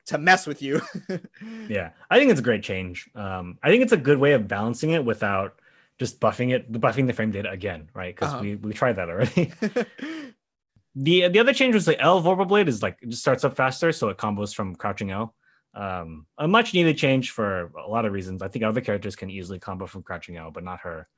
to 0.06 0.18
mess 0.18 0.46
with 0.46 0.62
you. 0.62 0.80
yeah, 1.68 1.90
I 2.10 2.18
think 2.18 2.30
it's 2.30 2.40
a 2.40 2.44
great 2.44 2.62
change. 2.62 3.08
Um, 3.14 3.58
I 3.62 3.70
think 3.70 3.82
it's 3.82 3.92
a 3.92 3.96
good 3.96 4.18
way 4.18 4.32
of 4.32 4.48
balancing 4.48 4.90
it 4.90 5.04
without 5.04 5.60
just 5.98 6.20
buffing 6.20 6.52
it, 6.52 6.70
buffing 6.72 7.06
the 7.06 7.12
frame 7.12 7.30
data 7.30 7.50
again, 7.50 7.88
right? 7.94 8.14
Because 8.14 8.32
Uh-huh. 8.34 8.42
we 8.42 8.56
we 8.56 8.72
tried 8.72 8.96
that 8.96 9.08
already. 9.08 9.52
the 10.94 11.28
the 11.28 11.38
other 11.38 11.52
change 11.52 11.74
was 11.74 11.84
the 11.86 12.00
L 12.00 12.22
Vorpal 12.22 12.46
Blade 12.48 12.68
is 12.68 12.82
like 12.82 12.98
it 13.02 13.10
just 13.10 13.22
starts 13.22 13.44
up 13.44 13.56
faster, 13.56 13.92
so 13.92 14.08
it 14.08 14.18
combos 14.18 14.54
from 14.54 14.74
crouching 14.74 15.10
L. 15.10 15.34
Um, 15.74 16.26
a 16.36 16.46
much 16.46 16.74
needed 16.74 16.98
change 16.98 17.30
for 17.30 17.72
a 17.78 17.88
lot 17.88 18.04
of 18.04 18.12
reasons. 18.12 18.42
I 18.42 18.48
think 18.48 18.64
other 18.64 18.82
characters 18.82 19.16
can 19.16 19.30
easily 19.30 19.58
combo 19.58 19.86
from 19.86 20.02
crouching 20.02 20.36
L, 20.36 20.50
but 20.50 20.64
not 20.64 20.80
her. 20.80 21.08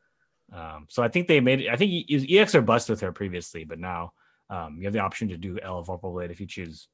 Um, 0.53 0.87
so 0.89 1.03
I 1.03 1.09
think 1.09 1.27
they 1.29 1.41
made 1.41 1.61
it. 1.63 1.69
I 1.71 1.77
think 1.77 2.07
EX 2.11 2.55
or 2.55 2.63
bust 2.63 2.89
with 2.89 3.01
her 3.01 3.13
previously, 3.13 3.65
but 3.65 3.79
now 3.79 4.13
um, 4.51 4.77
you 4.79 4.85
have 4.85 4.93
the 4.93 4.99
option 5.01 5.29
to 5.29 5.37
do 5.37 5.59
L 5.61 5.85
Vorpal 5.85 6.13
Blade 6.13 6.31
if 6.31 6.41
you 6.41 6.47
choose. 6.47 6.89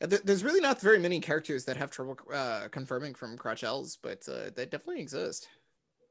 There's 0.00 0.42
really 0.42 0.60
not 0.60 0.80
very 0.80 0.98
many 0.98 1.20
characters 1.20 1.64
that 1.66 1.76
have 1.76 1.90
trouble 1.90 2.18
uh, 2.32 2.68
confirming 2.70 3.14
from 3.14 3.36
Crotch 3.38 3.62
L's, 3.62 3.96
but 4.02 4.26
uh, 4.28 4.50
they 4.54 4.64
definitely 4.64 5.00
exist. 5.00 5.48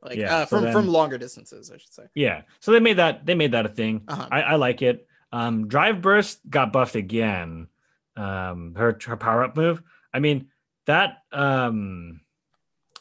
Like 0.02 0.18
Yeah, 0.18 0.36
uh, 0.38 0.46
so 0.46 0.56
from 0.58 0.64
then- 0.66 0.74
from 0.74 0.88
longer 0.88 1.18
distances, 1.18 1.70
I 1.72 1.78
should 1.78 1.94
say. 1.94 2.04
Yeah, 2.16 2.42
so 2.60 2.72
they 2.72 2.80
made 2.80 2.98
that 2.98 3.26
they 3.26 3.36
made 3.36 3.52
that 3.52 3.66
a 3.66 3.70
thing. 3.70 4.04
Uh-huh. 4.08 4.28
I, 4.32 4.42
I 4.42 4.56
like 4.56 4.82
it. 4.82 5.08
Um, 5.32 5.68
Drive 5.68 6.02
Burst 6.02 6.40
got 6.50 6.72
buffed 6.74 6.96
again. 6.96 7.68
Um, 8.16 8.76
her 8.76 8.98
her 9.06 9.18
power 9.18 9.44
up 9.44 9.56
move. 9.58 9.82
I 10.14 10.20
mean 10.20 10.50
that. 10.86 11.18
Um, 11.32 12.22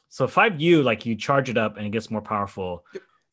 so 0.08 0.26
five 0.26 0.60
U 0.60 0.82
like 0.82 1.06
you 1.06 1.16
charge 1.16 1.48
it 1.48 1.56
up 1.56 1.76
and 1.76 1.86
it 1.86 1.90
gets 1.90 2.10
more 2.10 2.22
powerful. 2.22 2.84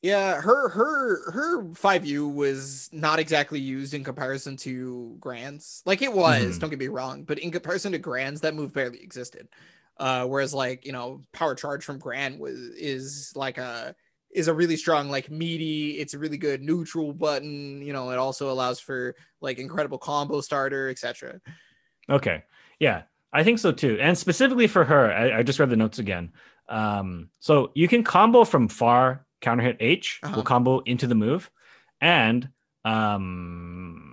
Yeah, 0.02 0.40
her 0.40 0.70
her 0.70 1.32
her 1.32 1.74
five 1.74 2.06
U 2.06 2.28
was 2.30 2.90
not 2.94 3.20
exactly 3.20 3.60
used 3.60 3.94
in 3.94 4.04
comparison 4.04 4.56
to 4.58 5.18
Gran's. 5.20 5.82
Like 5.86 6.02
it 6.02 6.14
was, 6.14 6.58
Mhm. 6.58 6.60
don't 6.62 6.70
get 6.70 6.80
me 6.80 6.88
wrong, 6.88 7.24
but 7.24 7.40
in 7.40 7.52
comparison 7.52 7.92
to 7.92 7.98
Gran's, 7.98 8.42
that 8.42 8.56
move 8.56 8.72
barely 8.74 9.02
existed. 9.04 9.50
Uh, 9.98 10.26
whereas 10.26 10.54
like 10.54 10.86
you 10.86 10.94
know, 10.94 11.26
power 11.34 11.54
charge 11.54 11.84
from 11.84 12.00
Gran 12.00 12.40
was 12.40 12.58
is 12.58 13.34
like 13.36 13.58
a 13.58 13.94
is 14.32 14.48
a 14.48 14.54
really 14.54 14.78
strong 14.78 15.10
like 15.10 15.30
meaty. 15.30 15.98
It's 15.98 16.14
a 16.14 16.20
really 16.20 16.38
good 16.38 16.62
neutral 16.62 17.12
button. 17.12 17.82
You 17.82 17.92
know, 17.92 18.12
it 18.12 18.18
also 18.18 18.52
allows 18.52 18.80
for 18.80 19.16
like 19.42 19.60
incredible 19.60 19.98
combo 19.98 20.40
starter, 20.40 20.88
etc. 20.88 21.42
Okay, 22.10 22.44
yeah, 22.80 23.04
I 23.34 23.44
think 23.44 23.60
so 23.60 23.74
too. 23.74 23.98
And 24.00 24.18
specifically 24.18 24.68
for 24.68 24.86
her, 24.86 25.12
I, 25.12 25.40
I 25.40 25.44
just 25.44 25.60
read 25.60 25.70
the 25.70 25.76
notes 25.76 26.00
again. 26.00 26.32
Um, 26.70 27.30
so 27.40 27.72
you 27.76 27.88
can 27.90 28.04
combo 28.04 28.46
from 28.46 28.68
far, 28.70 29.26
counter 29.42 29.64
hit 29.64 29.78
H, 29.80 30.20
Uh-huh. 30.24 30.36
will 30.38 30.44
combo 30.44 30.80
into 30.80 31.08
the 31.08 31.16
move, 31.16 31.50
and 32.02 32.50
um, 32.86 34.06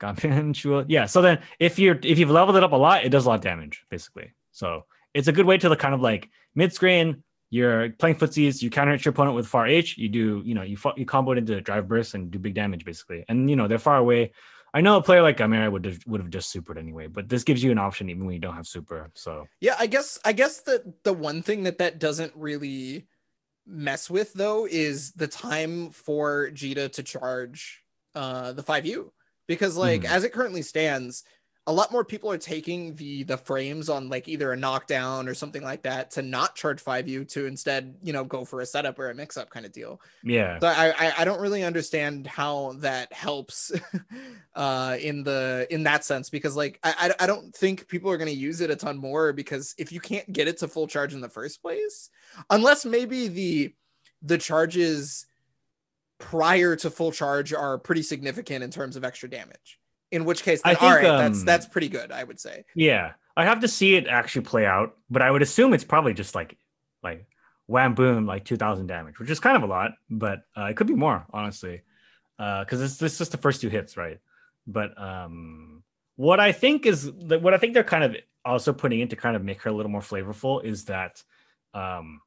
yeah. 0.88 1.06
So 1.06 1.22
then 1.22 1.40
if 1.58 1.78
you're 1.78 1.98
if 2.02 2.18
you've 2.18 2.30
leveled 2.30 2.56
it 2.56 2.64
up 2.64 2.72
a 2.72 2.76
lot, 2.76 3.04
it 3.04 3.08
does 3.10 3.24
a 3.26 3.28
lot 3.28 3.36
of 3.36 3.40
damage 3.40 3.84
basically. 3.90 4.32
So 4.52 4.84
it's 5.14 5.28
a 5.28 5.32
good 5.32 5.46
way 5.46 5.58
to 5.58 5.68
like, 5.68 5.78
kind 5.78 5.94
of 5.94 6.00
like 6.00 6.28
mid 6.54 6.72
screen. 6.72 7.22
You're 7.50 7.90
playing 7.90 8.16
footsies, 8.16 8.62
you 8.62 8.70
counter 8.70 8.92
hit 8.92 9.04
your 9.04 9.10
opponent 9.10 9.36
with 9.36 9.46
far 9.46 9.66
H. 9.66 9.96
You 9.96 10.08
do, 10.08 10.42
you 10.44 10.54
know, 10.54 10.62
you 10.62 10.76
you 10.96 11.06
combo 11.06 11.32
it 11.32 11.38
into 11.38 11.60
drive 11.60 11.86
burst 11.86 12.14
and 12.14 12.30
do 12.30 12.38
big 12.38 12.54
damage 12.54 12.84
basically. 12.84 13.24
And 13.28 13.48
you 13.48 13.56
know 13.56 13.68
they're 13.68 13.78
far 13.78 13.96
away. 13.96 14.32
I 14.72 14.80
know 14.80 14.96
a 14.96 15.02
player 15.02 15.22
like 15.22 15.36
Gamera 15.36 15.70
would 15.70 15.84
have, 15.84 16.00
would 16.04 16.20
have 16.20 16.30
just 16.30 16.52
supered 16.52 16.78
anyway, 16.78 17.06
but 17.06 17.28
this 17.28 17.44
gives 17.44 17.62
you 17.62 17.70
an 17.70 17.78
option 17.78 18.10
even 18.10 18.24
when 18.24 18.34
you 18.34 18.40
don't 18.40 18.56
have 18.56 18.66
super. 18.66 19.08
So 19.14 19.46
Yeah, 19.60 19.76
I 19.78 19.86
guess 19.86 20.18
I 20.24 20.32
guess 20.32 20.62
that 20.62 21.04
the 21.04 21.12
one 21.12 21.42
thing 21.42 21.62
that 21.62 21.78
that 21.78 22.00
doesn't 22.00 22.32
really 22.34 23.06
mess 23.66 24.10
with 24.10 24.32
though 24.34 24.66
is 24.66 25.12
the 25.12 25.28
time 25.28 25.90
for 25.90 26.50
Djeeta 26.50 26.92
to 26.92 27.02
charge 27.02 27.82
uh 28.14 28.52
the 28.52 28.62
5U 28.62 29.12
because 29.48 29.76
like 29.76 30.04
Mhm. 30.04 30.04
as 30.04 30.24
it 30.24 30.32
currently 30.32 30.62
stands 30.62 31.24
a 31.66 31.72
lot 31.72 31.90
more 31.90 32.04
people 32.04 32.30
are 32.30 32.38
taking 32.38 32.94
the 32.96 33.22
the 33.24 33.38
frames 33.38 33.88
on 33.88 34.08
like 34.10 34.28
either 34.28 34.52
a 34.52 34.56
knockdown 34.56 35.28
or 35.28 35.34
something 35.34 35.62
like 35.62 35.82
that 35.84 36.10
to 36.12 36.22
not 36.22 36.54
charge 36.56 36.80
5U 36.80 37.24
to 37.24 37.46
instead, 37.46 37.96
you 38.02 38.12
know, 38.12 38.24
go 38.24 38.44
for 38.44 38.60
a 38.60 38.66
setup 38.66 38.98
or 38.98 39.08
a 39.10 39.14
mix 39.14 39.36
up 39.38 39.48
kind 39.50 39.64
of 39.64 39.72
deal. 39.72 40.00
yeah, 40.22 40.62
So 40.62 40.68
I, 40.68 40.94
I 40.96 41.14
I 41.20 41.24
don't 41.24 41.40
really 41.40 41.62
understand 41.64 42.26
how 42.26 42.74
that 42.78 43.12
helps 43.12 43.72
uh 44.54 44.96
in 45.00 45.24
the 45.24 45.66
in 45.70 45.82
that 45.82 46.04
sense 46.04 46.30
because 46.30 46.56
like 46.56 46.78
I 46.82 47.12
I, 47.18 47.24
I 47.24 47.26
don't 47.26 47.54
think 47.54 47.88
people 47.88 48.10
are 48.10 48.16
going 48.16 48.30
to 48.30 48.36
use 48.36 48.60
it 48.60 48.70
a 48.70 48.76
ton 48.76 48.96
more 48.96 49.32
because 49.32 49.74
if 49.78 49.90
you 49.92 50.00
can't 50.00 50.32
get 50.32 50.48
it 50.48 50.58
to 50.58 50.68
full 50.68 50.86
charge 50.86 51.12
in 51.12 51.20
the 51.20 51.28
first 51.28 51.60
place 51.60 52.08
unless 52.50 52.84
maybe 52.84 53.28
the 53.28 53.74
the 54.22 54.38
charges 54.38 55.26
prior 56.18 56.76
to 56.76 56.90
full 56.90 57.12
charge 57.12 57.52
are 57.52 57.78
pretty 57.78 58.02
significant 58.02 58.62
in 58.62 58.70
terms 58.70 58.96
of 58.96 59.04
extra 59.04 59.28
damage 59.28 59.78
in 60.10 60.24
which 60.24 60.42
case 60.42 60.60
I 60.64 60.74
then, 60.74 60.82
all 60.82 60.94
think, 60.94 61.04
right 61.04 61.18
that's 61.18 61.40
um, 61.40 61.44
that's 61.44 61.66
pretty 61.66 61.88
good 61.88 62.12
I 62.12 62.24
would 62.24 62.40
say 62.40 62.64
yeah. 62.74 63.12
I 63.36 63.44
have 63.46 63.62
to 63.62 63.68
see 63.68 63.96
it 63.96 64.06
actually 64.06 64.42
play 64.42 64.64
out, 64.64 64.96
but 65.10 65.20
I 65.20 65.28
would 65.28 65.42
assume 65.42 65.74
it's 65.74 65.82
probably 65.82 66.14
just 66.14 66.36
like 66.36 66.56
like 67.02 67.26
wham 67.66 67.96
boom 67.96 68.26
like 68.26 68.44
two 68.44 68.56
thousand 68.56 68.86
damage, 68.86 69.18
which 69.18 69.28
is 69.28 69.40
kind 69.40 69.56
of 69.56 69.64
a 69.64 69.66
lot, 69.66 69.90
but 70.08 70.42
uh, 70.56 70.66
it 70.66 70.76
could 70.76 70.86
be 70.86 70.94
more 70.94 71.26
honestly, 71.30 71.82
because 72.38 72.80
it's 72.80 72.96
this 72.98 73.18
just 73.18 73.32
the 73.32 73.38
first 73.38 73.60
two 73.60 73.68
hits, 73.68 73.96
right? 73.96 74.20
But 74.68 74.96
um, 75.02 75.82
what 76.14 76.38
I 76.38 76.52
think 76.52 76.86
is 76.86 77.10
that 77.26 77.42
what 77.42 77.54
I 77.54 77.58
think 77.58 77.74
they're 77.74 77.82
kind 77.82 78.04
of 78.04 78.14
also 78.44 78.72
putting 78.72 79.00
in 79.00 79.08
to 79.08 79.16
kind 79.16 79.34
of 79.34 79.42
make 79.42 79.62
her 79.62 79.70
a 79.70 79.72
little 79.72 79.90
more 79.90 80.00
flavorful 80.00 80.62
is 80.62 80.84
that 80.84 81.20
um, 81.74 82.20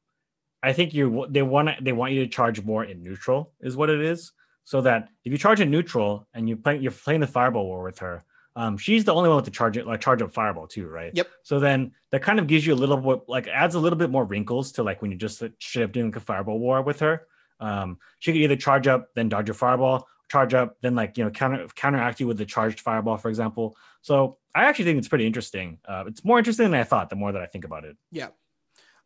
I 0.62 0.72
think 0.72 0.94
you 0.94 1.26
they 1.30 1.42
want 1.42 1.82
they 1.82 1.92
want 1.92 2.12
you 2.12 2.24
to 2.24 2.30
charge 2.30 2.62
more 2.62 2.84
in 2.84 3.02
neutral 3.02 3.52
is 3.60 3.76
what 3.76 3.90
it 3.90 4.00
is, 4.00 4.32
so 4.64 4.80
that 4.82 5.08
if 5.24 5.32
you 5.32 5.38
charge 5.38 5.60
in 5.60 5.70
neutral 5.70 6.26
and 6.34 6.48
you 6.48 6.56
play 6.56 6.78
you're 6.78 6.92
playing 6.92 7.20
the 7.20 7.26
fireball 7.26 7.66
war 7.66 7.82
with 7.82 7.98
her, 8.00 8.24
um, 8.56 8.76
she's 8.76 9.04
the 9.04 9.14
only 9.14 9.28
one 9.28 9.36
with 9.36 9.44
the 9.44 9.52
charge 9.52 9.78
like 9.78 10.00
charge 10.00 10.20
up 10.20 10.32
fireball 10.32 10.66
too, 10.66 10.88
right? 10.88 11.12
Yep. 11.14 11.28
So 11.44 11.60
then 11.60 11.92
that 12.10 12.22
kind 12.22 12.40
of 12.40 12.48
gives 12.48 12.66
you 12.66 12.74
a 12.74 12.76
little 12.76 12.96
bit 12.96 13.28
like 13.28 13.46
adds 13.46 13.76
a 13.76 13.80
little 13.80 13.98
bit 13.98 14.10
more 14.10 14.24
wrinkles 14.24 14.72
to 14.72 14.82
like 14.82 15.00
when 15.00 15.12
you 15.12 15.16
just 15.16 15.42
straight 15.60 15.84
up 15.84 15.92
doing 15.92 16.06
like 16.06 16.16
a 16.16 16.20
fireball 16.20 16.58
war 16.58 16.82
with 16.82 16.98
her. 17.00 17.26
Um, 17.60 17.98
she 18.18 18.32
could 18.32 18.40
either 18.40 18.56
charge 18.56 18.88
up 18.88 19.10
then 19.14 19.28
dodge 19.28 19.46
your 19.46 19.54
fireball, 19.54 20.08
charge 20.28 20.54
up 20.54 20.76
then 20.80 20.96
like 20.96 21.16
you 21.16 21.24
know 21.24 21.30
counter 21.30 21.68
counteract 21.76 22.18
you 22.18 22.26
with 22.26 22.36
the 22.36 22.44
charged 22.44 22.80
fireball, 22.80 23.16
for 23.16 23.28
example. 23.28 23.76
So 24.02 24.38
I 24.56 24.64
actually 24.64 24.86
think 24.86 24.98
it's 24.98 25.08
pretty 25.08 25.26
interesting. 25.26 25.78
Uh, 25.86 26.04
it's 26.08 26.24
more 26.24 26.38
interesting 26.38 26.70
than 26.70 26.80
I 26.80 26.84
thought. 26.84 27.10
The 27.10 27.16
more 27.16 27.30
that 27.30 27.42
I 27.42 27.46
think 27.46 27.64
about 27.64 27.84
it. 27.84 27.96
Yeah. 28.10 28.28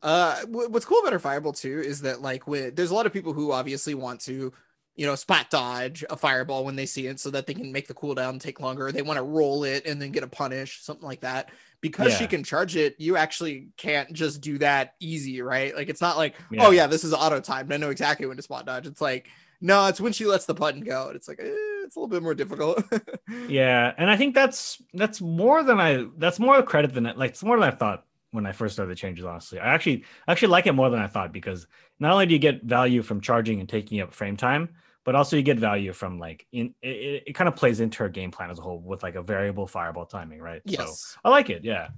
Uh, 0.02 0.40
wh- 0.46 0.70
what's 0.70 0.84
cool 0.84 1.00
about 1.00 1.12
her 1.12 1.18
fireball 1.18 1.52
too 1.52 1.80
is 1.80 2.00
that 2.02 2.20
like 2.20 2.46
with 2.46 2.74
there's 2.76 2.90
a 2.90 2.94
lot 2.94 3.06
of 3.06 3.12
people 3.12 3.32
who 3.32 3.52
obviously 3.52 3.94
want 3.94 4.20
to, 4.22 4.52
you 4.96 5.06
know, 5.06 5.14
spot 5.14 5.48
dodge 5.48 6.04
a 6.10 6.16
fireball 6.16 6.64
when 6.64 6.76
they 6.76 6.86
see 6.86 7.06
it 7.06 7.20
so 7.20 7.30
that 7.30 7.46
they 7.46 7.54
can 7.54 7.72
make 7.72 7.88
the 7.88 7.94
cooldown 7.94 8.40
take 8.40 8.60
longer. 8.60 8.90
They 8.92 9.02
want 9.02 9.18
to 9.18 9.22
roll 9.22 9.64
it 9.64 9.86
and 9.86 10.02
then 10.02 10.10
get 10.12 10.22
a 10.24 10.28
punish, 10.28 10.82
something 10.82 11.06
like 11.06 11.20
that. 11.20 11.50
Because 11.80 12.12
she 12.18 12.26
can 12.28 12.44
charge 12.44 12.76
it, 12.76 12.94
you 12.98 13.16
actually 13.16 13.68
can't 13.76 14.12
just 14.12 14.40
do 14.40 14.58
that 14.58 14.94
easy, 15.00 15.42
right? 15.42 15.74
Like 15.74 15.88
it's 15.88 16.00
not 16.00 16.16
like, 16.16 16.36
Yeah. 16.50 16.66
oh 16.66 16.70
yeah, 16.70 16.86
this 16.86 17.02
is 17.04 17.12
auto 17.12 17.40
timed. 17.40 17.72
I 17.72 17.76
know 17.76 17.90
exactly 17.90 18.26
when 18.26 18.36
to 18.36 18.42
spot 18.42 18.66
dodge. 18.66 18.86
It's 18.86 19.00
like, 19.00 19.28
no, 19.60 19.86
it's 19.86 20.00
when 20.00 20.12
she 20.12 20.24
lets 20.26 20.46
the 20.46 20.54
button 20.54 20.82
go. 20.82 21.08
And 21.08 21.16
it's 21.16 21.26
like, 21.26 21.40
eh, 21.40 21.44
it's 21.84 21.96
a 21.96 21.98
little 21.98 22.08
bit 22.08 22.22
more 22.22 22.34
difficult. 22.34 22.84
Yeah, 23.48 23.92
and 23.96 24.08
I 24.10 24.16
think 24.16 24.34
that's 24.34 24.80
that's 24.94 25.20
more 25.20 25.62
than 25.64 25.80
I 25.80 26.06
that's 26.18 26.38
more 26.38 26.62
credit 26.62 26.92
than 26.94 27.06
it. 27.06 27.16
like 27.18 27.30
it's 27.30 27.42
more 27.42 27.58
than 27.58 27.68
I 27.68 27.74
thought 27.74 28.04
when 28.32 28.46
I 28.46 28.52
first 28.52 28.74
started 28.74 28.90
the 28.90 28.96
changes. 28.96 29.24
Honestly, 29.24 29.60
I 29.60 29.72
actually 29.72 30.04
actually 30.26 30.48
like 30.48 30.66
it 30.66 30.72
more 30.72 30.90
than 30.90 31.00
I 31.00 31.06
thought 31.06 31.32
because 31.32 31.66
not 32.00 32.12
only 32.12 32.26
do 32.26 32.32
you 32.32 32.40
get 32.40 32.64
value 32.64 33.02
from 33.02 33.20
charging 33.20 33.60
and 33.60 33.68
taking 33.68 34.00
up 34.00 34.12
frame 34.12 34.36
time, 34.36 34.70
but 35.04 35.14
also 35.14 35.36
you 35.36 35.42
get 35.42 35.58
value 35.58 35.92
from 35.92 36.18
like 36.18 36.46
in 36.52 36.74
it, 36.82 37.24
it, 37.26 37.32
kind 37.34 37.48
of 37.48 37.56
plays 37.56 37.80
into 37.80 37.98
her 37.98 38.08
game 38.08 38.30
plan 38.30 38.50
as 38.50 38.58
a 38.58 38.62
whole 38.62 38.78
with 38.78 39.02
like 39.02 39.14
a 39.14 39.22
variable 39.22 39.66
fireball 39.66 40.06
timing, 40.06 40.40
right? 40.40 40.62
So 40.66 40.82
yes. 40.82 41.16
I 41.24 41.28
like 41.28 41.50
it. 41.50 41.64
Yeah. 41.64 41.88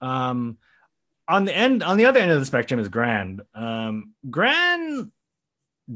Um, 0.00 0.58
on 1.28 1.44
the 1.44 1.56
end, 1.56 1.82
on 1.82 1.96
the 1.96 2.06
other 2.06 2.20
end 2.20 2.30
of 2.30 2.40
the 2.40 2.46
spectrum 2.46 2.80
is 2.80 2.88
Gran. 2.88 3.40
Um, 3.54 4.12
Gran 4.28 5.12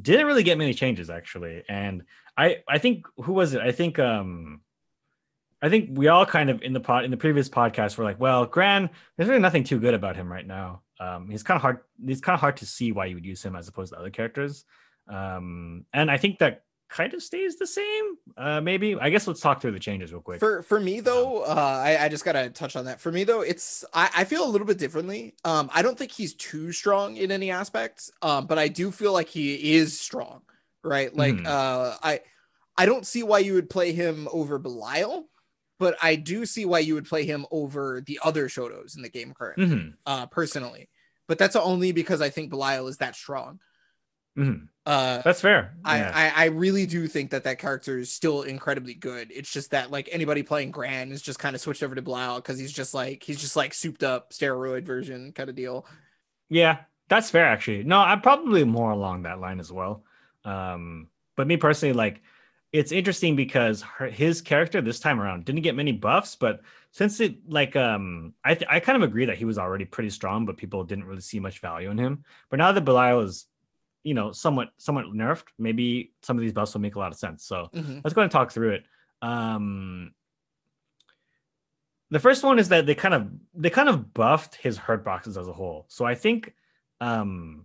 didn't 0.01 0.27
really 0.27 0.43
get 0.43 0.59
many 0.59 0.75
changes 0.75 1.11
actually, 1.11 1.65
and 1.69 2.05
I 2.37 2.59
I 2.69 2.79
think 2.79 3.07
who 3.17 3.33
was 3.33 3.55
it? 3.55 3.61
I 3.61 3.73
think 3.73 3.99
um, 3.99 4.61
I 5.63 5.69
think 5.69 5.91
we 5.93 6.09
all 6.09 6.27
kind 6.27 6.51
of 6.51 6.63
in 6.63 6.73
the 6.73 6.81
pod 6.81 7.05
in 7.05 7.11
the 7.11 7.17
previous 7.17 7.49
podcast 7.49 7.97
were 7.97 8.05
like, 8.05 8.21
well, 8.21 8.45
Gran, 8.47 8.91
there's 9.17 9.29
really 9.29 9.41
nothing 9.41 9.65
too 9.65 9.79
good 9.81 9.95
about 9.95 10.15
him 10.17 10.31
right 10.31 10.47
now. 10.47 10.83
Um, 11.01 11.31
he's 11.31 11.43
kind 11.43 11.57
of 11.57 11.63
hard. 11.63 11.79
It's 12.07 12.21
kind 12.21 12.35
of 12.35 12.41
hard 12.41 12.59
to 12.59 12.67
see 12.67 12.93
why 12.93 13.07
you 13.07 13.15
would 13.17 13.25
use 13.25 13.43
him 13.43 13.57
as 13.57 13.67
opposed 13.69 13.93
to 13.93 13.99
other 13.99 14.11
characters. 14.11 14.65
Um, 15.09 15.85
and 15.93 16.11
I 16.11 16.17
think 16.19 16.39
that 16.39 16.63
kind 16.89 17.15
of 17.15 17.23
stays 17.23 17.57
the 17.57 17.67
same. 17.67 18.17
Uh, 18.37 18.61
maybe 18.61 18.97
I 18.97 19.11
guess 19.11 19.27
let's 19.27 19.41
talk 19.41 19.61
through 19.61 19.73
the 19.73 19.79
changes 19.81 20.13
real 20.13 20.21
quick. 20.23 20.41
For 20.41 20.63
for 20.63 20.79
me 20.79 21.01
though, 21.01 21.43
uh, 21.43 21.83
I, 21.85 22.05
I 22.05 22.09
just 22.09 22.25
gotta 22.25 22.51
touch 22.51 22.77
on 22.77 22.85
that. 22.85 23.01
For 23.01 23.11
me 23.11 23.25
though, 23.25 23.41
it's 23.41 23.85
I, 23.93 24.11
I 24.15 24.25
feel 24.25 24.45
a 24.45 24.51
little 24.51 24.67
bit 24.67 24.79
differently. 24.79 25.35
Um, 25.45 25.71
I 25.73 25.83
don't 25.83 25.99
think 25.99 26.13
he's 26.13 26.35
too 26.35 26.73
strong 26.73 27.17
in 27.17 27.31
any 27.33 27.51
aspects. 27.51 28.11
Um, 28.23 28.47
but 28.47 28.59
I 28.59 28.69
do 28.69 28.91
feel 28.91 29.13
like 29.13 29.29
he 29.29 29.75
is 29.75 29.99
strong, 29.99 30.43
right? 30.85 31.15
Like 31.15 31.35
Mhm. 31.35 31.47
uh, 31.47 31.97
I 32.03 32.21
I 32.77 32.87
don't 32.87 33.07
see 33.07 33.23
why 33.23 33.39
you 33.41 33.55
would 33.55 33.71
play 33.71 33.93
him 33.93 34.29
over 34.31 34.59
Belial, 34.59 35.29
but 35.79 35.97
I 36.03 36.17
do 36.17 36.47
see 36.47 36.65
why 36.65 36.81
you 36.81 36.95
would 36.95 37.07
play 37.09 37.25
him 37.25 37.47
over 37.51 38.03
the 38.07 38.19
other 38.25 38.49
Shotos 38.49 38.97
in 38.97 39.03
the 39.03 39.09
game 39.11 39.35
currently. 39.35 39.67
Mhm, 39.67 39.95
Uh, 40.07 40.27
personally, 40.27 40.89
but 41.29 41.39
that's 41.39 41.57
only 41.57 41.93
because 41.93 42.21
I 42.21 42.31
think 42.31 42.51
Belial 42.51 42.89
is 42.89 42.99
that 42.99 43.15
strong. 43.17 43.61
mhm. 44.39 44.69
Uh, 44.85 45.21
That's 45.23 45.41
fair. 45.41 45.75
I, 45.85 45.99
Yeah. 45.99 46.13
I 46.15 46.45
I 46.45 46.45
really 46.49 46.87
do 46.87 47.09
think 47.09 47.31
that 47.31 47.43
that 47.45 47.59
character 47.59 47.99
is 47.99 48.13
still 48.13 48.43
incredibly 48.43 48.95
good. 48.95 49.33
It's 49.35 49.51
just 49.51 49.71
that 49.73 49.91
like 49.91 50.09
anybody 50.13 50.43
playing 50.45 50.71
Gran 50.71 51.11
is 51.11 51.23
just 51.23 51.39
kind 51.41 51.57
of 51.57 51.61
switched 51.61 51.83
over 51.83 51.95
to 51.97 52.03
Blau 52.03 52.37
because 52.37 52.59
he's 52.59 52.73
just 52.73 52.95
like 52.95 53.23
he's 53.25 53.41
just 53.41 53.57
like 53.57 53.75
souped 53.75 54.05
up 54.05 54.31
steroid 54.33 54.85
version 54.85 55.33
kind 55.33 55.49
of 55.51 55.57
deal. 55.57 55.87
Yeah, 56.49 56.85
that's 57.09 57.31
fair 57.31 57.47
actually. 57.47 57.83
No, 57.83 57.99
I'm 57.99 58.21
probably 58.21 58.63
more 58.63 58.93
along 58.93 59.23
that 59.23 59.41
line 59.41 59.59
as 59.59 59.73
well. 59.73 60.05
Um, 60.45 61.09
but 61.35 61.47
me 61.49 61.57
personally, 61.57 61.93
like, 61.93 62.23
it's 62.77 62.93
interesting 62.93 63.37
because 63.37 63.81
her, 63.81 64.07
his 64.07 64.43
character 64.43 64.83
this 64.83 65.01
time 65.01 65.19
around 65.19 65.47
didn't 65.47 65.63
get 65.63 65.75
many 65.75 65.93
buffs, 65.93 66.37
but 66.37 66.61
since 66.91 67.21
it 67.21 67.37
like 67.49 67.75
um, 67.75 68.35
I 68.45 68.55
th- 68.55 68.69
I 68.71 68.81
kind 68.81 68.97
of 68.97 69.09
agree 69.09 69.25
that 69.27 69.39
he 69.39 69.47
was 69.47 69.59
already 69.59 69.87
pretty 69.87 70.11
strong, 70.11 70.45
but 70.45 70.59
people 70.59 70.85
didn't 70.85 71.05
really 71.05 71.23
see 71.23 71.41
much 71.41 71.61
value 71.61 71.91
in 71.91 71.97
him. 71.97 72.25
But 72.51 72.59
now 72.59 72.73
that 72.73 72.85
Belial 72.85 73.23
is, 73.23 73.47
you 74.03 74.13
know, 74.13 74.31
somewhat 74.33 74.71
somewhat 74.77 75.07
nerfed, 75.07 75.45
maybe 75.59 76.13
some 76.23 76.37
of 76.37 76.43
these 76.43 76.53
buffs 76.53 76.75
will 76.75 76.83
make 76.83 76.97
a 76.97 76.99
lot 76.99 77.13
of 77.13 77.19
sense. 77.19 77.45
So 77.45 77.71
Mhm. 77.75 78.03
let's 78.05 78.15
go 78.15 78.23
and 78.23 78.31
talk 78.31 78.53
through 78.53 78.73
it. 78.73 78.85
Um, 79.23 80.13
the 82.11 82.21
first 82.21 82.45
one 82.45 82.59
is 82.59 82.69
that 82.69 82.85
they 82.85 82.95
kind 82.95 83.15
of 83.15 83.31
they 83.55 83.71
kind 83.71 83.89
of 83.89 84.13
buffed 84.13 84.57
his 84.57 84.77
hurt 84.77 85.03
boxes 85.03 85.39
as 85.39 85.49
a 85.49 85.53
whole. 85.53 85.87
So 85.89 86.05
I 86.05 86.15
think, 86.15 86.55
um, 87.01 87.65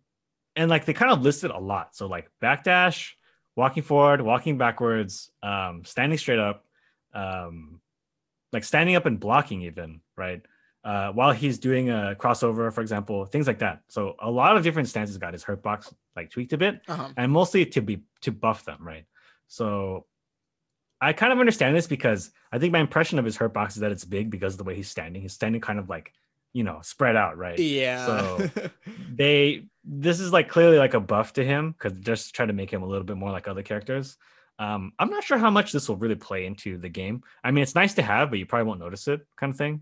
and 0.56 0.70
like 0.70 0.86
they 0.86 0.94
kind 0.94 1.12
of 1.12 1.22
listed 1.22 1.52
a 1.52 1.60
lot. 1.60 1.96
So 1.96 2.08
like 2.08 2.32
backdash, 2.42 3.12
walking 3.56 3.84
forward, 3.84 4.22
walking 4.22 4.58
backwards, 4.58 5.32
um, 5.44 5.84
standing 5.86 6.18
straight 6.18 6.40
up, 6.40 6.66
um, 7.14 7.82
like 8.54 8.64
standing 8.64 8.96
up 8.96 9.06
and 9.06 9.20
blocking 9.20 9.62
even 9.64 10.02
right. 10.18 10.42
Uh, 10.84 11.12
while 11.12 11.32
he's 11.32 11.60
doing 11.60 11.92
a 11.92 12.16
crossover, 12.18 12.74
for 12.74 12.82
example, 12.82 13.26
things 13.26 13.46
like 13.46 13.60
that. 13.60 13.82
So 13.88 14.16
a 14.20 14.32
lot 14.32 14.58
of 14.58 14.64
different 14.64 14.88
stances 14.90 15.16
got 15.20 15.34
his 15.34 15.44
hurt 15.44 15.62
box 15.62 15.94
like 16.16 16.32
tweaked 16.32 16.54
a 16.54 16.58
bit 16.58 16.82
Uh-huh. 16.88 17.10
and 17.18 17.32
mostly 17.32 17.68
to 17.68 17.82
be 17.82 18.02
to 18.22 18.32
buff 18.32 18.66
them, 18.66 18.80
right? 18.82 19.06
So 19.48 20.08
I 21.00 21.14
kind 21.14 21.32
of 21.34 21.40
understand 21.40 21.76
this 21.76 21.86
because 21.86 22.32
I 22.52 22.58
think 22.58 22.74
my 22.74 22.80
impression 22.80 23.20
of 23.20 23.26
his 23.26 23.38
hurt 23.38 23.54
box 23.54 23.76
is 23.76 23.82
that 23.82 23.92
it's 23.92 24.06
big 24.06 24.32
because 24.32 24.56
of 24.56 24.58
the 24.58 24.64
way 24.64 24.76
he's 24.76 24.90
standing. 24.90 25.22
He's 25.22 25.34
standing 25.34 25.62
kind 25.62 25.78
of 25.78 25.88
like, 25.88 26.14
you 26.54 26.64
know, 26.64 26.80
spread 26.84 27.16
out, 27.16 27.38
right? 27.38 27.58
Yeah. 27.60 28.06
So- 28.06 28.50
They 29.16 29.68
this 29.84 30.20
is 30.20 30.32
like 30.32 30.48
clearly 30.50 30.78
like 30.78 30.94
a 30.94 31.00
buff 31.00 31.34
to 31.34 31.44
him 31.44 31.72
because 31.72 31.94
just 32.00 32.36
try 32.36 32.46
to 32.46 32.54
make 32.54 32.72
him 32.72 32.84
a 32.84 32.88
little 32.88 33.04
bit 33.04 33.18
more 33.18 33.32
like 33.32 33.48
other 33.48 33.64
characters. 33.64 34.18
Um, 34.60 34.94
I'm 35.00 35.10
not 35.10 35.24
sure 35.24 35.38
how 35.40 35.50
much 35.50 35.72
this 35.72 35.90
will 35.90 35.98
really 35.98 36.16
play 36.16 36.46
into 36.46 36.78
the 36.78 36.90
game. 36.90 37.24
I 37.44 37.50
mean, 37.52 37.64
it's 37.64 37.74
nice 37.74 37.96
to 37.96 38.04
have, 38.04 38.30
but 38.30 38.38
you 38.38 38.46
probably 38.46 38.68
won't 38.68 38.80
notice 38.80 39.08
it, 39.08 39.26
kind 39.38 39.50
of 39.52 39.58
thing. 39.58 39.82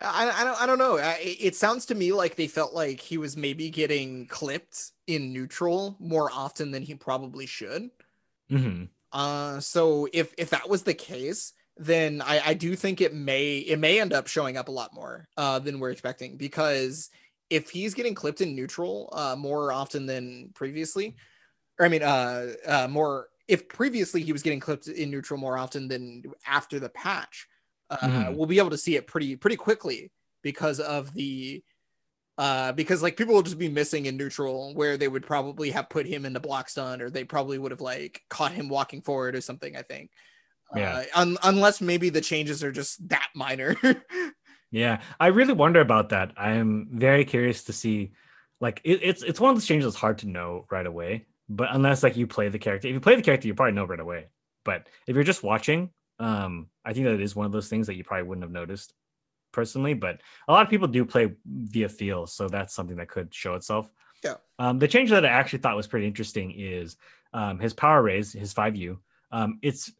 I, 0.00 0.30
I 0.30 0.44
don't 0.44 0.62
I 0.62 0.66
don't 0.66 0.78
know. 0.78 0.98
It 1.20 1.56
sounds 1.56 1.86
to 1.86 1.94
me 1.94 2.12
like 2.12 2.36
they 2.36 2.46
felt 2.46 2.72
like 2.72 3.00
he 3.00 3.18
was 3.18 3.36
maybe 3.36 3.68
getting 3.68 4.26
clipped 4.26 4.92
in 5.06 5.32
neutral 5.32 5.96
more 5.98 6.30
often 6.32 6.70
than 6.70 6.82
he 6.82 6.94
probably 6.94 7.46
should. 7.46 7.90
hmm 8.48 8.84
Uh, 9.12 9.58
so 9.60 10.08
if 10.12 10.32
if 10.38 10.50
that 10.50 10.68
was 10.68 10.84
the 10.84 10.94
case, 10.94 11.52
then 11.78 12.20
I 12.22 12.40
I 12.50 12.54
do 12.54 12.76
think 12.76 13.00
it 13.00 13.14
may 13.14 13.58
it 13.58 13.78
may 13.78 14.00
end 14.00 14.12
up 14.12 14.26
showing 14.26 14.56
up 14.56 14.68
a 14.68 14.72
lot 14.72 14.94
more 14.94 15.28
uh 15.36 15.58
than 15.58 15.78
we're 15.80 15.90
expecting 15.90 16.36
because 16.36 17.10
if 17.50 17.70
he's 17.70 17.94
getting 17.94 18.14
clipped 18.14 18.40
in 18.40 18.54
neutral 18.56 19.08
uh 19.12 19.36
more 19.36 19.72
often 19.72 20.06
than 20.06 20.50
previously, 20.54 21.16
or 21.78 21.86
I 21.86 21.88
mean 21.88 22.02
uh 22.02 22.54
uh 22.66 22.88
more 22.88 23.28
if 23.48 23.68
previously 23.68 24.22
he 24.22 24.32
was 24.32 24.42
getting 24.42 24.60
clipped 24.60 24.88
in 24.88 25.10
neutral 25.10 25.40
more 25.40 25.58
often 25.58 25.88
than 25.88 26.22
after 26.46 26.80
the 26.80 26.90
patch, 26.90 27.48
uh 27.90 27.98
Mhm. 28.02 28.36
we'll 28.36 28.46
be 28.46 28.58
able 28.58 28.70
to 28.70 28.78
see 28.78 28.96
it 28.96 29.06
pretty 29.06 29.36
pretty 29.36 29.56
quickly 29.56 30.12
because 30.42 30.80
of 30.80 31.12
the 31.14 31.62
uh 32.38 32.72
because 32.72 33.02
like 33.02 33.16
people 33.16 33.34
will 33.34 33.42
just 33.42 33.58
be 33.58 33.68
missing 33.68 34.06
in 34.06 34.16
neutral 34.16 34.74
where 34.74 34.96
they 34.96 35.08
would 35.08 35.26
probably 35.26 35.70
have 35.70 35.88
put 35.90 36.06
him 36.06 36.24
in 36.24 36.32
the 36.32 36.40
block 36.40 36.68
stun 36.68 37.02
or 37.02 37.10
they 37.10 37.24
probably 37.24 37.58
would 37.58 37.72
have 37.72 37.80
like 37.80 38.22
caught 38.30 38.52
him 38.52 38.68
walking 38.68 39.02
forward 39.02 39.34
or 39.34 39.40
something 39.40 39.76
i 39.76 39.82
think 39.82 40.10
Yeah. 40.76 41.04
uh, 41.14 41.20
un- 41.20 41.38
unless 41.42 41.80
maybe 41.80 42.10
the 42.10 42.20
changes 42.20 42.62
are 42.62 42.72
just 42.72 43.08
that 43.08 43.28
minor 43.34 43.76
Yeah, 44.70 45.00
I 45.18 45.28
really 45.28 45.54
wonder 45.54 45.80
about 45.80 46.10
that. 46.10 46.32
I'm 46.36 46.88
very 46.92 47.24
curious 47.24 47.64
to 47.64 47.72
see, 47.72 48.12
like, 48.60 48.80
it, 48.84 49.00
it's 49.02 49.22
it's 49.22 49.40
one 49.40 49.50
of 49.50 49.56
those 49.56 49.66
changes 49.66 49.86
that's 49.86 50.00
hard 50.00 50.18
to 50.18 50.28
know 50.28 50.66
right 50.70 50.86
away. 50.86 51.26
But 51.48 51.68
unless 51.72 52.02
like 52.02 52.16
you 52.16 52.26
play 52.26 52.48
the 52.48 52.58
character, 52.58 52.88
if 52.88 52.94
you 52.94 53.00
play 53.00 53.16
the 53.16 53.22
character, 53.22 53.46
you 53.46 53.54
probably 53.54 53.72
know 53.72 53.86
right 53.86 53.98
away. 53.98 54.26
But 54.64 54.88
if 55.06 55.14
you're 55.14 55.24
just 55.24 55.42
watching, 55.42 55.90
um, 56.18 56.68
I 56.84 56.92
think 56.92 57.06
that 57.06 57.14
it 57.14 57.22
is 57.22 57.34
one 57.34 57.46
of 57.46 57.52
those 57.52 57.68
things 57.68 57.86
that 57.86 57.96
you 57.96 58.04
probably 58.04 58.28
wouldn't 58.28 58.44
have 58.44 58.52
noticed 58.52 58.92
personally. 59.52 59.94
But 59.94 60.20
a 60.46 60.52
lot 60.52 60.66
of 60.66 60.68
people 60.68 60.88
do 60.88 61.06
play 61.06 61.32
via 61.46 61.88
feel, 61.88 62.26
so 62.26 62.48
that's 62.48 62.74
something 62.74 62.98
that 62.98 63.08
could 63.08 63.32
show 63.32 63.54
itself. 63.54 63.90
Yeah. 64.22 64.34
Um, 64.58 64.78
the 64.78 64.88
change 64.88 65.08
that 65.10 65.24
I 65.24 65.28
actually 65.28 65.60
thought 65.60 65.76
was 65.76 65.86
pretty 65.86 66.06
interesting 66.06 66.50
is 66.50 66.96
um, 67.32 67.58
his 67.58 67.72
power 67.72 68.02
raise, 68.02 68.34
his 68.34 68.52
five 68.52 68.76
U. 68.76 68.98
Um, 69.30 69.58
it's 69.62 69.90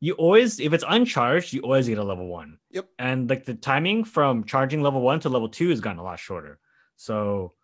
you 0.00 0.14
always 0.14 0.60
if 0.60 0.72
it's 0.72 0.84
uncharged, 0.86 1.52
you 1.52 1.62
always 1.62 1.88
get 1.88 1.98
a 1.98 2.04
level 2.04 2.26
one. 2.26 2.58
Yep. 2.70 2.88
And 2.98 3.30
like 3.30 3.44
the 3.44 3.54
timing 3.54 4.04
from 4.04 4.44
charging 4.44 4.82
level 4.82 5.00
one 5.00 5.20
to 5.20 5.28
level 5.28 5.48
two 5.48 5.70
has 5.70 5.80
gotten 5.80 5.98
a 5.98 6.04
lot 6.04 6.18
shorter. 6.18 6.58
So 6.96 7.54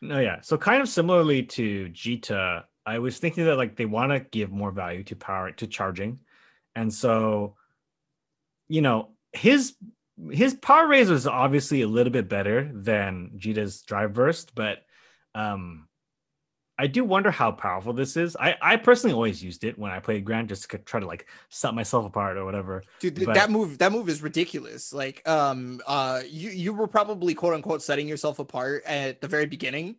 no, 0.00 0.18
yeah. 0.18 0.40
So 0.40 0.58
kind 0.58 0.82
of 0.82 0.88
similarly 0.88 1.44
to 1.44 1.88
Djeeta, 1.88 2.64
I 2.84 2.98
was 2.98 3.18
thinking 3.18 3.44
that 3.46 3.56
like 3.56 3.76
they 3.76 3.86
want 3.86 4.12
to 4.12 4.20
give 4.20 4.50
more 4.50 4.72
value 4.72 5.04
to 5.04 5.16
power 5.16 5.52
to 5.52 5.66
charging. 5.66 6.18
And 6.74 6.92
so, 6.92 7.56
you 8.68 8.82
know, 8.82 9.10
his 9.32 9.74
his 10.30 10.54
power 10.54 10.86
raise 10.86 11.08
was 11.08 11.26
obviously 11.26 11.82
a 11.82 11.88
little 11.88 12.12
bit 12.12 12.28
better 12.28 12.70
than 12.74 13.32
Djeeta's 13.38 13.82
drive 13.82 14.12
burst, 14.12 14.54
but 14.54 14.78
um 15.34 15.88
I 16.82 16.88
do 16.88 17.04
wonder 17.04 17.30
how 17.30 17.52
powerful 17.52 17.92
this 17.92 18.16
is. 18.16 18.34
I, 18.34 18.56
I 18.60 18.74
personally 18.76 19.14
always 19.14 19.40
used 19.40 19.62
it 19.62 19.78
when 19.78 19.92
I 19.92 20.00
played 20.00 20.24
Gran 20.24 20.48
just 20.48 20.68
to 20.68 20.78
try 20.78 20.98
to 20.98 21.06
like 21.06 21.28
set 21.48 21.74
myself 21.74 22.04
apart 22.04 22.36
or 22.36 22.44
whatever. 22.44 22.82
dude 22.98 23.24
But- 23.24 23.34
that 23.34 23.52
move 23.52 23.78
that 23.78 23.92
move 23.92 24.08
is 24.08 24.20
ridiculous 24.20 24.92
like 24.92 25.26
um 25.28 25.80
uh 25.86 26.22
you 26.28 26.50
you 26.50 26.72
were 26.72 26.88
probably 26.88 27.34
quote 27.34 27.54
unquote 27.54 27.82
setting 27.82 28.08
yourself 28.08 28.40
apart 28.40 28.82
at 28.84 29.20
the 29.20 29.28
very 29.28 29.46
beginning 29.46 29.94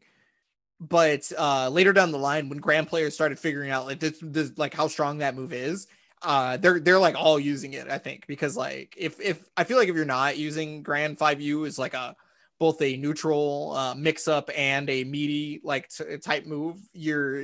but 0.82 1.32
uh 1.38 1.70
later 1.70 1.94
down 1.94 2.12
the 2.12 2.18
line 2.18 2.50
when 2.50 2.58
Gran 2.60 2.86
players 2.86 3.14
started 3.14 3.40
figuring 3.40 3.70
out 3.72 3.86
like 3.86 4.02
this, 4.02 4.20
this 4.22 4.52
like 4.58 4.74
how 4.74 4.90
strong 4.90 5.20
that 5.20 5.36
move 5.36 5.54
is 5.54 5.88
uh 6.22 6.58
they're 6.58 6.82
they're 6.82 7.00
like 7.00 7.16
all 7.16 7.40
using 7.40 7.74
it 7.74 7.90
i 7.90 7.98
think 7.98 8.28
because 8.28 8.58
like 8.58 8.94
if 8.98 9.22
if 9.22 9.48
i 9.56 9.64
feel 9.64 9.78
like 9.78 9.88
if 9.88 9.96
you're 9.96 10.06
not 10.06 10.38
using 10.38 10.84
Gran 10.84 11.16
5u 11.16 11.66
is 11.66 11.80
like 11.80 11.94
a 11.94 12.16
both 12.64 12.82
a 12.82 12.95
neutral 12.95 13.74
uh 13.76 13.93
mix 13.93 14.26
up 14.30 14.49
and 14.55 14.89
a 14.89 15.03
meaty 15.03 15.59
like 15.66 15.89
t- 15.89 16.18
type 16.18 16.45
move 16.45 16.80
you're 16.93 17.43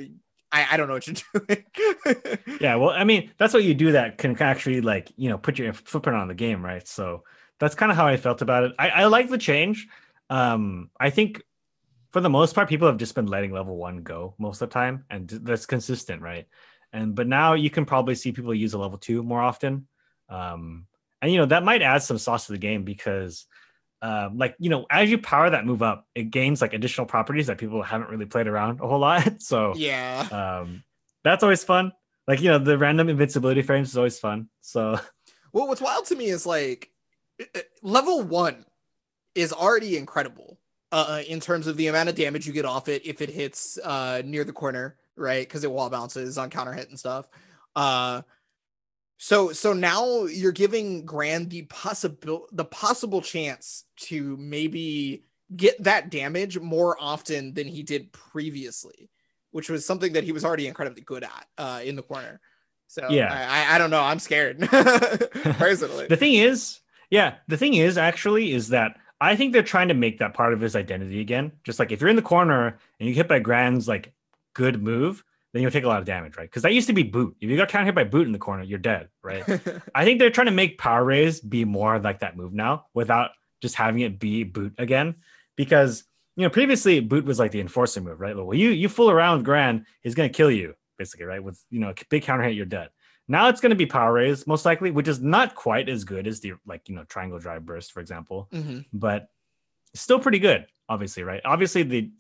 I, 0.50 0.66
I 0.72 0.78
don't 0.78 0.88
know 0.88 0.94
what 0.94 1.08
you're 1.08 1.16
doing 1.46 2.38
Yeah, 2.62 2.76
well, 2.76 2.92
I 2.92 3.04
mean, 3.04 3.32
that's 3.38 3.54
what 3.54 3.64
you 3.64 3.74
do 3.74 3.92
that 3.92 4.18
can 4.18 4.36
actually 4.42 4.80
like, 4.82 5.12
you 5.16 5.30
know, 5.30 5.38
put 5.38 5.60
your 5.60 5.74
footprint 5.74 6.18
on 6.18 6.28
the 6.28 6.34
game, 6.34 6.66
right? 6.66 6.88
So 6.88 7.24
that's 7.60 7.76
kind 7.76 7.92
of 7.92 7.98
how 7.98 8.08
I 8.08 8.18
felt 8.18 8.42
about 8.42 8.64
it. 8.64 8.72
I, 8.80 8.90
I 8.90 9.06
like 9.06 9.30
the 9.30 9.38
change. 9.38 9.88
Um, 10.30 10.90
I 11.00 11.10
think 11.10 11.44
for 12.12 12.22
the 12.22 12.30
most 12.30 12.56
part, 12.56 12.70
people 12.70 12.88
have 12.88 12.98
just 12.98 13.14
been 13.14 13.28
letting 13.28 13.52
level 13.52 13.78
one 13.78 14.02
go 14.02 14.34
most 14.40 14.62
of 14.62 14.70
the 14.70 14.74
time, 14.74 15.06
and 15.10 15.30
that's 15.30 15.66
consistent, 15.66 16.22
right? 16.22 16.48
And 16.92 17.14
but 17.14 17.28
now 17.28 17.54
you 17.54 17.70
can 17.70 17.86
probably 17.86 18.16
see 18.16 18.32
people 18.32 18.54
use 18.56 18.74
a 18.74 18.80
level 18.80 18.98
two 18.98 19.22
more 19.22 19.42
often. 19.42 19.88
Um, 20.30 20.88
and 21.22 21.32
you 21.32 21.38
know, 21.38 21.46
that 21.46 21.64
might 21.64 21.84
add 21.84 22.02
some 22.02 22.18
sauce 22.18 22.48
to 22.48 22.54
the 22.54 22.58
game 22.58 22.84
because 22.84 23.46
um, 24.02 24.38
like 24.38 24.56
you 24.60 24.70
know, 24.70 24.86
as 24.90 25.10
you 25.10 25.18
power 25.18 25.50
that 25.50 25.66
move 25.66 25.82
up, 25.82 26.08
it 26.16 26.32
gains 26.32 26.62
like 26.62 26.74
additional 26.74 27.06
properties 27.06 27.48
that 27.48 27.58
people 27.58 27.82
haven't 27.84 28.10
really 28.10 28.26
played 28.26 28.48
around 28.48 28.80
a 28.82 28.88
whole 28.88 29.00
lot. 29.00 29.28
So 29.42 29.74
yeah 29.76 30.28
um 30.32 30.84
that's 31.24 31.44
always 31.44 31.64
fun 31.64 31.92
like 32.28 32.42
you 32.42 32.50
know 32.50 32.60
the 32.60 32.78
random 32.78 33.10
invincibility 33.10 33.62
frames 33.62 33.90
is 33.90 33.98
always 33.98 34.20
fun 34.20 34.48
so 34.62 35.00
Well, 35.52 35.68
what's 35.68 35.82
wild 35.82 36.06
to 36.06 36.16
me 36.16 36.26
is 36.26 36.46
like 36.46 36.92
uh, 37.42 37.46
uh, 37.56 37.62
level 37.82 38.22
one 38.22 38.66
is 39.36 39.54
already 39.54 39.98
incredible 39.98 40.60
uh, 40.92 41.22
in 41.28 41.40
terms 41.40 41.68
of 41.68 41.78
the 41.78 41.88
amount 41.88 42.10
of 42.10 42.16
damage 42.16 42.48
you 42.48 42.54
get 42.54 42.66
off 42.66 42.88
it 42.88 43.06
if 43.06 43.22
it 43.22 43.30
hits 43.30 43.78
uh, 43.84 44.22
near 44.26 44.44
the 44.44 44.54
corner, 44.54 44.98
right? 45.16 45.48
Because 45.48 45.64
it 45.64 45.72
wall 45.72 45.90
bounces 45.90 46.38
on 46.38 46.50
counter 46.50 46.74
hit 46.74 46.90
and 46.90 47.00
stuff. 47.00 47.28
Uh, 47.76 48.24
so 49.22 49.52
so 49.52 49.74
now 49.74 50.24
you're 50.26 50.52
giving 50.54 51.06
Gran 51.06 51.50
the 51.50 51.64
possible 51.64 52.48
the 52.52 52.66
possible 52.66 53.22
chance 53.22 53.84
to 54.08 54.36
maybe 54.38 55.26
get 55.56 55.84
that 55.84 56.10
damage 56.10 56.58
more 56.58 56.96
often 57.00 57.54
than 57.54 57.68
he 57.68 57.84
did 57.84 58.12
previously. 58.12 59.10
which 59.52 59.70
was 59.70 59.86
something 59.86 60.14
that 60.14 60.24
he 60.24 60.32
was 60.32 60.46
already 60.46 60.68
incredibly 60.68 61.02
good 61.02 61.24
at 61.24 61.48
uh, 61.58 61.82
in 61.84 61.96
the 61.96 62.04
corner. 62.04 62.40
So 62.88 63.08
Yeah. 63.10 63.34
I, 63.34 63.76
I, 63.76 63.78
don't 63.78 63.90
know. 63.90 64.02
I'm 64.02 64.20
scared 64.20 64.60
personally. 65.58 66.08
The 66.08 66.18
thing 66.18 66.36
is, 66.36 66.80
yeah, 67.10 67.36
the 67.48 67.58
thing 67.58 67.74
is 67.74 67.98
actually 67.98 68.54
is 68.54 68.70
that 68.70 68.96
I 69.20 69.36
think 69.36 69.52
they're 69.52 69.64
trying 69.64 69.88
to 69.90 69.94
make 69.94 70.20
that 70.20 70.34
part 70.34 70.54
of 70.54 70.62
his 70.62 70.76
identity 70.76 71.20
again. 71.20 71.52
Just 71.64 71.80
like 71.80 71.92
if 71.92 72.00
you're 72.00 72.10
in 72.10 72.16
the 72.16 72.22
corner 72.22 72.78
and 73.00 73.10
you 73.10 73.14
get 73.14 73.22
hit 73.22 73.28
by 73.28 73.40
Gran's 73.40 73.88
like 73.88 74.14
good 74.54 74.82
move, 74.82 75.24
then 75.54 75.62
you'll 75.62 75.72
take 75.72 75.84
a 75.84 75.88
lot 75.88 76.00
of 76.00 76.06
damage, 76.06 76.38
right? 76.38 76.50
Because 76.50 76.62
that 76.64 76.74
used 76.74 76.88
to 76.88 76.94
be 76.94 77.04
boot. 77.04 77.36
If 77.42 77.50
you 77.50 77.58
got 77.58 77.70
counter 77.70 77.86
hit 77.86 77.96
by 77.96 78.04
boot 78.04 78.28
in 78.28 78.34
the 78.34 78.40
corner, 78.40 78.64
you're 78.64 78.78
dead, 78.80 79.10
right? 79.24 79.44
I 79.96 80.06
think 80.06 80.20
they're 80.20 80.30
trying 80.30 80.46
to 80.48 80.52
make 80.52 80.78
power 80.78 81.04
raise 81.04 81.40
be 81.42 81.66
more 81.66 81.98
like 82.00 82.20
that 82.20 82.38
move 82.38 82.54
now 82.54 82.86
without 82.94 83.32
just 83.62 83.76
having 83.76 84.02
it 84.02 84.20
be 84.20 84.44
boot 84.44 84.74
again. 84.78 85.16
Because 85.56 86.04
you 86.36 86.44
know, 86.44 86.50
previously 86.50 87.00
boot 87.02 87.26
was 87.26 87.40
like 87.40 87.52
the 87.52 87.60
enforcer 87.60 88.00
move, 88.00 88.20
right? 88.22 88.36
Well, 88.36 88.54
you 88.54 88.70
you 88.70 88.88
fool 88.88 89.10
around 89.10 89.38
with 89.38 89.46
Gran, 89.46 89.86
he's 90.02 90.16
gonna 90.16 90.30
kill 90.30 90.52
you, 90.52 90.76
basically, 90.98 91.26
right? 91.26 91.44
With 91.44 91.60
you 91.70 91.80
know, 91.80 91.94
big 92.10 92.24
counter 92.24 92.44
hit, 92.46 92.54
you're 92.56 92.66
dead. 92.66 92.90
Now 93.28 93.50
it's 93.50 93.60
gonna 93.62 93.76
be 93.76 93.86
power 93.86 94.14
raise, 94.14 94.48
most 94.48 94.66
likely, 94.66 94.92
which 94.92 95.08
is 95.08 95.20
not 95.20 95.54
quite 95.56 95.90
as 95.90 96.04
good 96.04 96.28
as 96.28 96.40
the 96.40 96.54
like 96.66 96.88
you 96.88 96.96
know 96.96 97.04
triangle 97.06 97.40
drive 97.40 97.66
burst, 97.66 97.92
for 97.92 98.00
example, 98.00 98.48
Mhm. 98.54 98.86
but 98.94 99.30
still 99.94 100.20
pretty 100.20 100.40
good, 100.40 100.66
obviously, 100.88 101.24
right? 101.24 101.42
Obviously, 101.44 101.84
they 101.84 102.12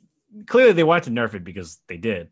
clearly 0.47 0.73
they 0.73 0.83
wanted 0.83 1.05
to 1.05 1.11
nerf 1.11 1.33
it 1.33 1.43
because 1.43 1.79
they 1.87 1.97
did, 1.97 2.29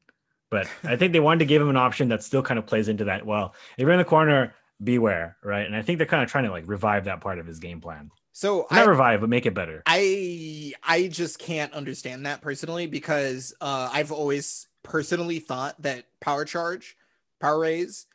but 0.49 0.67
I 0.83 0.95
think 0.95 1.13
they 1.13 1.19
wanted 1.19 1.39
to 1.39 1.45
give 1.45 1.61
him 1.61 1.69
an 1.69 1.77
option 1.77 2.09
that 2.09 2.23
still 2.23 2.41
kind 2.41 2.57
of 2.57 2.65
plays 2.65 2.87
into 2.87 3.05
that. 3.05 3.25
Well, 3.25 3.53
if 3.77 3.81
you're 3.81 3.91
in 3.91 3.97
the 3.97 4.05
corner, 4.05 4.55
beware, 4.83 5.37
right? 5.43 5.65
And 5.65 5.75
I 5.75 5.81
think 5.81 5.97
they're 5.97 6.07
kind 6.07 6.23
of 6.23 6.29
trying 6.29 6.45
to 6.45 6.51
like 6.51 6.67
revive 6.67 7.05
that 7.05 7.21
part 7.21 7.39
of 7.39 7.45
his 7.45 7.59
game 7.59 7.81
plan. 7.81 8.11
So 8.31 8.67
Not 8.69 8.85
I, 8.85 8.85
revive, 8.85 9.21
but 9.21 9.29
make 9.29 9.45
it 9.47 9.55
better. 9.55 9.81
I 9.85 10.73
I 10.83 11.07
just 11.07 11.39
can't 11.39 11.73
understand 11.73 12.25
that 12.27 12.41
personally 12.41 12.85
because 12.85 13.53
uh, 13.59 13.89
I've 13.91 14.11
always 14.11 14.67
personally 14.83 15.39
thought 15.39 15.81
that 15.81 16.05
power 16.21 16.45
charge, 16.45 16.95
power 17.41 17.59
raise, 17.59 18.05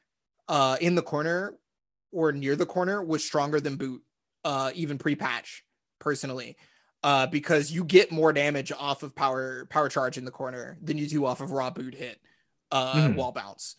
uh, 0.49 0.77
in 0.81 0.95
the 0.95 1.03
corner 1.03 1.55
or 2.13 2.31
near 2.31 2.55
the 2.55 2.67
corner 2.67 3.03
was 3.03 3.25
stronger 3.25 3.61
than 3.61 3.77
boot, 3.77 4.03
uh, 4.45 4.71
even 4.75 4.99
pre-patch. 4.99 5.65
Personally, 5.99 6.57
uh, 7.03 7.27
because 7.27 7.71
you 7.71 7.85
get 7.85 8.13
more 8.13 8.33
damage 8.33 8.73
off 8.73 9.03
of 9.03 9.15
power 9.15 9.67
power 9.71 9.89
charge 9.89 10.19
in 10.19 10.25
the 10.25 10.31
corner 10.31 10.79
than 10.83 10.99
you 10.99 11.07
do 11.07 11.25
off 11.27 11.41
of 11.41 11.51
raw 11.51 11.71
boot 11.71 11.95
hit, 11.95 12.19
uh, 12.71 12.95
Mhm. 12.95 13.17
wall 13.17 13.33
bounce. 13.33 13.77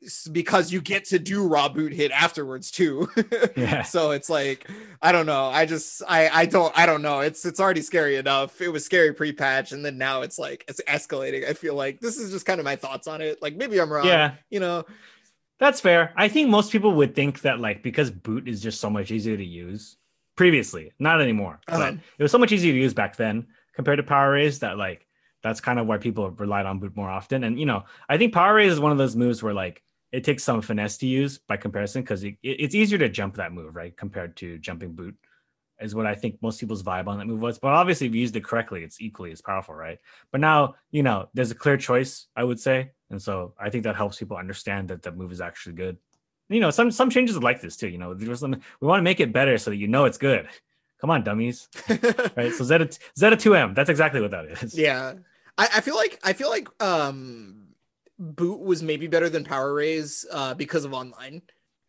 It's 0.00 0.28
because 0.28 0.70
you 0.72 0.80
get 0.80 1.06
to 1.06 1.18
do 1.18 1.44
raw 1.48 1.68
boot 1.68 1.92
hit 1.92 2.12
afterwards 2.12 2.70
too. 2.70 3.08
Yeah. 3.56 3.82
So 3.82 4.12
it's 4.12 4.30
like 4.30 4.68
I 5.02 5.10
don't 5.10 5.26
know. 5.26 5.46
I 5.46 5.66
just 5.66 6.02
I 6.08 6.28
I 6.28 6.46
don't 6.46 6.72
I 6.78 6.86
don't 6.86 7.02
know. 7.02 7.20
It's 7.20 7.44
it's 7.44 7.58
already 7.58 7.82
scary 7.82 8.14
enough. 8.16 8.60
It 8.60 8.68
was 8.68 8.84
scary 8.84 9.12
pre-patch, 9.12 9.72
and 9.72 9.84
then 9.84 9.98
now 9.98 10.22
it's 10.22 10.38
like 10.38 10.64
it's 10.68 10.80
escalating. 10.86 11.48
I 11.48 11.54
feel 11.54 11.74
like 11.74 11.98
this 12.00 12.16
is 12.18 12.30
just 12.30 12.46
kind 12.46 12.60
of 12.60 12.64
my 12.64 12.76
thoughts 12.76 13.08
on 13.08 13.20
it. 13.20 13.42
Like 13.42 13.56
maybe 13.56 13.80
I'm 13.80 13.92
wrong. 13.92 14.06
Yeah. 14.06 14.34
You 14.50 14.60
know. 14.60 14.84
That's 15.58 15.80
fair. 15.80 16.12
I 16.16 16.28
think 16.28 16.48
most 16.48 16.70
people 16.70 16.92
would 16.94 17.16
think 17.16 17.40
that 17.40 17.58
like 17.58 17.82
because 17.82 18.12
boot 18.12 18.46
is 18.48 18.62
just 18.62 18.80
so 18.80 18.88
much 18.88 19.10
easier 19.10 19.36
to 19.36 19.44
use 19.44 19.96
previously, 20.38 20.92
not 20.98 21.20
anymore. 21.20 21.60
But 21.66 21.80
Uh-huh. 21.80 21.92
it 22.18 22.22
was 22.22 22.32
so 22.32 22.38
much 22.38 22.52
easier 22.52 22.72
to 22.72 22.78
use 22.78 22.94
back 22.94 23.16
then 23.16 23.46
compared 23.74 23.98
to 23.98 24.02
power 24.14 24.30
raise 24.32 24.58
that 24.60 24.78
like 24.78 25.06
that's 25.42 25.60
kind 25.60 25.78
of 25.78 25.86
why 25.86 25.98
people 25.98 26.30
relied 26.30 26.66
on 26.66 26.78
boot 26.78 26.96
more 26.96 27.10
often. 27.10 27.44
And 27.44 27.60
you 27.60 27.66
know, 27.66 27.84
I 28.08 28.16
think 28.18 28.32
power 28.32 28.54
raise 28.54 28.72
is 28.72 28.80
one 28.80 28.92
of 28.92 28.98
those 28.98 29.16
moves 29.16 29.42
where 29.42 29.54
like 29.54 29.82
it 30.12 30.24
takes 30.24 30.42
some 30.44 30.62
finesse 30.62 30.96
to 30.98 31.06
use 31.06 31.38
by 31.50 31.56
comparison 31.58 32.02
because 32.02 32.24
it, 32.24 32.34
it- 32.42 32.60
it's 32.64 32.74
easier 32.74 32.98
to 32.98 33.08
jump 33.10 33.34
that 33.36 33.52
move, 33.52 33.76
right? 33.76 33.94
Compared 33.96 34.36
to 34.36 34.58
jumping 34.58 34.94
boot 34.94 35.14
is 35.80 35.94
what 35.94 36.06
I 36.06 36.14
think 36.14 36.40
most 36.42 36.58
people's 36.60 36.82
vibe 36.82 37.06
on 37.08 37.18
that 37.18 37.26
move 37.26 37.40
was. 37.40 37.58
But 37.58 37.72
obviously, 37.74 38.06
if 38.08 38.14
you 38.14 38.20
used 38.20 38.34
it 38.36 38.44
correctly, 38.44 38.82
it's 38.82 39.00
equally 39.00 39.30
as 39.32 39.40
powerful, 39.40 39.74
right? 39.74 39.98
But 40.32 40.40
now, 40.40 40.74
you 40.90 41.02
know, 41.02 41.28
there's 41.34 41.52
a 41.52 41.54
clear 41.54 41.76
choice, 41.76 42.26
I 42.34 42.42
would 42.42 42.58
say. 42.58 42.92
And 43.10 43.20
so 43.22 43.54
I 43.58 43.70
think 43.70 43.84
that 43.84 43.94
helps 43.96 44.18
people 44.18 44.36
understand 44.36 44.88
that 44.88 45.02
the 45.02 45.12
move 45.12 45.30
is 45.32 45.40
actually 45.40 45.76
good. 45.76 45.96
You 46.48 46.60
know, 46.60 46.70
some 46.70 46.90
some 46.90 47.10
changes 47.10 47.36
are 47.36 47.40
like 47.40 47.60
this 47.60 47.76
too. 47.76 47.88
You 47.88 47.98
know, 47.98 48.14
there's 48.14 48.40
some, 48.40 48.52
we 48.80 48.88
want 48.88 48.98
to 49.00 49.04
make 49.04 49.20
it 49.20 49.32
better 49.32 49.58
so 49.58 49.70
that 49.70 49.76
you 49.76 49.86
know 49.88 50.04
it's 50.06 50.18
good. 50.18 50.48
Come 51.00 51.10
on, 51.10 51.22
dummies. 51.24 51.68
Right. 52.36 52.52
So 52.52 52.64
Zeta 52.64 52.88
Zeta 53.18 53.36
2M, 53.36 53.74
that's 53.74 53.90
exactly 53.90 54.20
what 54.20 54.30
that 54.32 54.46
is. 54.46 54.76
yeah. 54.78 55.14
I, 55.56 55.68
I 55.76 55.80
feel 55.80 55.94
like 55.96 56.18
I 56.24 56.32
feel 56.32 56.48
like 56.50 56.68
um 56.82 57.66
boot 58.18 58.60
was 58.60 58.82
maybe 58.82 59.06
better 59.06 59.28
than 59.28 59.44
power 59.44 59.72
raise 59.74 60.26
uh 60.32 60.54
because 60.54 60.84
of 60.84 60.92
online. 60.94 61.42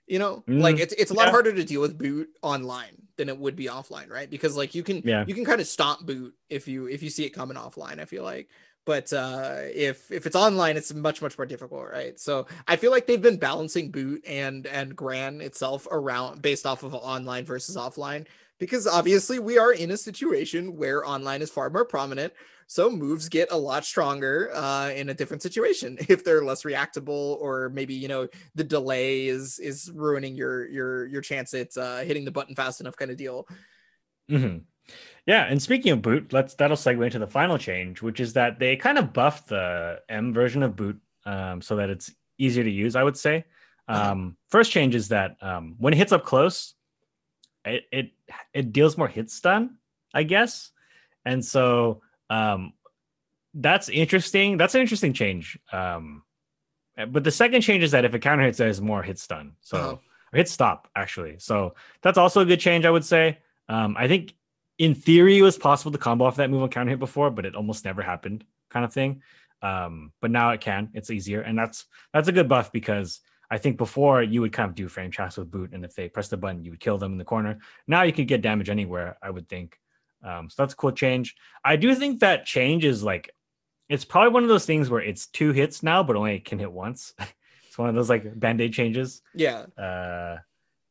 You 0.08 0.20
know, 0.20 0.44
Mm, 0.48 0.62
like 0.62 0.80
it's 0.80 0.94
it's 0.94 1.12
a 1.12 1.14
lot 1.14 1.26
yeah. 1.26 1.32
harder 1.32 1.54
to 1.54 1.64
deal 1.64 1.82
with 1.82 1.98
boot 1.98 2.30
online 2.42 2.96
than 3.18 3.30
it 3.30 3.38
would 3.38 3.56
be 3.56 3.66
offline, 3.66 4.10
right? 4.10 4.30
Because 4.30 4.58
like 4.58 4.74
you 4.76 4.84
can 4.84 5.02
Yeah. 5.06 5.24
you 5.28 5.36
can 5.36 5.46
kind 5.46 5.62
of 5.62 5.68
stomp 5.68 6.06
boot 6.06 6.34
if 6.50 6.68
you 6.68 6.88
if 6.88 7.02
you 7.04 7.10
see 7.10 7.26
it 7.26 7.30
coming 7.32 7.58
offline, 7.58 8.00
I 8.00 8.06
feel 8.06 8.24
like. 8.24 8.50
But 8.90 9.14
uh 9.14 9.58
if 9.74 10.12
if 10.12 10.26
it's 10.28 10.36
online, 10.36 10.76
it's 10.78 10.94
much, 10.94 11.22
much 11.22 11.38
more 11.38 11.46
difficult, 11.46 11.86
right? 11.92 12.20
So 12.20 12.48
I 12.68 12.76
feel 12.76 12.92
like 12.92 13.06
they've 13.08 13.22
been 13.30 13.38
balancing 13.38 13.92
boot 13.92 14.24
and 14.28 14.66
and 14.68 14.96
Gran 14.96 15.42
itself 15.42 15.88
around 15.92 16.42
based 16.42 16.66
off 16.66 16.84
of 16.84 16.94
online 16.96 17.46
versus 17.46 17.76
offline 17.78 18.26
because 18.60 18.88
obviously 18.88 19.40
we 19.40 19.58
are 19.58 19.74
in 19.74 19.92
a 19.92 19.98
situation 19.98 20.76
where 20.76 21.06
online 21.06 21.42
is 21.42 21.50
far 21.52 21.70
more 21.70 21.86
prominent 21.86 22.34
so 22.68 22.90
moves 22.90 23.30
get 23.30 23.52
a 23.52 23.58
lot 23.58 23.86
stronger 23.86 24.52
uh, 24.54 24.90
in 24.92 25.10
a 25.10 25.14
different 25.14 25.42
situation 25.42 25.98
if 26.10 26.24
they're 26.24 26.44
less 26.44 26.64
reactable 26.64 27.38
or 27.40 27.70
maybe 27.70 27.94
you 27.94 28.08
know 28.08 28.28
the 28.56 28.64
delay 28.64 29.28
is 29.28 29.60
is 29.60 29.92
ruining 29.94 30.36
your 30.36 30.68
your 30.68 31.06
your 31.08 31.22
chance 31.22 31.54
at 31.54 31.76
uh, 31.78 32.00
hitting 32.00 32.26
the 32.26 32.32
button 32.32 32.56
fast 32.56 32.82
enough 32.82 32.96
kind 32.98 33.12
of 33.12 33.18
deal 33.18 33.48
Mhm. 34.30 34.62
Yeah, 35.30 35.44
and 35.46 35.62
speaking 35.62 35.92
of 35.92 36.02
boot, 36.02 36.34
let's 36.34 36.56
that'll 36.56 36.76
segue 36.76 37.06
into 37.06 37.20
the 37.20 37.28
final 37.28 37.60
change, 37.60 38.02
which 38.02 38.20
is 38.20 38.34
that 38.34 38.58
they 38.58 38.76
kind 38.76 38.98
of 38.98 39.14
buffed 39.14 39.50
the 39.50 40.02
M 40.10 40.34
version 40.34 40.64
of 40.64 40.76
boot 40.76 41.00
um, 41.24 41.62
so 41.62 41.76
that 41.76 41.88
it's 41.92 42.12
easier 42.40 42.64
to 42.64 42.72
use. 42.72 42.96
I 42.96 43.04
would 43.04 43.16
say. 43.16 43.46
Uh-huh. 43.88 44.12
Um, 44.12 44.38
First 44.50 44.72
change 44.72 44.96
is 44.96 45.10
that 45.10 45.38
um, 45.42 45.76
when 45.78 45.94
it 45.94 45.98
hits 45.98 46.12
up 46.12 46.26
close, 46.26 46.74
it 47.64 47.84
it 47.92 48.12
it 48.56 48.74
deals 48.74 48.98
more 48.98 49.08
hit 49.08 49.30
stun, 49.30 49.78
I 50.16 50.24
guess, 50.24 50.72
and 51.26 51.46
so 51.46 52.02
um, 52.32 52.74
that's 53.54 53.88
interesting. 53.90 54.58
That's 54.58 54.74
an 54.74 54.82
interesting 54.82 55.14
change. 55.14 55.60
Um, 55.72 56.24
but 57.08 57.24
the 57.24 57.32
second 57.32 57.62
change 57.62 57.84
is 57.84 57.92
that 57.92 58.04
if 58.04 58.16
it 58.16 58.20
counter 58.24 58.46
hits, 58.46 58.58
there's 58.58 58.82
more 58.82 59.04
hit 59.04 59.20
stun. 59.20 59.54
So 59.62 59.78
Uh-huh. 59.78 59.98
hit 60.34 60.50
stop 60.50 60.88
actually. 60.96 61.36
So 61.38 61.76
that's 62.02 62.18
also 62.18 62.42
a 62.42 62.46
good 62.46 62.60
change, 62.60 62.84
I 62.86 62.90
would 62.90 63.06
say. 63.06 63.38
Um, 63.68 63.96
I 63.96 64.08
think 64.08 64.34
in 64.80 64.96
theory 64.96 65.38
it 65.38 65.44
was 65.44 65.58
possible 65.58 65.92
to 65.92 65.98
combo 65.98 66.26
off 66.26 66.38
that 66.38 66.50
move 66.50 66.64
on 66.64 66.70
counter 66.70 66.90
hit 66.90 67.00
before, 67.00 67.30
but 67.30 67.46
it 67.46 67.56
almost 67.56 67.86
never 67.86 68.02
happened, 68.02 68.46
kind 68.70 68.84
of 68.84 68.92
thing. 68.92 69.22
Um, 69.62 70.14
but 70.22 70.32
now 70.32 70.52
it 70.52 70.62
can. 70.62 70.90
It's 70.94 71.12
easier, 71.12 71.42
and 71.42 71.58
that's 71.58 71.86
that's 72.14 72.30
a 72.30 72.32
good 72.32 72.48
buff 72.48 72.72
because 72.72 73.20
I 73.52 73.58
think 73.58 73.78
before 73.78 74.24
you 74.24 74.42
would 74.42 74.54
kind 74.54 74.70
of 74.70 74.76
do 74.76 74.88
frame 74.88 75.12
traps 75.12 75.38
with 75.38 75.52
boot, 75.52 75.74
and 75.74 75.84
if 75.84 75.94
they 75.94 76.08
press 76.08 76.30
the 76.30 76.38
button, 76.38 76.64
you 76.64 76.72
would 76.72 76.80
kill 76.80 76.98
them 76.98 77.12
in 77.12 77.18
the 77.18 77.26
corner. 77.26 77.60
Now 77.88 78.04
you 78.04 78.14
can 78.14 78.26
get 78.26 78.42
damage 78.42 78.70
anywhere. 78.70 79.18
I 79.22 79.30
would 79.30 79.50
think. 79.50 79.78
Um, 80.24 80.50
so 80.50 80.64
that's 80.64 80.74
a 80.74 80.78
cool 80.78 80.92
change. 80.92 81.36
I 81.64 81.76
do 81.76 81.94
think 81.94 82.22
that 82.22 82.46
change 82.46 82.86
is 82.86 83.04
like 83.04 83.30
it's 83.90 84.06
probably 84.06 84.32
one 84.32 84.44
of 84.44 84.50
those 84.50 84.66
things 84.66 84.90
where 84.90 85.02
it's 85.02 85.28
two 85.28 85.52
hits 85.52 85.84
now, 85.84 86.04
but 86.04 86.16
only 86.16 86.40
can 86.40 86.60
hit 86.60 86.72
once. 86.72 87.14
it's 87.70 87.78
one 87.78 87.88
of 87.88 87.96
those 87.96 88.10
like 88.10 88.38
band-aid 88.40 88.74
changes 88.74 89.22
yeah 89.36 89.66
uh 89.78 90.38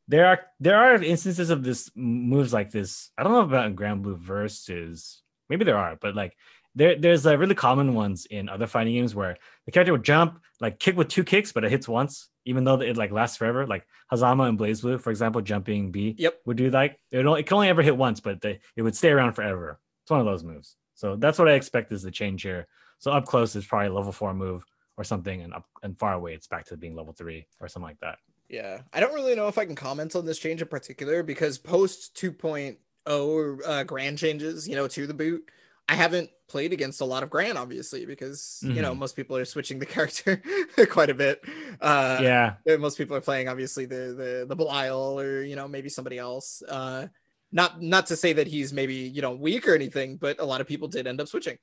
there 0.09 0.25
are 0.25 0.39
there 0.59 0.75
are 0.75 0.95
instances 1.01 1.51
of 1.51 1.63
this 1.63 1.91
moves 1.95 2.51
like 2.51 2.71
this. 2.71 3.11
I 3.17 3.23
don't 3.23 3.31
know 3.31 3.41
about 3.41 3.67
in 3.67 3.75
Granblue 3.75 4.17
versus 4.17 5.21
maybe 5.49 5.63
there 5.63 5.77
are 5.77 5.95
but 6.01 6.15
like 6.15 6.35
there 6.73 6.95
there's 6.95 7.27
uh, 7.27 7.37
really 7.37 7.53
common 7.53 7.93
ones 7.93 8.25
in 8.25 8.49
other 8.49 8.65
fighting 8.65 8.95
games 8.95 9.13
where 9.13 9.37
the 9.65 9.71
character 9.71 9.93
would 9.93 10.03
jump 10.03 10.41
like 10.59 10.79
kick 10.79 10.97
with 10.97 11.09
two 11.09 11.23
kicks 11.23 11.51
but 11.51 11.63
it 11.63 11.69
hits 11.69 11.87
once 11.87 12.29
even 12.45 12.63
though 12.63 12.81
it 12.81 12.97
like 12.97 13.11
lasts 13.11 13.37
forever. 13.37 13.67
Like 13.67 13.85
Hazama 14.11 14.49
and 14.49 14.57
BlazBlue 14.57 14.99
for 14.99 15.11
example 15.11 15.41
jumping 15.41 15.91
b 15.91 16.15
Yep. 16.17 16.39
would 16.45 16.57
do 16.57 16.71
like 16.71 16.99
it, 17.11 17.23
only, 17.23 17.41
it 17.41 17.45
can 17.45 17.55
only 17.55 17.69
ever 17.69 17.83
hit 17.83 17.95
once 17.95 18.19
but 18.19 18.41
they, 18.41 18.59
it 18.75 18.81
would 18.81 18.95
stay 18.95 19.11
around 19.11 19.33
forever. 19.33 19.79
It's 20.03 20.11
one 20.11 20.19
of 20.19 20.25
those 20.25 20.43
moves. 20.43 20.75
So 20.95 21.17
that's 21.17 21.37
what 21.37 21.47
i 21.47 21.53
expect 21.53 21.91
is 21.91 22.01
the 22.01 22.11
change 22.11 22.41
here. 22.41 22.67
So 22.97 23.11
up 23.11 23.25
close 23.25 23.55
is 23.55 23.65
probably 23.67 23.89
a 23.89 23.93
level 23.93 24.11
four 24.11 24.33
move 24.33 24.65
or 24.97 25.03
something 25.03 25.43
and 25.43 25.53
up 25.53 25.65
and 25.83 25.97
far 25.99 26.13
away 26.13 26.33
it's 26.33 26.47
back 26.47 26.65
to 26.65 26.77
being 26.77 26.95
level 26.95 27.13
three 27.13 27.45
or 27.61 27.67
something 27.67 27.87
like 27.87 27.99
that 28.01 28.17
yeah 28.49 28.81
i 28.93 28.99
don't 28.99 29.13
really 29.13 29.35
know 29.35 29.47
if 29.47 29.57
i 29.57 29.65
can 29.65 29.75
comment 29.75 30.15
on 30.15 30.25
this 30.25 30.39
change 30.39 30.61
in 30.61 30.67
particular 30.67 31.23
because 31.23 31.57
post 31.57 32.15
2.0 32.15 32.77
uh, 33.65 33.83
Gran 33.83 34.17
changes 34.17 34.67
you 34.67 34.75
know 34.75 34.87
to 34.87 35.07
the 35.07 35.13
boot 35.13 35.49
i 35.87 35.95
haven't 35.95 36.29
played 36.47 36.73
against 36.73 37.01
a 37.01 37.05
lot 37.05 37.21
of 37.23 37.29
Gran 37.29 37.57
obviously 37.57 38.05
because 38.05 38.59
you 38.63 38.81
know 38.81 38.93
Mhm. 38.93 38.97
most 38.99 39.15
people 39.15 39.37
are 39.37 39.45
switching 39.45 39.77
the 39.79 39.85
character 39.85 40.41
quite 40.89 41.09
a 41.09 41.13
bit 41.13 41.41
uh 41.79 42.19
yeah 42.21 42.55
most 42.79 42.97
people 42.97 43.15
are 43.15 43.21
playing 43.21 43.47
obviously 43.47 43.85
the 43.85 44.13
the 44.17 44.45
the 44.47 44.55
Belial 44.55 45.19
or 45.19 45.41
you 45.43 45.55
know 45.55 45.67
maybe 45.67 45.89
somebody 45.89 46.17
else. 46.17 46.61
Uh, 46.67 47.07
not 47.51 47.81
not 47.81 48.05
to 48.07 48.15
say 48.15 48.33
that 48.33 48.45
he's 48.47 48.71
maybe 48.71 48.93
you 48.95 49.21
know 49.23 49.31
weak 49.31 49.67
or 49.67 49.73
anything, 49.73 50.17
but 50.17 50.39
a 50.39 50.45
lot 50.45 50.61
of 50.61 50.67
people 50.67 50.87
did 50.87 51.07
end 51.07 51.19
up 51.19 51.27
switching. 51.27 51.57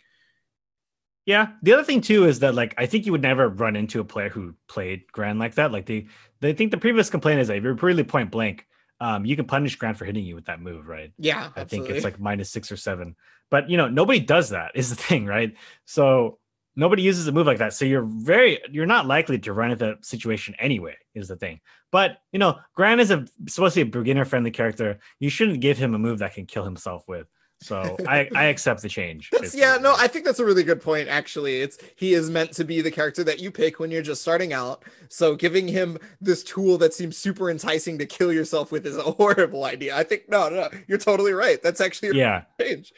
Yeah. 1.26 1.48
The 1.62 1.72
other 1.72 1.84
thing 1.84 2.00
too 2.00 2.24
is 2.24 2.38
that 2.38 2.54
like 2.54 2.74
I 2.78 2.86
think 2.86 3.04
you 3.04 3.12
would 3.12 3.22
never 3.22 3.48
run 3.48 3.76
into 3.76 4.00
a 4.00 4.04
player 4.04 4.28
who 4.28 4.54
played 4.68 5.10
Gran 5.12 5.38
like 5.38 5.56
that. 5.56 5.72
Like 5.72 5.86
they 5.86 6.06
they 6.40 6.52
think 6.52 6.70
the 6.70 6.78
previous 6.78 7.10
complaint 7.10 7.40
is 7.40 7.48
that 7.48 7.56
if 7.56 7.64
you're 7.64 7.74
really 7.74 8.04
point 8.04 8.30
blank, 8.30 8.66
um, 9.00 9.26
you 9.26 9.36
can 9.36 9.44
punish 9.44 9.76
Gran 9.76 9.94
for 9.94 10.04
hitting 10.04 10.24
you 10.24 10.36
with 10.36 10.46
that 10.46 10.60
move, 10.60 10.86
right? 10.86 11.12
Yeah, 11.18 11.50
I 11.56 11.60
absolutely. 11.60 11.88
think 11.88 11.90
it's 11.90 12.04
like 12.04 12.20
minus 12.20 12.50
six 12.50 12.70
or 12.70 12.76
seven. 12.76 13.16
But 13.50 13.68
you 13.68 13.76
know, 13.76 13.88
nobody 13.88 14.20
does 14.20 14.50
that 14.50 14.72
is 14.74 14.90
the 14.90 14.96
thing, 15.02 15.26
right? 15.26 15.54
So 15.84 16.38
nobody 16.76 17.02
uses 17.02 17.26
a 17.26 17.32
move 17.32 17.46
like 17.46 17.58
that. 17.58 17.72
So 17.74 17.84
you're 17.84 18.04
very 18.04 18.60
you're 18.70 18.86
not 18.86 19.06
likely 19.06 19.38
to 19.40 19.52
run 19.52 19.72
into 19.72 19.84
that 19.84 20.04
situation 20.04 20.54
anyway, 20.60 20.96
is 21.14 21.26
the 21.26 21.36
thing. 21.36 21.60
But 21.90 22.18
you 22.30 22.38
know, 22.38 22.58
Gran 22.74 23.00
is 23.00 23.10
a 23.10 23.26
supposed 23.48 23.74
to 23.74 23.84
be 23.84 23.88
a 23.88 24.00
beginner 24.00 24.24
friendly 24.24 24.52
character. 24.52 25.00
You 25.18 25.30
shouldn't 25.30 25.60
give 25.60 25.76
him 25.76 25.94
a 25.94 25.98
move 25.98 26.20
that 26.20 26.34
can 26.34 26.46
kill 26.46 26.64
himself 26.64 27.08
with. 27.08 27.26
So 27.60 27.96
I, 28.06 28.28
I 28.34 28.44
accept 28.44 28.82
the 28.82 28.88
change. 28.88 29.30
That's, 29.30 29.54
yeah, 29.54 29.78
no, 29.78 29.94
I 29.96 30.08
think 30.08 30.24
that's 30.24 30.38
a 30.38 30.44
really 30.44 30.62
good 30.62 30.80
point. 30.80 31.08
Actually, 31.08 31.62
it's 31.62 31.78
he 31.96 32.12
is 32.12 32.28
meant 32.28 32.52
to 32.52 32.64
be 32.64 32.82
the 32.82 32.90
character 32.90 33.24
that 33.24 33.40
you 33.40 33.50
pick 33.50 33.80
when 33.80 33.90
you're 33.90 34.02
just 34.02 34.20
starting 34.20 34.52
out. 34.52 34.84
So 35.08 35.34
giving 35.34 35.66
him 35.66 35.98
this 36.20 36.44
tool 36.44 36.76
that 36.78 36.92
seems 36.92 37.16
super 37.16 37.50
enticing 37.50 37.98
to 37.98 38.06
kill 38.06 38.32
yourself 38.32 38.70
with 38.70 38.86
is 38.86 38.96
a 38.96 39.02
horrible 39.12 39.64
idea. 39.64 39.96
I 39.96 40.04
think 40.04 40.28
no, 40.28 40.48
no, 40.48 40.68
you're 40.86 40.98
totally 40.98 41.32
right. 41.32 41.62
That's 41.62 41.80
actually 41.80 42.18
yeah 42.18 42.42
change. 42.60 42.92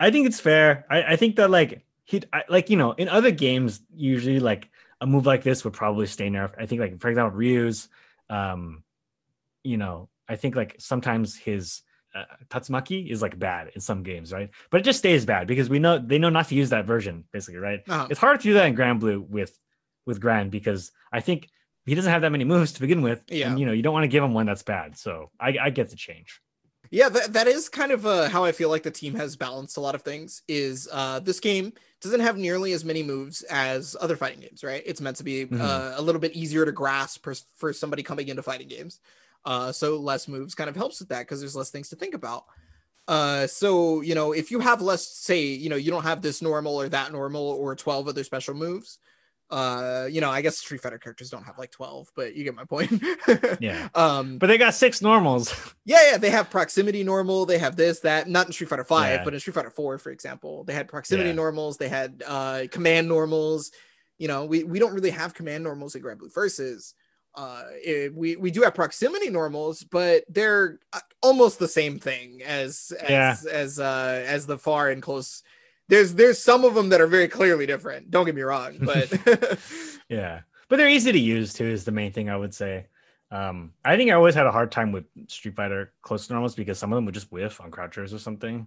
I 0.00 0.10
think 0.10 0.26
it's 0.26 0.40
fair. 0.40 0.84
I, 0.90 1.02
I 1.02 1.16
think 1.16 1.36
that 1.36 1.50
like 1.50 1.84
he 2.04 2.22
like 2.48 2.70
you 2.70 2.76
know 2.76 2.92
in 2.92 3.08
other 3.08 3.30
games 3.30 3.80
usually 3.94 4.40
like 4.40 4.68
a 5.00 5.06
move 5.06 5.26
like 5.26 5.44
this 5.44 5.64
would 5.64 5.74
probably 5.74 6.06
stay 6.06 6.28
nerfed. 6.28 6.54
I 6.58 6.66
think 6.66 6.80
like 6.80 7.00
for 7.00 7.08
example 7.08 7.38
Ryu's, 7.38 7.88
um, 8.28 8.82
you 9.62 9.76
know 9.76 10.08
I 10.28 10.34
think 10.34 10.56
like 10.56 10.76
sometimes 10.80 11.36
his 11.36 11.82
uh, 12.14 12.24
Tatsumaki 12.48 13.10
is 13.10 13.22
like 13.22 13.38
bad 13.38 13.70
in 13.74 13.80
some 13.80 14.02
games, 14.02 14.32
right? 14.32 14.50
But 14.70 14.80
it 14.80 14.84
just 14.84 14.98
stays 14.98 15.24
bad 15.24 15.46
because 15.46 15.68
we 15.68 15.78
know 15.78 15.98
they 15.98 16.18
know 16.18 16.28
not 16.30 16.48
to 16.48 16.54
use 16.54 16.70
that 16.70 16.84
version, 16.86 17.24
basically, 17.32 17.58
right? 17.60 17.80
Uh-huh. 17.88 18.06
It's 18.10 18.20
hard 18.20 18.40
to 18.40 18.44
do 18.44 18.54
that 18.54 18.66
in 18.66 18.76
Granblue 18.76 19.26
with 19.28 19.58
with 20.06 20.20
Gran 20.20 20.50
because 20.50 20.90
I 21.12 21.20
think 21.20 21.48
he 21.86 21.94
doesn't 21.94 22.12
have 22.12 22.22
that 22.22 22.30
many 22.30 22.44
moves 22.44 22.72
to 22.72 22.80
begin 22.80 23.02
with. 23.02 23.22
Yeah. 23.28 23.48
And, 23.48 23.58
you 23.58 23.66
know, 23.66 23.72
you 23.72 23.82
don't 23.82 23.92
want 23.92 24.04
to 24.04 24.08
give 24.08 24.22
him 24.22 24.34
one 24.34 24.46
that's 24.46 24.62
bad. 24.62 24.96
So 24.96 25.30
I, 25.40 25.56
I 25.60 25.70
get 25.70 25.90
the 25.90 25.96
change. 25.96 26.40
Yeah, 26.90 27.08
that, 27.08 27.32
that 27.32 27.46
is 27.46 27.68
kind 27.70 27.90
of 27.90 28.04
uh, 28.04 28.28
how 28.28 28.44
I 28.44 28.52
feel 28.52 28.68
like 28.68 28.82
the 28.82 28.90
team 28.90 29.14
has 29.14 29.34
balanced 29.34 29.78
a 29.78 29.80
lot 29.80 29.94
of 29.94 30.02
things. 30.02 30.42
Is 30.46 30.88
uh, 30.92 31.20
this 31.20 31.40
game 31.40 31.72
doesn't 32.02 32.20
have 32.20 32.36
nearly 32.36 32.72
as 32.72 32.84
many 32.84 33.02
moves 33.02 33.42
as 33.42 33.96
other 34.00 34.14
fighting 34.16 34.40
games, 34.40 34.62
right? 34.62 34.82
It's 34.84 35.00
meant 35.00 35.16
to 35.16 35.24
be 35.24 35.46
Mhm. 35.46 35.60
uh, 35.60 35.94
a 35.96 36.02
little 36.02 36.20
bit 36.20 36.32
easier 36.32 36.66
to 36.66 36.72
grasp 36.72 37.24
for, 37.24 37.34
for 37.56 37.72
somebody 37.72 38.02
coming 38.02 38.28
into 38.28 38.42
fighting 38.42 38.68
games. 38.68 39.00
Uh, 39.44 39.72
so 39.72 39.96
less 39.98 40.28
moves 40.28 40.54
kind 40.54 40.70
of 40.70 40.76
helps 40.76 41.00
with 41.00 41.08
that 41.08 41.20
because 41.20 41.40
there's 41.40 41.56
less 41.56 41.70
things 41.70 41.88
to 41.88 41.96
think 41.96 42.14
about. 42.14 42.44
Uh, 43.08 43.46
so 43.48 44.00
you 44.00 44.14
know, 44.14 44.32
if 44.32 44.50
you 44.50 44.60
have 44.60 44.80
less, 44.80 45.06
say, 45.08 45.42
you 45.42 45.68
know, 45.68 45.76
you 45.76 45.90
don't 45.90 46.04
have 46.04 46.22
this 46.22 46.40
normal 46.42 46.80
or 46.80 46.88
that 46.88 47.12
normal 47.12 47.42
or 47.42 47.74
12 47.74 48.08
other 48.08 48.24
special 48.24 48.54
moves. 48.54 48.98
Uh, 49.50 50.08
you 50.10 50.22
know, 50.22 50.30
I 50.30 50.40
guess 50.40 50.56
Street 50.56 50.80
Fighter 50.80 50.96
characters 50.96 51.28
don't 51.28 51.44
have 51.44 51.58
like 51.58 51.70
12, 51.72 52.08
but 52.16 52.34
you 52.34 52.42
get 52.42 52.54
my 52.54 52.64
point. 52.64 52.90
Yeah. 53.60 53.88
Um, 53.94 54.38
But 54.38 54.46
they 54.46 54.56
got 54.56 54.72
six 54.72 55.02
normals. 55.02 55.52
yeah, 55.84 56.12
yeah, 56.12 56.16
they 56.16 56.30
have 56.30 56.48
proximity 56.48 57.04
normal. 57.04 57.44
They 57.44 57.58
have 57.58 57.76
this, 57.76 58.00
that, 58.00 58.30
not 58.30 58.46
in 58.46 58.52
Street 58.54 58.70
Fighter 58.70 58.84
Five, 58.84 59.18
Yeah. 59.18 59.24
but 59.24 59.34
in 59.34 59.40
Street 59.40 59.52
Fighter 59.52 59.68
Four, 59.68 59.98
for 59.98 60.08
example, 60.10 60.64
they 60.64 60.72
had 60.72 60.88
proximity 60.88 61.28
Yeah. 61.30 61.34
normals. 61.34 61.76
They 61.76 61.90
had 61.90 62.22
uh, 62.26 62.62
command 62.70 63.08
normals. 63.08 63.72
You 64.16 64.28
know, 64.28 64.46
we, 64.46 64.64
we 64.64 64.78
don't 64.78 64.94
really 64.94 65.10
have 65.10 65.34
command 65.34 65.64
normals 65.64 65.94
in 65.96 66.02
Granblue 66.02 66.32
Versus. 66.32 66.94
Uh, 67.34 67.64
it- 67.82 68.14
we 68.14 68.36
we 68.36 68.50
do 68.50 68.62
have 68.62 68.74
proximity 68.74 69.30
normals, 69.30 69.82
but 69.84 70.24
they're 70.28 70.78
uh, 70.92 71.00
almost 71.22 71.58
the 71.58 71.68
same 71.68 71.98
thing 71.98 72.42
as 72.42 72.92
as 73.00 73.10
Yeah. 73.10 73.36
as 73.50 73.78
uh, 73.80 74.22
as 74.26 74.46
the 74.46 74.58
far 74.58 74.90
and 74.90 75.02
close. 75.02 75.42
There's 75.88 76.14
there's 76.14 76.38
some 76.38 76.64
of 76.64 76.74
them 76.74 76.90
that 76.90 77.00
are 77.00 77.06
very 77.06 77.28
clearly 77.28 77.66
different. 77.66 78.10
Don't 78.10 78.26
get 78.26 78.34
me 78.34 78.42
wrong, 78.42 78.78
but 78.80 79.10
yeah. 80.08 80.40
But 80.68 80.76
they're 80.76 80.88
easy 80.88 81.12
to 81.12 81.18
use 81.18 81.52
too, 81.54 81.66
is 81.66 81.84
the 81.84 81.92
main 81.92 82.12
thing 82.12 82.28
I 82.30 82.36
would 82.36 82.54
say. 82.54 82.86
Um, 83.30 83.72
I 83.84 83.96
think 83.96 84.10
I 84.10 84.14
always 84.14 84.34
had 84.34 84.46
a 84.46 84.52
hard 84.52 84.70
time 84.70 84.92
with 84.92 85.04
Street 85.28 85.56
Fighter 85.56 85.92
close 86.02 86.26
to 86.26 86.32
normals 86.34 86.54
because 86.54 86.78
some 86.78 86.92
of 86.92 86.96
them 86.96 87.06
would 87.06 87.14
just 87.14 87.32
whiff 87.32 87.60
on 87.62 87.70
crouchers 87.70 88.12
or 88.14 88.18
something. 88.18 88.66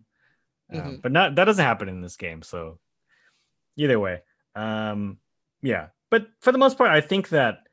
Um, 0.74 0.80
Mhm. 0.82 1.01
but 1.03 1.11
not 1.11 1.36
that 1.36 1.45
doesn't 1.45 1.63
happen 1.63 1.88
in 1.88 2.01
this 2.01 2.18
game. 2.18 2.41
So 2.41 2.80
either 3.76 3.99
way, 3.99 4.22
um, 4.55 5.20
yeah. 5.61 5.88
But 6.09 6.28
for 6.41 6.51
the 6.51 6.57
most 6.57 6.78
part, 6.78 6.89
I 6.91 7.01
think 7.01 7.30
that 7.30 7.64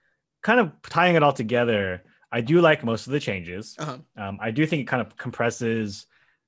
kind 0.43 0.61
of 0.61 0.73
tying 0.83 1.17
it 1.17 1.23
all 1.23 1.33
together, 1.33 2.03
I 2.31 2.41
do 2.41 2.61
like 2.61 2.85
most 2.85 3.07
of 3.07 3.13
the 3.13 3.21
changes. 3.21 3.77
uh-huh. 3.79 3.99
Um, 4.17 4.39
I 4.41 4.51
do 4.51 4.67
think 4.67 4.83
it 4.83 4.87
kind 4.87 5.01
of 5.01 5.17
compresses. 5.17 6.07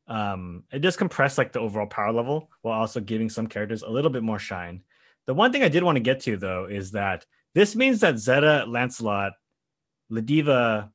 Um, 0.08 0.64
it 0.72 0.80
does 0.80 0.96
compress 0.96 1.38
like 1.38 1.52
the 1.52 1.60
overall 1.60 1.86
power 1.86 2.12
level 2.12 2.50
while 2.62 2.78
also 2.78 3.00
giving 3.00 3.30
some 3.30 3.46
characters 3.46 3.82
a 3.82 3.90
little 3.90 4.10
bit 4.10 4.22
more 4.22 4.38
shine. 4.38 4.82
The 5.26 5.34
one 5.34 5.52
thing 5.52 5.62
I 5.62 5.68
did 5.68 5.82
want 5.82 5.96
to 5.96 6.00
get 6.00 6.20
to 6.22 6.36
though 6.36 6.66
is 6.66 6.90
that 6.92 7.24
this 7.54 7.76
means 7.76 8.00
that 8.00 8.18
Zeta, 8.18 8.64
Lancelot, 8.66 9.32
Ladiva, 10.10 10.90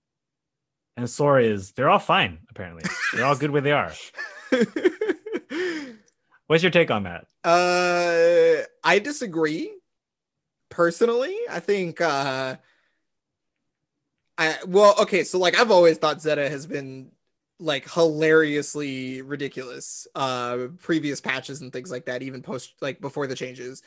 and 0.97 1.08
Soriz 1.08 1.74
they're 1.74 1.89
all 1.89 2.00
fine. 2.00 2.39
Apparently, 2.50 2.84
they're 3.14 3.26
all 3.26 3.36
good 3.36 3.52
where 3.52 3.62
they 3.62 3.72
are. 3.72 3.93
What's 6.47 6.64
your 6.64 6.72
take 6.72 6.91
on 6.91 7.04
that? 7.04 7.28
Uh, 7.43 8.64
I 8.84 9.00
disagree. 9.00 9.72
Personally, 10.70 11.36
I 11.50 11.60
think 11.60 12.02
uh 12.02 12.58
I 14.40 14.58
well, 14.66 14.96
okay, 15.02 15.24
so 15.26 15.38
like 15.38 15.60
I've 15.60 15.70
always 15.72 15.98
thought 15.98 16.22
Zeta 16.22 16.50
has 16.50 16.66
been 16.66 17.12
like 17.60 17.90
hilariously 17.92 19.22
ridiculous 19.22 20.08
uh 20.16 20.70
previous 20.80 21.20
patches 21.22 21.60
and 21.62 21.74
things 21.74 21.92
like 21.92 22.06
that 22.06 22.24
even 22.24 22.42
post 22.42 22.74
like 22.82 23.02
before 23.02 23.28
the 23.28 23.36
changes. 23.36 23.84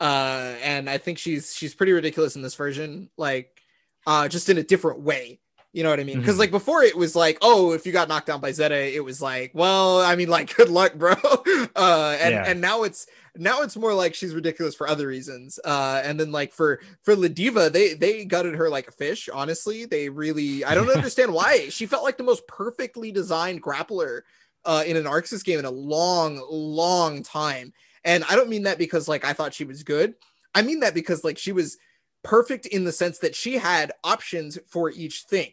Uh 0.00 0.54
and 0.62 0.90
I 0.90 0.98
think 0.98 1.18
she's 1.18 1.54
she's 1.54 1.74
pretty 1.74 1.92
ridiculous 1.92 2.36
in 2.36 2.42
this 2.42 2.54
version 2.56 3.10
like 3.16 3.62
uh 4.06 4.28
just 4.28 4.50
in 4.50 4.58
a 4.58 4.62
different 4.62 5.00
way. 5.00 5.40
You 5.76 5.82
know 5.82 5.90
what 5.90 6.00
I 6.00 6.04
mean? 6.04 6.20
Because 6.20 6.36
Mhm. 6.36 6.38
like 6.38 6.50
before 6.50 6.82
it 6.84 6.96
was 6.96 7.14
like, 7.14 7.36
oh, 7.42 7.72
if 7.72 7.84
you 7.84 7.92
got 7.92 8.08
knocked 8.08 8.28
down 8.28 8.40
by 8.40 8.50
Zeta, 8.50 8.74
it 8.96 9.04
was 9.04 9.20
like, 9.20 9.50
well, 9.52 10.00
I 10.00 10.16
mean, 10.16 10.30
like, 10.30 10.48
good 10.56 10.70
luck, 10.70 10.94
bro. 10.94 11.14
Uh, 11.76 12.16
and 12.18 12.32
Yeah. 12.34 12.44
and 12.46 12.62
now 12.62 12.82
it's 12.84 13.06
now 13.36 13.60
it's 13.60 13.76
more 13.76 13.92
like 13.92 14.14
she's 14.14 14.34
ridiculous 14.34 14.74
for 14.74 14.88
other 14.88 15.06
reasons. 15.06 15.58
Uh, 15.62 16.00
and 16.02 16.18
then 16.18 16.32
like 16.32 16.54
for 16.54 16.80
for 17.02 17.14
Ladiva, 17.14 17.70
they 17.70 17.92
they 17.92 18.24
gutted 18.24 18.54
her 18.54 18.70
like 18.70 18.88
a 18.88 18.90
fish. 18.92 19.28
Honestly, 19.30 19.84
they 19.84 20.08
really 20.08 20.64
I 20.64 20.74
don't 20.74 20.88
understand 20.98 21.34
why. 21.34 21.68
She 21.68 21.84
felt 21.84 22.04
like 22.04 22.16
the 22.16 22.24
most 22.24 22.46
perfectly 22.46 23.12
designed 23.12 23.62
grappler 23.62 24.22
uh, 24.64 24.82
in 24.86 24.96
an 24.96 25.04
ArcSys 25.04 25.44
game 25.44 25.58
in 25.58 25.66
a 25.66 25.70
long, 25.70 26.42
long 26.50 27.22
time. 27.22 27.74
And 28.02 28.24
I 28.30 28.34
don't 28.36 28.48
mean 28.48 28.62
that 28.62 28.78
because 28.78 29.08
like 29.08 29.26
I 29.26 29.34
thought 29.34 29.52
she 29.52 29.64
was 29.64 29.82
good. 29.82 30.14
I 30.54 30.62
mean 30.62 30.80
that 30.80 30.94
because 30.94 31.22
like 31.22 31.36
she 31.36 31.52
was 31.52 31.76
perfect 32.22 32.64
in 32.64 32.84
the 32.84 32.92
sense 32.92 33.18
that 33.18 33.34
she 33.36 33.58
had 33.58 33.92
options 34.02 34.58
for 34.68 34.90
each 34.90 35.24
thing, 35.24 35.52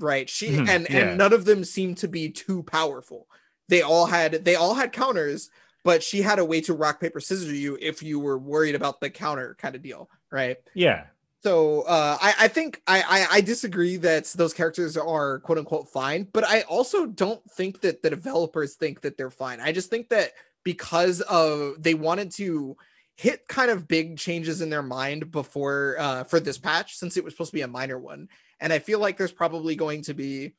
right? 0.00 0.28
She 0.28 0.58
Mhm, 0.58 0.68
and 0.68 0.88
yeah. 0.88 1.10
and 1.10 1.16
none 1.16 1.32
of 1.32 1.44
them 1.44 1.64
seemed 1.64 1.98
to 1.98 2.08
be 2.08 2.30
too 2.30 2.62
powerful. 2.64 3.28
They 3.68 3.82
all 3.82 4.06
had 4.06 4.44
they 4.44 4.56
all 4.56 4.74
had 4.74 4.92
counters, 4.92 5.50
but 5.84 6.02
she 6.02 6.22
had 6.22 6.38
a 6.38 6.44
way 6.44 6.60
to 6.62 6.74
rock 6.74 7.00
paper 7.00 7.20
scissors 7.20 7.52
you 7.52 7.78
if 7.80 8.02
you 8.02 8.18
were 8.20 8.38
worried 8.38 8.74
about 8.74 9.00
the 9.00 9.10
counter 9.10 9.56
kind 9.58 9.74
of 9.76 9.82
deal, 9.82 10.10
right? 10.30 10.58
Yeah, 10.74 11.06
So 11.42 11.82
uh, 11.82 12.18
I, 12.20 12.34
I 12.40 12.48
think 12.48 12.82
I, 12.86 13.02
I 13.02 13.36
I 13.36 13.40
disagree 13.40 13.96
that 13.98 14.26
those 14.36 14.52
characters 14.52 14.96
are 14.96 15.40
quote 15.40 15.58
unquote 15.58 15.88
fine, 15.88 16.28
but 16.32 16.44
I 16.44 16.62
also 16.62 17.06
don't 17.06 17.42
think 17.52 17.80
that 17.80 18.02
the 18.02 18.10
developers 18.10 18.74
think 18.76 19.00
that 19.02 19.16
they're 19.16 19.30
fine. 19.30 19.60
I 19.60 19.72
just 19.72 19.88
think 19.90 20.10
that 20.10 20.32
because 20.64 21.22
of 21.22 21.82
they 21.82 21.94
wanted 21.94 22.30
to 22.32 22.76
hit 23.16 23.48
kind 23.48 23.70
of 23.70 23.88
big 23.88 24.18
changes 24.18 24.60
in 24.60 24.68
their 24.70 24.82
mind 24.82 25.30
before 25.30 25.96
uh, 25.98 26.24
for 26.24 26.40
this 26.40 26.58
patch, 26.58 26.96
since 26.96 27.16
it 27.16 27.24
was 27.24 27.32
supposed 27.32 27.50
to 27.52 27.56
be 27.56 27.62
a 27.62 27.68
minor 27.68 27.98
one, 27.98 28.28
and 28.60 28.72
I 28.72 28.78
feel 28.78 28.98
like 28.98 29.16
there's 29.16 29.32
probably 29.32 29.76
going 29.76 30.02
to 30.02 30.14
be 30.14 30.54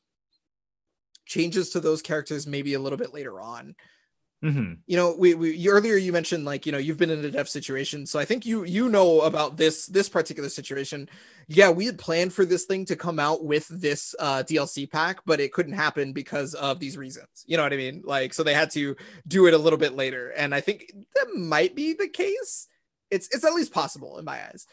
changes 1.26 1.72
to 1.72 1.80
those 1.80 2.02
characters 2.02 2.48
maybe 2.48 2.74
a 2.74 2.80
little 2.80 2.98
bit 2.98 3.14
later 3.14 3.40
on. 3.40 3.76
Hmm 4.42 4.74
you 4.88 4.98
know 4.98 5.16
we, 5.18 5.36
we 5.36 5.56
you, 5.56 5.72
earlier 5.72 5.96
you 5.96 6.12
mentioned 6.12 6.46
like 6.46 6.66
you 6.66 6.72
know 6.72 6.78
you've 6.78 6.98
been 6.98 7.10
in 7.10 7.24
a 7.24 7.32
deaf 7.32 7.48
situation. 7.48 8.06
So 8.06 8.20
i 8.20 8.26
think 8.26 8.46
you 8.46 8.64
you 8.64 8.90
know 8.90 9.22
about 9.22 9.56
this 9.56 9.86
this 9.86 10.10
particular 10.10 10.50
situation. 10.50 11.08
Yeah 11.48 11.70
we 11.70 11.86
had 11.86 11.98
planned 11.98 12.34
for 12.34 12.44
this 12.44 12.66
thing 12.66 12.86
to 12.86 12.96
come 12.96 13.20
out 13.20 13.46
with 13.46 13.68
this 13.68 14.16
uh 14.20 14.44
dlc 14.44 14.92
pack 14.92 15.20
but 15.26 15.40
it 15.40 15.54
couldn't 15.54 15.74
happen 15.74 16.12
because 16.12 16.56
of 16.56 16.80
these 16.80 16.98
reasons. 16.98 17.46
You 17.46 17.58
know 17.58 17.64
what 17.64 17.74
i 17.74 17.78
mean? 17.78 18.02
Like 18.04 18.34
so 18.34 18.44
they 18.44 18.54
had 18.54 18.72
to 18.72 18.96
do 19.28 19.46
it 19.48 19.54
a 19.54 19.58
little 19.58 19.80
bit 19.80 19.96
later. 19.96 20.30
And 20.30 20.54
i 20.54 20.62
think 20.62 20.92
that 21.16 21.36
might 21.36 21.76
be 21.76 21.94
the 21.94 22.08
case. 22.08 22.68
It's 23.12 23.28
it's 23.34 23.46
at 23.46 23.54
least 23.54 23.74
possible 23.74 24.18
in 24.18 24.26
my 24.26 24.44
eyes 24.48 24.66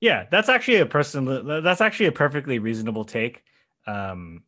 Yeah, 0.00 0.26
that's 0.30 0.48
actually 0.48 0.76
a 0.78 0.86
person. 0.86 1.24
That's 1.62 1.80
actually 1.80 2.06
a 2.06 2.12
perfectly 2.12 2.58
reasonable 2.58 3.04
take, 3.04 3.42
um, 3.86 4.42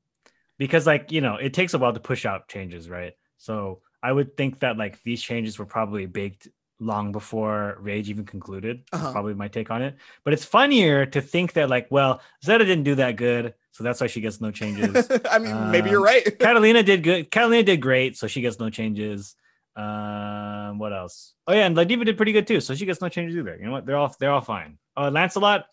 because 0.59 0.87
like 0.87 1.11
you 1.11 1.21
know, 1.21 1.37
it 1.37 1.55
takes 1.55 1.75
a 1.75 1.79
while 1.79 1.93
to 1.93 2.01
push 2.01 2.25
out 2.25 2.49
changes, 2.49 2.89
right? 2.89 3.15
So 3.39 3.81
I 4.03 4.13
would 4.13 4.37
think 4.37 4.61
that 4.61 4.77
like 4.77 5.03
these 5.03 5.21
changes 5.23 5.59
were 5.59 5.67
probably 5.67 6.07
baked 6.07 6.49
long 6.79 7.13
before 7.13 7.77
Rage 7.81 8.09
even 8.09 8.25
concluded. 8.25 8.85
Uh-huh. 8.93 9.13
Probably 9.13 9.35
my 9.35 9.49
take 9.49 9.71
on 9.71 9.83
it. 9.83 9.97
But 10.25 10.33
it's 10.33 10.45
funnier 10.45 11.05
to 11.07 11.21
think 11.21 11.53
that 11.55 11.69
like, 11.69 11.89
well, 11.91 12.21
Zeta 12.45 12.65
didn't 12.65 12.85
do 12.85 12.95
that 12.95 13.17
good, 13.17 13.55
so 13.73 13.85
that's 13.85 14.01
why 14.01 14.07
she 14.07 14.21
gets 14.21 14.41
no 14.41 14.51
changes. 14.51 15.11
i 15.31 15.39
mean 15.39 15.71
maybe 15.71 15.91
you're 15.91 15.99
Um, 15.99 16.05
right 16.05 16.25
Katalina 16.39 16.85
did 16.85 17.03
good. 17.03 17.31
Katalina 17.31 17.65
did 17.65 17.81
great, 17.83 18.17
so 18.17 18.27
she 18.27 18.41
gets 18.41 18.59
no 18.61 18.71
changes. 18.71 19.35
Um, 19.77 20.79
what 20.79 20.93
else? 20.93 21.35
Oh 21.47 21.53
yeah, 21.53 21.67
and 21.67 21.77
Ladiva 21.77 22.05
did 22.05 22.17
pretty 22.17 22.33
good 22.33 22.47
too, 22.47 22.61
so 22.61 22.75
she 22.75 22.87
gets 22.87 23.01
no 23.01 23.09
changes 23.09 23.37
either. 23.37 23.57
You 23.57 23.67
know 23.67 23.73
what? 23.73 23.87
They're 23.87 23.97
all 23.97 24.15
they're 24.19 24.31
all 24.33 24.41
fine. 24.41 24.79
Uh, 24.97 25.11
Lancelot, 25.11 25.67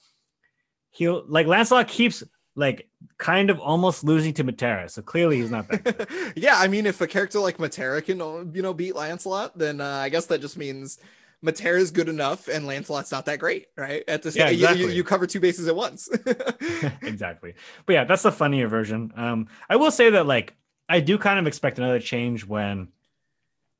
he'll 0.92 1.24
like 1.28 1.48
Lancelot 1.48 1.88
keeps 1.88 2.24
like 2.56 2.90
kind 3.18 3.50
of 3.50 3.60
almost 3.60 4.04
losing 4.04 4.34
to 4.36 4.44
Metera, 4.44 4.90
so 4.90 5.02
clearly 5.02 5.38
he's 5.38 5.52
not 5.52 5.68
that. 5.68 6.34
yeah, 6.36 6.58
I 6.58 6.68
mean, 6.68 6.86
if 6.86 7.02
a 7.02 7.08
character 7.08 7.40
like 7.40 7.58
Metera 7.58 8.04
can, 8.04 8.22
uh, 8.22 8.46
you 8.54 8.62
know, 8.62 8.74
beat 8.74 8.96
Lancelot, 8.96 9.58
then 9.58 9.80
uh, 9.82 9.86
I 9.98 10.10
guess 10.10 10.26
that 10.28 10.42
just 10.42 10.58
means 10.58 10.98
Metera 11.46 11.78
is 11.78 11.92
good 11.92 12.10
enough 12.10 12.48
and 12.48 12.66
Lancelot's 12.66 13.12
not 13.12 13.26
that 13.26 13.38
great, 13.38 13.68
right? 13.78 14.04
At 14.08 14.24
the 14.24 14.30
Yeah, 14.32 14.48
same, 14.48 14.54
you- 14.54 14.60
you, 14.60 14.72
exactly. 14.74 14.96
you 14.96 15.04
cover 15.04 15.28
two 15.28 15.40
bases 15.40 15.68
at 15.68 15.76
once. 15.76 16.10
exactly. 17.04 17.54
But 17.86 17.94
yeah, 17.94 18.04
that's 18.06 18.24
the 18.24 18.32
funnier 18.32 18.68
version. 18.68 19.12
Um, 19.16 19.48
I 19.70 19.76
will 19.76 19.92
say 19.92 20.10
that 20.10 20.26
like 20.26 20.56
I 20.90 21.00
do 21.00 21.20
kind 21.20 21.38
of 21.38 21.46
expect 21.46 21.78
another 21.78 22.00
change 22.00 22.44
when 22.44 22.88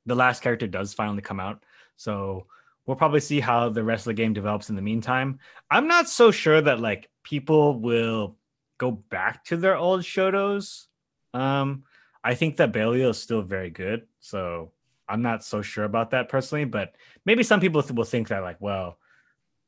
the 0.08 0.16
last 0.16 0.42
character 0.42 0.66
does 0.66 0.94
finally 0.94 1.22
come 1.22 1.40
out. 1.40 1.64
So 1.98 2.48
we'll 2.86 2.98
probably 2.98 3.20
see 3.20 3.40
how 3.40 3.70
the 3.70 3.84
rest 3.84 4.02
of 4.02 4.12
the 4.12 4.22
game 4.22 4.34
develops 4.34 4.70
in 4.70 4.76
the 4.76 4.82
meantime. 4.82 5.40
I'm 5.70 5.88
not 5.88 6.10
so 6.10 6.32
sure 6.32 6.62
that 6.62 6.80
like 6.80 7.10
people 7.24 7.80
will 7.80 8.38
go 8.78 8.92
back 8.92 9.44
to 9.46 9.58
their 9.58 9.76
old 9.76 10.02
Shotos. 10.02 10.88
Um, 11.34 11.84
I 12.24 12.34
think 12.34 12.58
that 12.58 12.72
Belial 12.72 13.12
is 13.12 13.22
still 13.22 13.42
very 13.42 13.70
good. 13.70 14.08
So 14.22 14.72
I'm 15.08 15.22
not 15.22 15.44
so 15.44 15.62
sure 15.62 15.84
about 15.84 16.12
that 16.12 16.30
personally, 16.30 16.66
but 16.66 16.96
maybe 17.26 17.44
some 17.44 17.60
people 17.60 17.84
will 17.94 18.04
think 18.04 18.30
that 18.30 18.42
like, 18.42 18.60
well, 18.60 18.98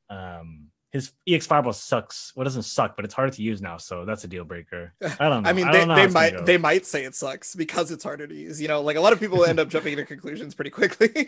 um, 0.09 0.67
his 0.91 1.11
EX 1.27 1.45
Fireball 1.45 1.73
sucks. 1.73 2.33
Well, 2.35 2.41
it 2.41 2.45
doesn't 2.45 2.63
suck, 2.63 2.95
but 2.95 3.05
it's 3.05 3.13
harder 3.13 3.31
to 3.31 3.41
use 3.43 3.61
now, 3.61 3.77
so 3.77 4.05
that's 4.05 4.23
a 4.23 4.27
deal 4.27 4.43
breaker. 4.43 4.93
I 5.01 5.29
don't 5.29 5.43
know. 5.43 5.49
I 5.49 5.53
mean, 5.53 5.67
I 5.67 5.71
they, 5.71 5.85
how 5.85 5.95
they 5.95 6.07
might 6.07 6.33
go. 6.33 6.43
they 6.43 6.57
might 6.57 6.85
say 6.85 7.05
it 7.05 7.13
sucks 7.13 7.53
because 7.55 7.91
it's 7.91 8.03
harder 8.03 8.25
to 8.25 8.33
use. 8.33 8.59
You 8.59 8.67
know, 8.67 8.81
like 8.81 8.97
a 8.97 9.01
lot 9.01 9.13
of 9.13 9.19
people 9.19 9.45
end 9.45 9.59
up 9.59 9.69
jumping 9.69 9.95
to 9.97 10.05
conclusions 10.05 10.55
pretty 10.55 10.71
quickly. 10.71 11.09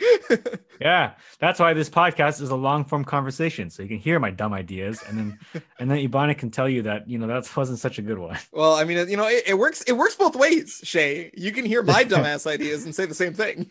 Yeah, 0.80 1.14
that's 1.38 1.60
why 1.60 1.74
this 1.74 1.92
podcast 1.92 2.42
is 2.42 2.50
a 2.50 2.56
long 2.56 2.86
form 2.86 3.06
conversation, 3.06 3.70
so 3.70 3.84
you 3.84 3.90
can 3.90 4.00
hear 4.00 4.20
my 4.20 4.32
dumb 4.32 4.52
ideas, 4.52 5.04
and 5.08 5.16
then 5.16 5.40
and 5.80 5.92
then 5.92 6.00
Ibana 6.00 6.36
can 6.36 6.50
tell 6.50 6.68
you 6.68 6.82
that 6.84 7.08
you 7.08 7.20
know 7.20 7.28
that 7.28 7.56
wasn't 7.56 7.78
such 7.78 8.00
a 8.00 8.02
good 8.02 8.18
one. 8.18 8.40
well, 8.52 8.74
I 8.74 8.84
mean, 8.84 9.08
you 9.08 9.16
know, 9.16 9.28
it, 9.28 9.44
it 9.46 9.54
works. 9.60 9.84
It 9.84 9.94
works 9.94 10.16
both 10.16 10.36
ways, 10.36 10.82
Shay. 10.84 11.30
You 11.38 11.52
can 11.52 11.66
hear 11.66 11.84
my 11.84 12.04
dumbass 12.04 12.48
ideas 12.48 12.84
and 12.86 12.96
say 12.96 13.06
the 13.06 13.14
same 13.14 13.36
thing. 13.36 13.70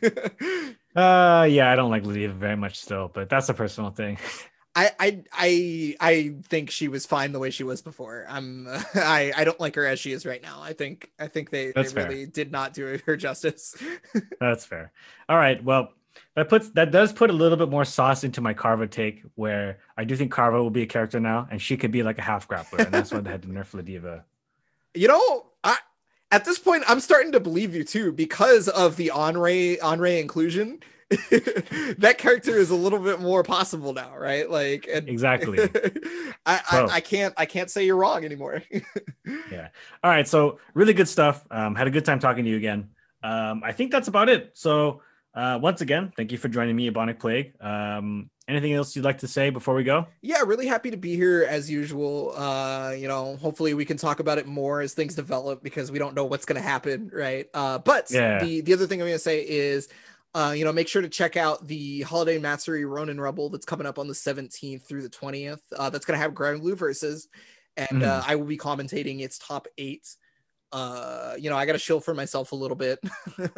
Uh, 0.95 1.47
yeah, 1.49 1.71
I 1.71 1.77
don't 1.77 1.91
like 1.91 2.03
Ladiva 2.03 2.33
very 2.35 2.57
much 2.57 2.81
still, 2.81 3.11
but 3.13 3.29
that's 3.29 3.49
a 3.49 3.55
personal 3.55 3.91
thing. 3.91 4.19
I, 4.75 4.91
I 5.01 5.23
I 5.33 5.97
I 6.01 6.35
think 6.45 6.71
she 6.71 6.89
was 6.89 7.05
fine 7.05 7.33
the 7.33 7.39
way 7.39 7.51
she 7.51 7.65
was 7.65 7.83
before. 7.83 8.27
I'm 8.29 8.69
I 8.95 9.33
I 9.37 9.45
don't 9.45 9.59
like 9.61 9.75
her 9.75 9.87
as 9.87 9.99
she 9.99 10.13
is 10.13 10.25
right 10.25 10.43
now. 10.43 10.61
I 10.63 10.73
think 10.73 11.11
I 11.19 11.27
think 11.27 11.51
they, 11.51 11.73
they 11.73 11.85
fair. 11.85 12.09
really 12.09 12.27
did 12.27 12.53
not 12.53 12.73
do 12.73 12.99
her 13.05 13.17
justice. 13.17 13.75
That's 14.41 14.65
fair. 14.65 14.93
All 15.29 15.37
right, 15.37 15.63
well. 15.63 15.93
That 16.37 16.49
puts 16.49 16.71
that 16.71 16.91
does 16.91 17.13
put 17.13 17.31
a 17.31 17.33
little 17.33 17.57
bit 17.57 17.69
more 17.69 17.85
sauce 17.85 18.25
into 18.25 18.41
my 18.41 18.55
Carva 18.55 18.89
take, 18.89 19.23
where 19.35 19.79
I 19.97 20.05
do 20.05 20.17
think 20.17 20.33
Carva 20.33 20.61
will 20.61 20.71
be 20.71 20.83
a 20.83 20.87
character 20.87 21.19
now, 21.19 21.49
and 21.51 21.61
she 21.61 21.77
could 21.77 21.91
be 21.91 22.03
like 22.03 22.19
a 22.19 22.23
half 22.23 22.49
grappler, 22.49 22.85
and 22.85 22.93
that's 22.93 23.13
why 23.13 23.21
they 23.21 23.31
had 23.31 23.43
to 23.43 23.49
nerf 23.49 23.73
Ladiva. 23.73 24.23
You 24.95 25.09
know, 25.09 25.47
I 25.65 25.77
at 26.31 26.45
this 26.45 26.59
point 26.59 26.85
I'm 26.87 27.01
starting 27.01 27.33
to 27.33 27.41
believe 27.41 27.75
you 27.75 27.85
too 27.85 28.13
because 28.13 28.69
of 28.69 28.97
the 28.97 29.11
Henri 29.11 29.81
Henri 29.81 30.19
inclusion. 30.21 30.81
that 31.99 32.17
character 32.19 32.57
is 32.57 32.71
a 32.71 32.75
little 32.75 32.99
bit 32.99 33.21
more 33.21 33.43
possible 33.43 33.93
now, 33.93 34.17
right? 34.17 34.49
Like 34.49 34.89
and 34.93 35.09
Exactly. 35.09 35.59
I, 36.47 36.61
I 36.71 36.89
I 36.93 37.01
can't 37.01 37.35
I 37.37 37.47
can't 37.47 37.71
say 37.71 37.85
you're 37.85 37.97
wrong 37.97 38.25
anymore. 38.25 38.63
Yeah. 39.51 39.69
All 40.03 40.11
right, 40.11 40.27
so 40.27 40.59
really 40.75 40.93
good 40.93 41.09
stuff. 41.09 41.45
Um, 41.51 41.75
had 41.77 41.87
a 41.87 41.91
good 41.91 42.05
time 42.05 42.19
talking 42.19 42.45
to 42.45 42.51
you 42.51 42.57
again. 42.57 42.91
Um, 43.23 43.63
I 43.65 43.71
think 43.73 43.93
that's 43.93 44.09
about 44.09 44.29
it. 44.29 44.51
So 44.55 45.03
uh, 45.35 45.59
once 45.63 45.81
again, 45.83 46.13
thank 46.17 46.33
you 46.33 46.39
for 46.39 46.49
joining 46.49 46.75
me, 46.75 46.91
Ebonic 46.91 47.21
Plague. 47.21 47.53
Um, 47.61 48.29
anything 48.49 48.73
else 48.73 48.97
you'd 48.97 49.05
like 49.05 49.19
to 49.19 49.29
say 49.29 49.51
before 49.51 49.75
we 49.75 49.85
go? 49.85 50.07
yeah, 50.23 50.41
really 50.43 50.67
happy 50.67 50.91
to 50.91 50.97
be 50.97 51.15
here 51.15 51.47
as 51.49 51.71
usual. 51.71 52.33
Uh, 52.37 52.91
you 52.97 53.07
know, 53.07 53.37
hopefully 53.37 53.75
we 53.75 53.85
can 53.85 53.97
talk 53.97 54.19
about 54.19 54.39
it 54.39 54.47
more 54.47 54.81
as 54.81 54.95
things 54.95 55.15
develop 55.15 55.63
because 55.63 55.93
we 55.93 55.99
don't 56.01 56.15
know 56.15 56.25
what's 56.25 56.45
gonna 56.45 56.61
happen, 56.61 57.11
right? 57.13 57.47
Uh, 57.55 57.79
but 57.79 58.11
Yeah. 58.11 58.43
the 58.43 58.63
the 58.63 58.73
other 58.73 58.87
thing 58.89 59.01
I'm 59.01 59.07
gonna 59.07 59.19
say 59.19 59.41
is. 59.47 59.89
Uh, 60.33 60.55
you 60.57 60.65
know, 60.65 60.73
make 60.73 60.87
sure 60.87 61.03
to 61.03 61.09
check 61.09 61.37
out 61.37 61.67
the 61.67 62.03
Holiday 62.03 62.39
Matsuri 62.39 62.85
Ronin 62.85 63.21
Rebel 63.21 63.51
that's 63.51 63.67
coming 63.67 63.87
up 63.87 63.99
on 63.99 64.07
the 64.07 64.15
17th 64.15 64.87
through 64.87 65.03
the 65.03 65.09
20th. 65.09 65.61
Uh, 65.77 65.91
that's 65.91 66.07
going 66.07 66.17
to 66.17 66.23
have 66.23 66.35
Granblue 66.35 66.77
versus, 66.77 67.29
and 67.77 68.03
uh, 68.05 68.23
I 68.25 68.37
will 68.37 68.47
be 68.47 68.57
commentating 68.57 69.21
its 69.21 69.39
top 69.39 69.67
eight. 69.77 70.15
Uh, 70.73 71.35
you 71.37 71.51
know, 71.51 71.57
I 71.57 71.67
got 71.67 71.73
to 71.73 71.79
chill 71.79 71.99
for 71.99 72.15
myself 72.15 72.53
a 72.53 72.57
little 72.57 72.77
bit. 72.77 73.01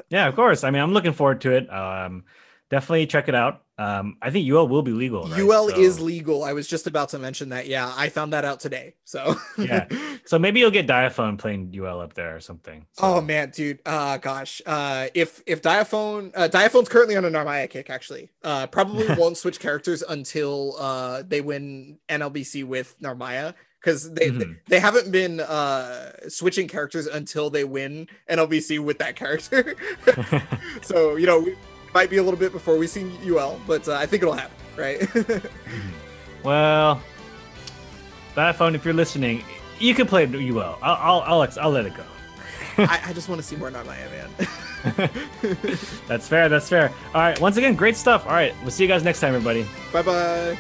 Yeah, 0.09 0.29
of 0.29 0.35
course. 0.35 0.65
I 0.65 0.71
mean, 0.71 0.81
I'm 0.81 0.93
looking 0.93 1.13
forward 1.13 1.41
to 1.43 1.53
it. 1.53 1.73
Um, 1.73 2.25
definitely 2.73 3.07
check 3.07 3.29
it 3.29 3.35
out. 3.37 3.63
Um, 3.79 4.17
I 4.23 4.31
think 4.31 4.47
Yuel 4.49 4.69
will 4.69 4.83
be 4.83 4.93
legal. 4.93 5.25
right? 5.25 5.39
Yuel 5.41 5.71
So- 5.71 5.79
is 5.79 6.01
legal. 6.01 6.43
I 6.43 6.53
was 6.55 6.67
just 6.67 6.87
about 6.87 7.11
to 7.11 7.19
mention 7.19 7.51
that. 7.51 7.67
Yeah, 7.67 7.93
I 7.97 8.09
found 8.09 8.33
that 8.33 8.45
out 8.45 8.61
today. 8.61 8.95
So, 9.05 9.37
Yeah. 9.59 9.87
So 10.25 10.39
maybe 10.39 10.61
you'll 10.61 10.71
get 10.71 10.87
Diaphone 10.87 11.37
playing 11.37 11.73
Yuel 11.73 12.01
up 12.03 12.15
there 12.15 12.35
or 12.37 12.41
something. 12.41 12.87
So- 12.93 13.17
Oh 13.17 13.21
man, 13.21 13.51
dude. 13.51 13.81
Uh 13.85 14.17
gosh. 14.19 14.63
Uh 14.65 15.09
if 15.15 15.43
if 15.47 15.61
Diaphone 15.63 16.31
uh 16.35 16.49
Diaphone's 16.49 16.89
currently 16.89 17.17
on 17.17 17.25
a 17.25 17.31
Narmaya 17.31 17.69
kick 17.69 17.91
actually. 17.91 18.31
Uh 18.43 18.67
probably 18.69 19.07
won't 19.19 19.37
switch 19.37 19.59
characters 19.61 20.03
until 20.03 20.77
uh 20.79 21.23
they 21.27 21.41
win 21.41 21.99
NLBC 22.09 22.65
with 22.65 22.95
Narmaya 23.01 23.55
cuz 23.83 24.11
they, 24.13 24.29
they 24.31 24.45
Mhm. 24.45 24.57
they 24.69 24.79
haven't 24.81 25.11
been 25.11 25.41
uh 25.41 26.13
switching 26.29 26.69
characters 26.69 27.07
until 27.09 27.51
they 27.51 27.65
win 27.65 28.07
NLBC 28.31 28.79
with 28.79 28.99
that 29.01 29.17
character. 29.17 29.75
so, 30.83 31.17
you 31.17 31.27
know, 31.27 31.41
we 31.41 31.57
might 31.95 32.11
be 32.11 32.17
a 32.19 32.23
little 32.23 32.39
bit 32.39 32.53
before 32.53 32.77
we 32.77 32.87
see 32.87 33.03
Yuel, 33.23 33.59
but 33.67 33.87
uh, 33.89 33.95
I 33.95 34.07
think 34.07 34.23
it'll 34.23 34.35
happen, 34.35 34.57
right? 34.77 35.09
well, 36.43 37.03
Diaphone, 38.35 38.75
if 38.75 38.85
you're 38.85 38.95
listening, 38.95 39.45
you 39.79 39.95
can 39.95 40.07
play 40.07 40.27
Yuel. 40.27 40.79
I'll, 40.83 41.23
I'll, 41.23 41.43
I'll, 41.43 41.49
I'll 41.61 41.71
let 41.71 41.87
it 41.87 41.95
go. 41.95 42.05
I, 42.79 43.01
I 43.07 43.13
just 43.15 43.29
want 43.29 43.41
to 43.41 43.47
see 43.47 43.57
more 43.57 43.71
Not 43.71 43.87
Narmaya, 43.87 44.11
man. 44.11 45.11
that's 46.09 46.29
fair. 46.29 46.49
That's 46.49 46.69
fair. 46.69 46.91
All 47.15 47.21
right. 47.21 47.39
Once 47.41 47.57
again, 47.57 47.75
great 47.75 47.97
stuff. 47.97 48.27
All 48.27 48.33
right. 48.33 48.55
We'll 48.63 48.71
see 48.71 48.85
you 48.85 48.89
guys 48.89 49.05
next 49.05 49.21
time, 49.21 49.35
everybody. 49.35 49.67
bye 49.93 50.03
bye. 50.03 50.57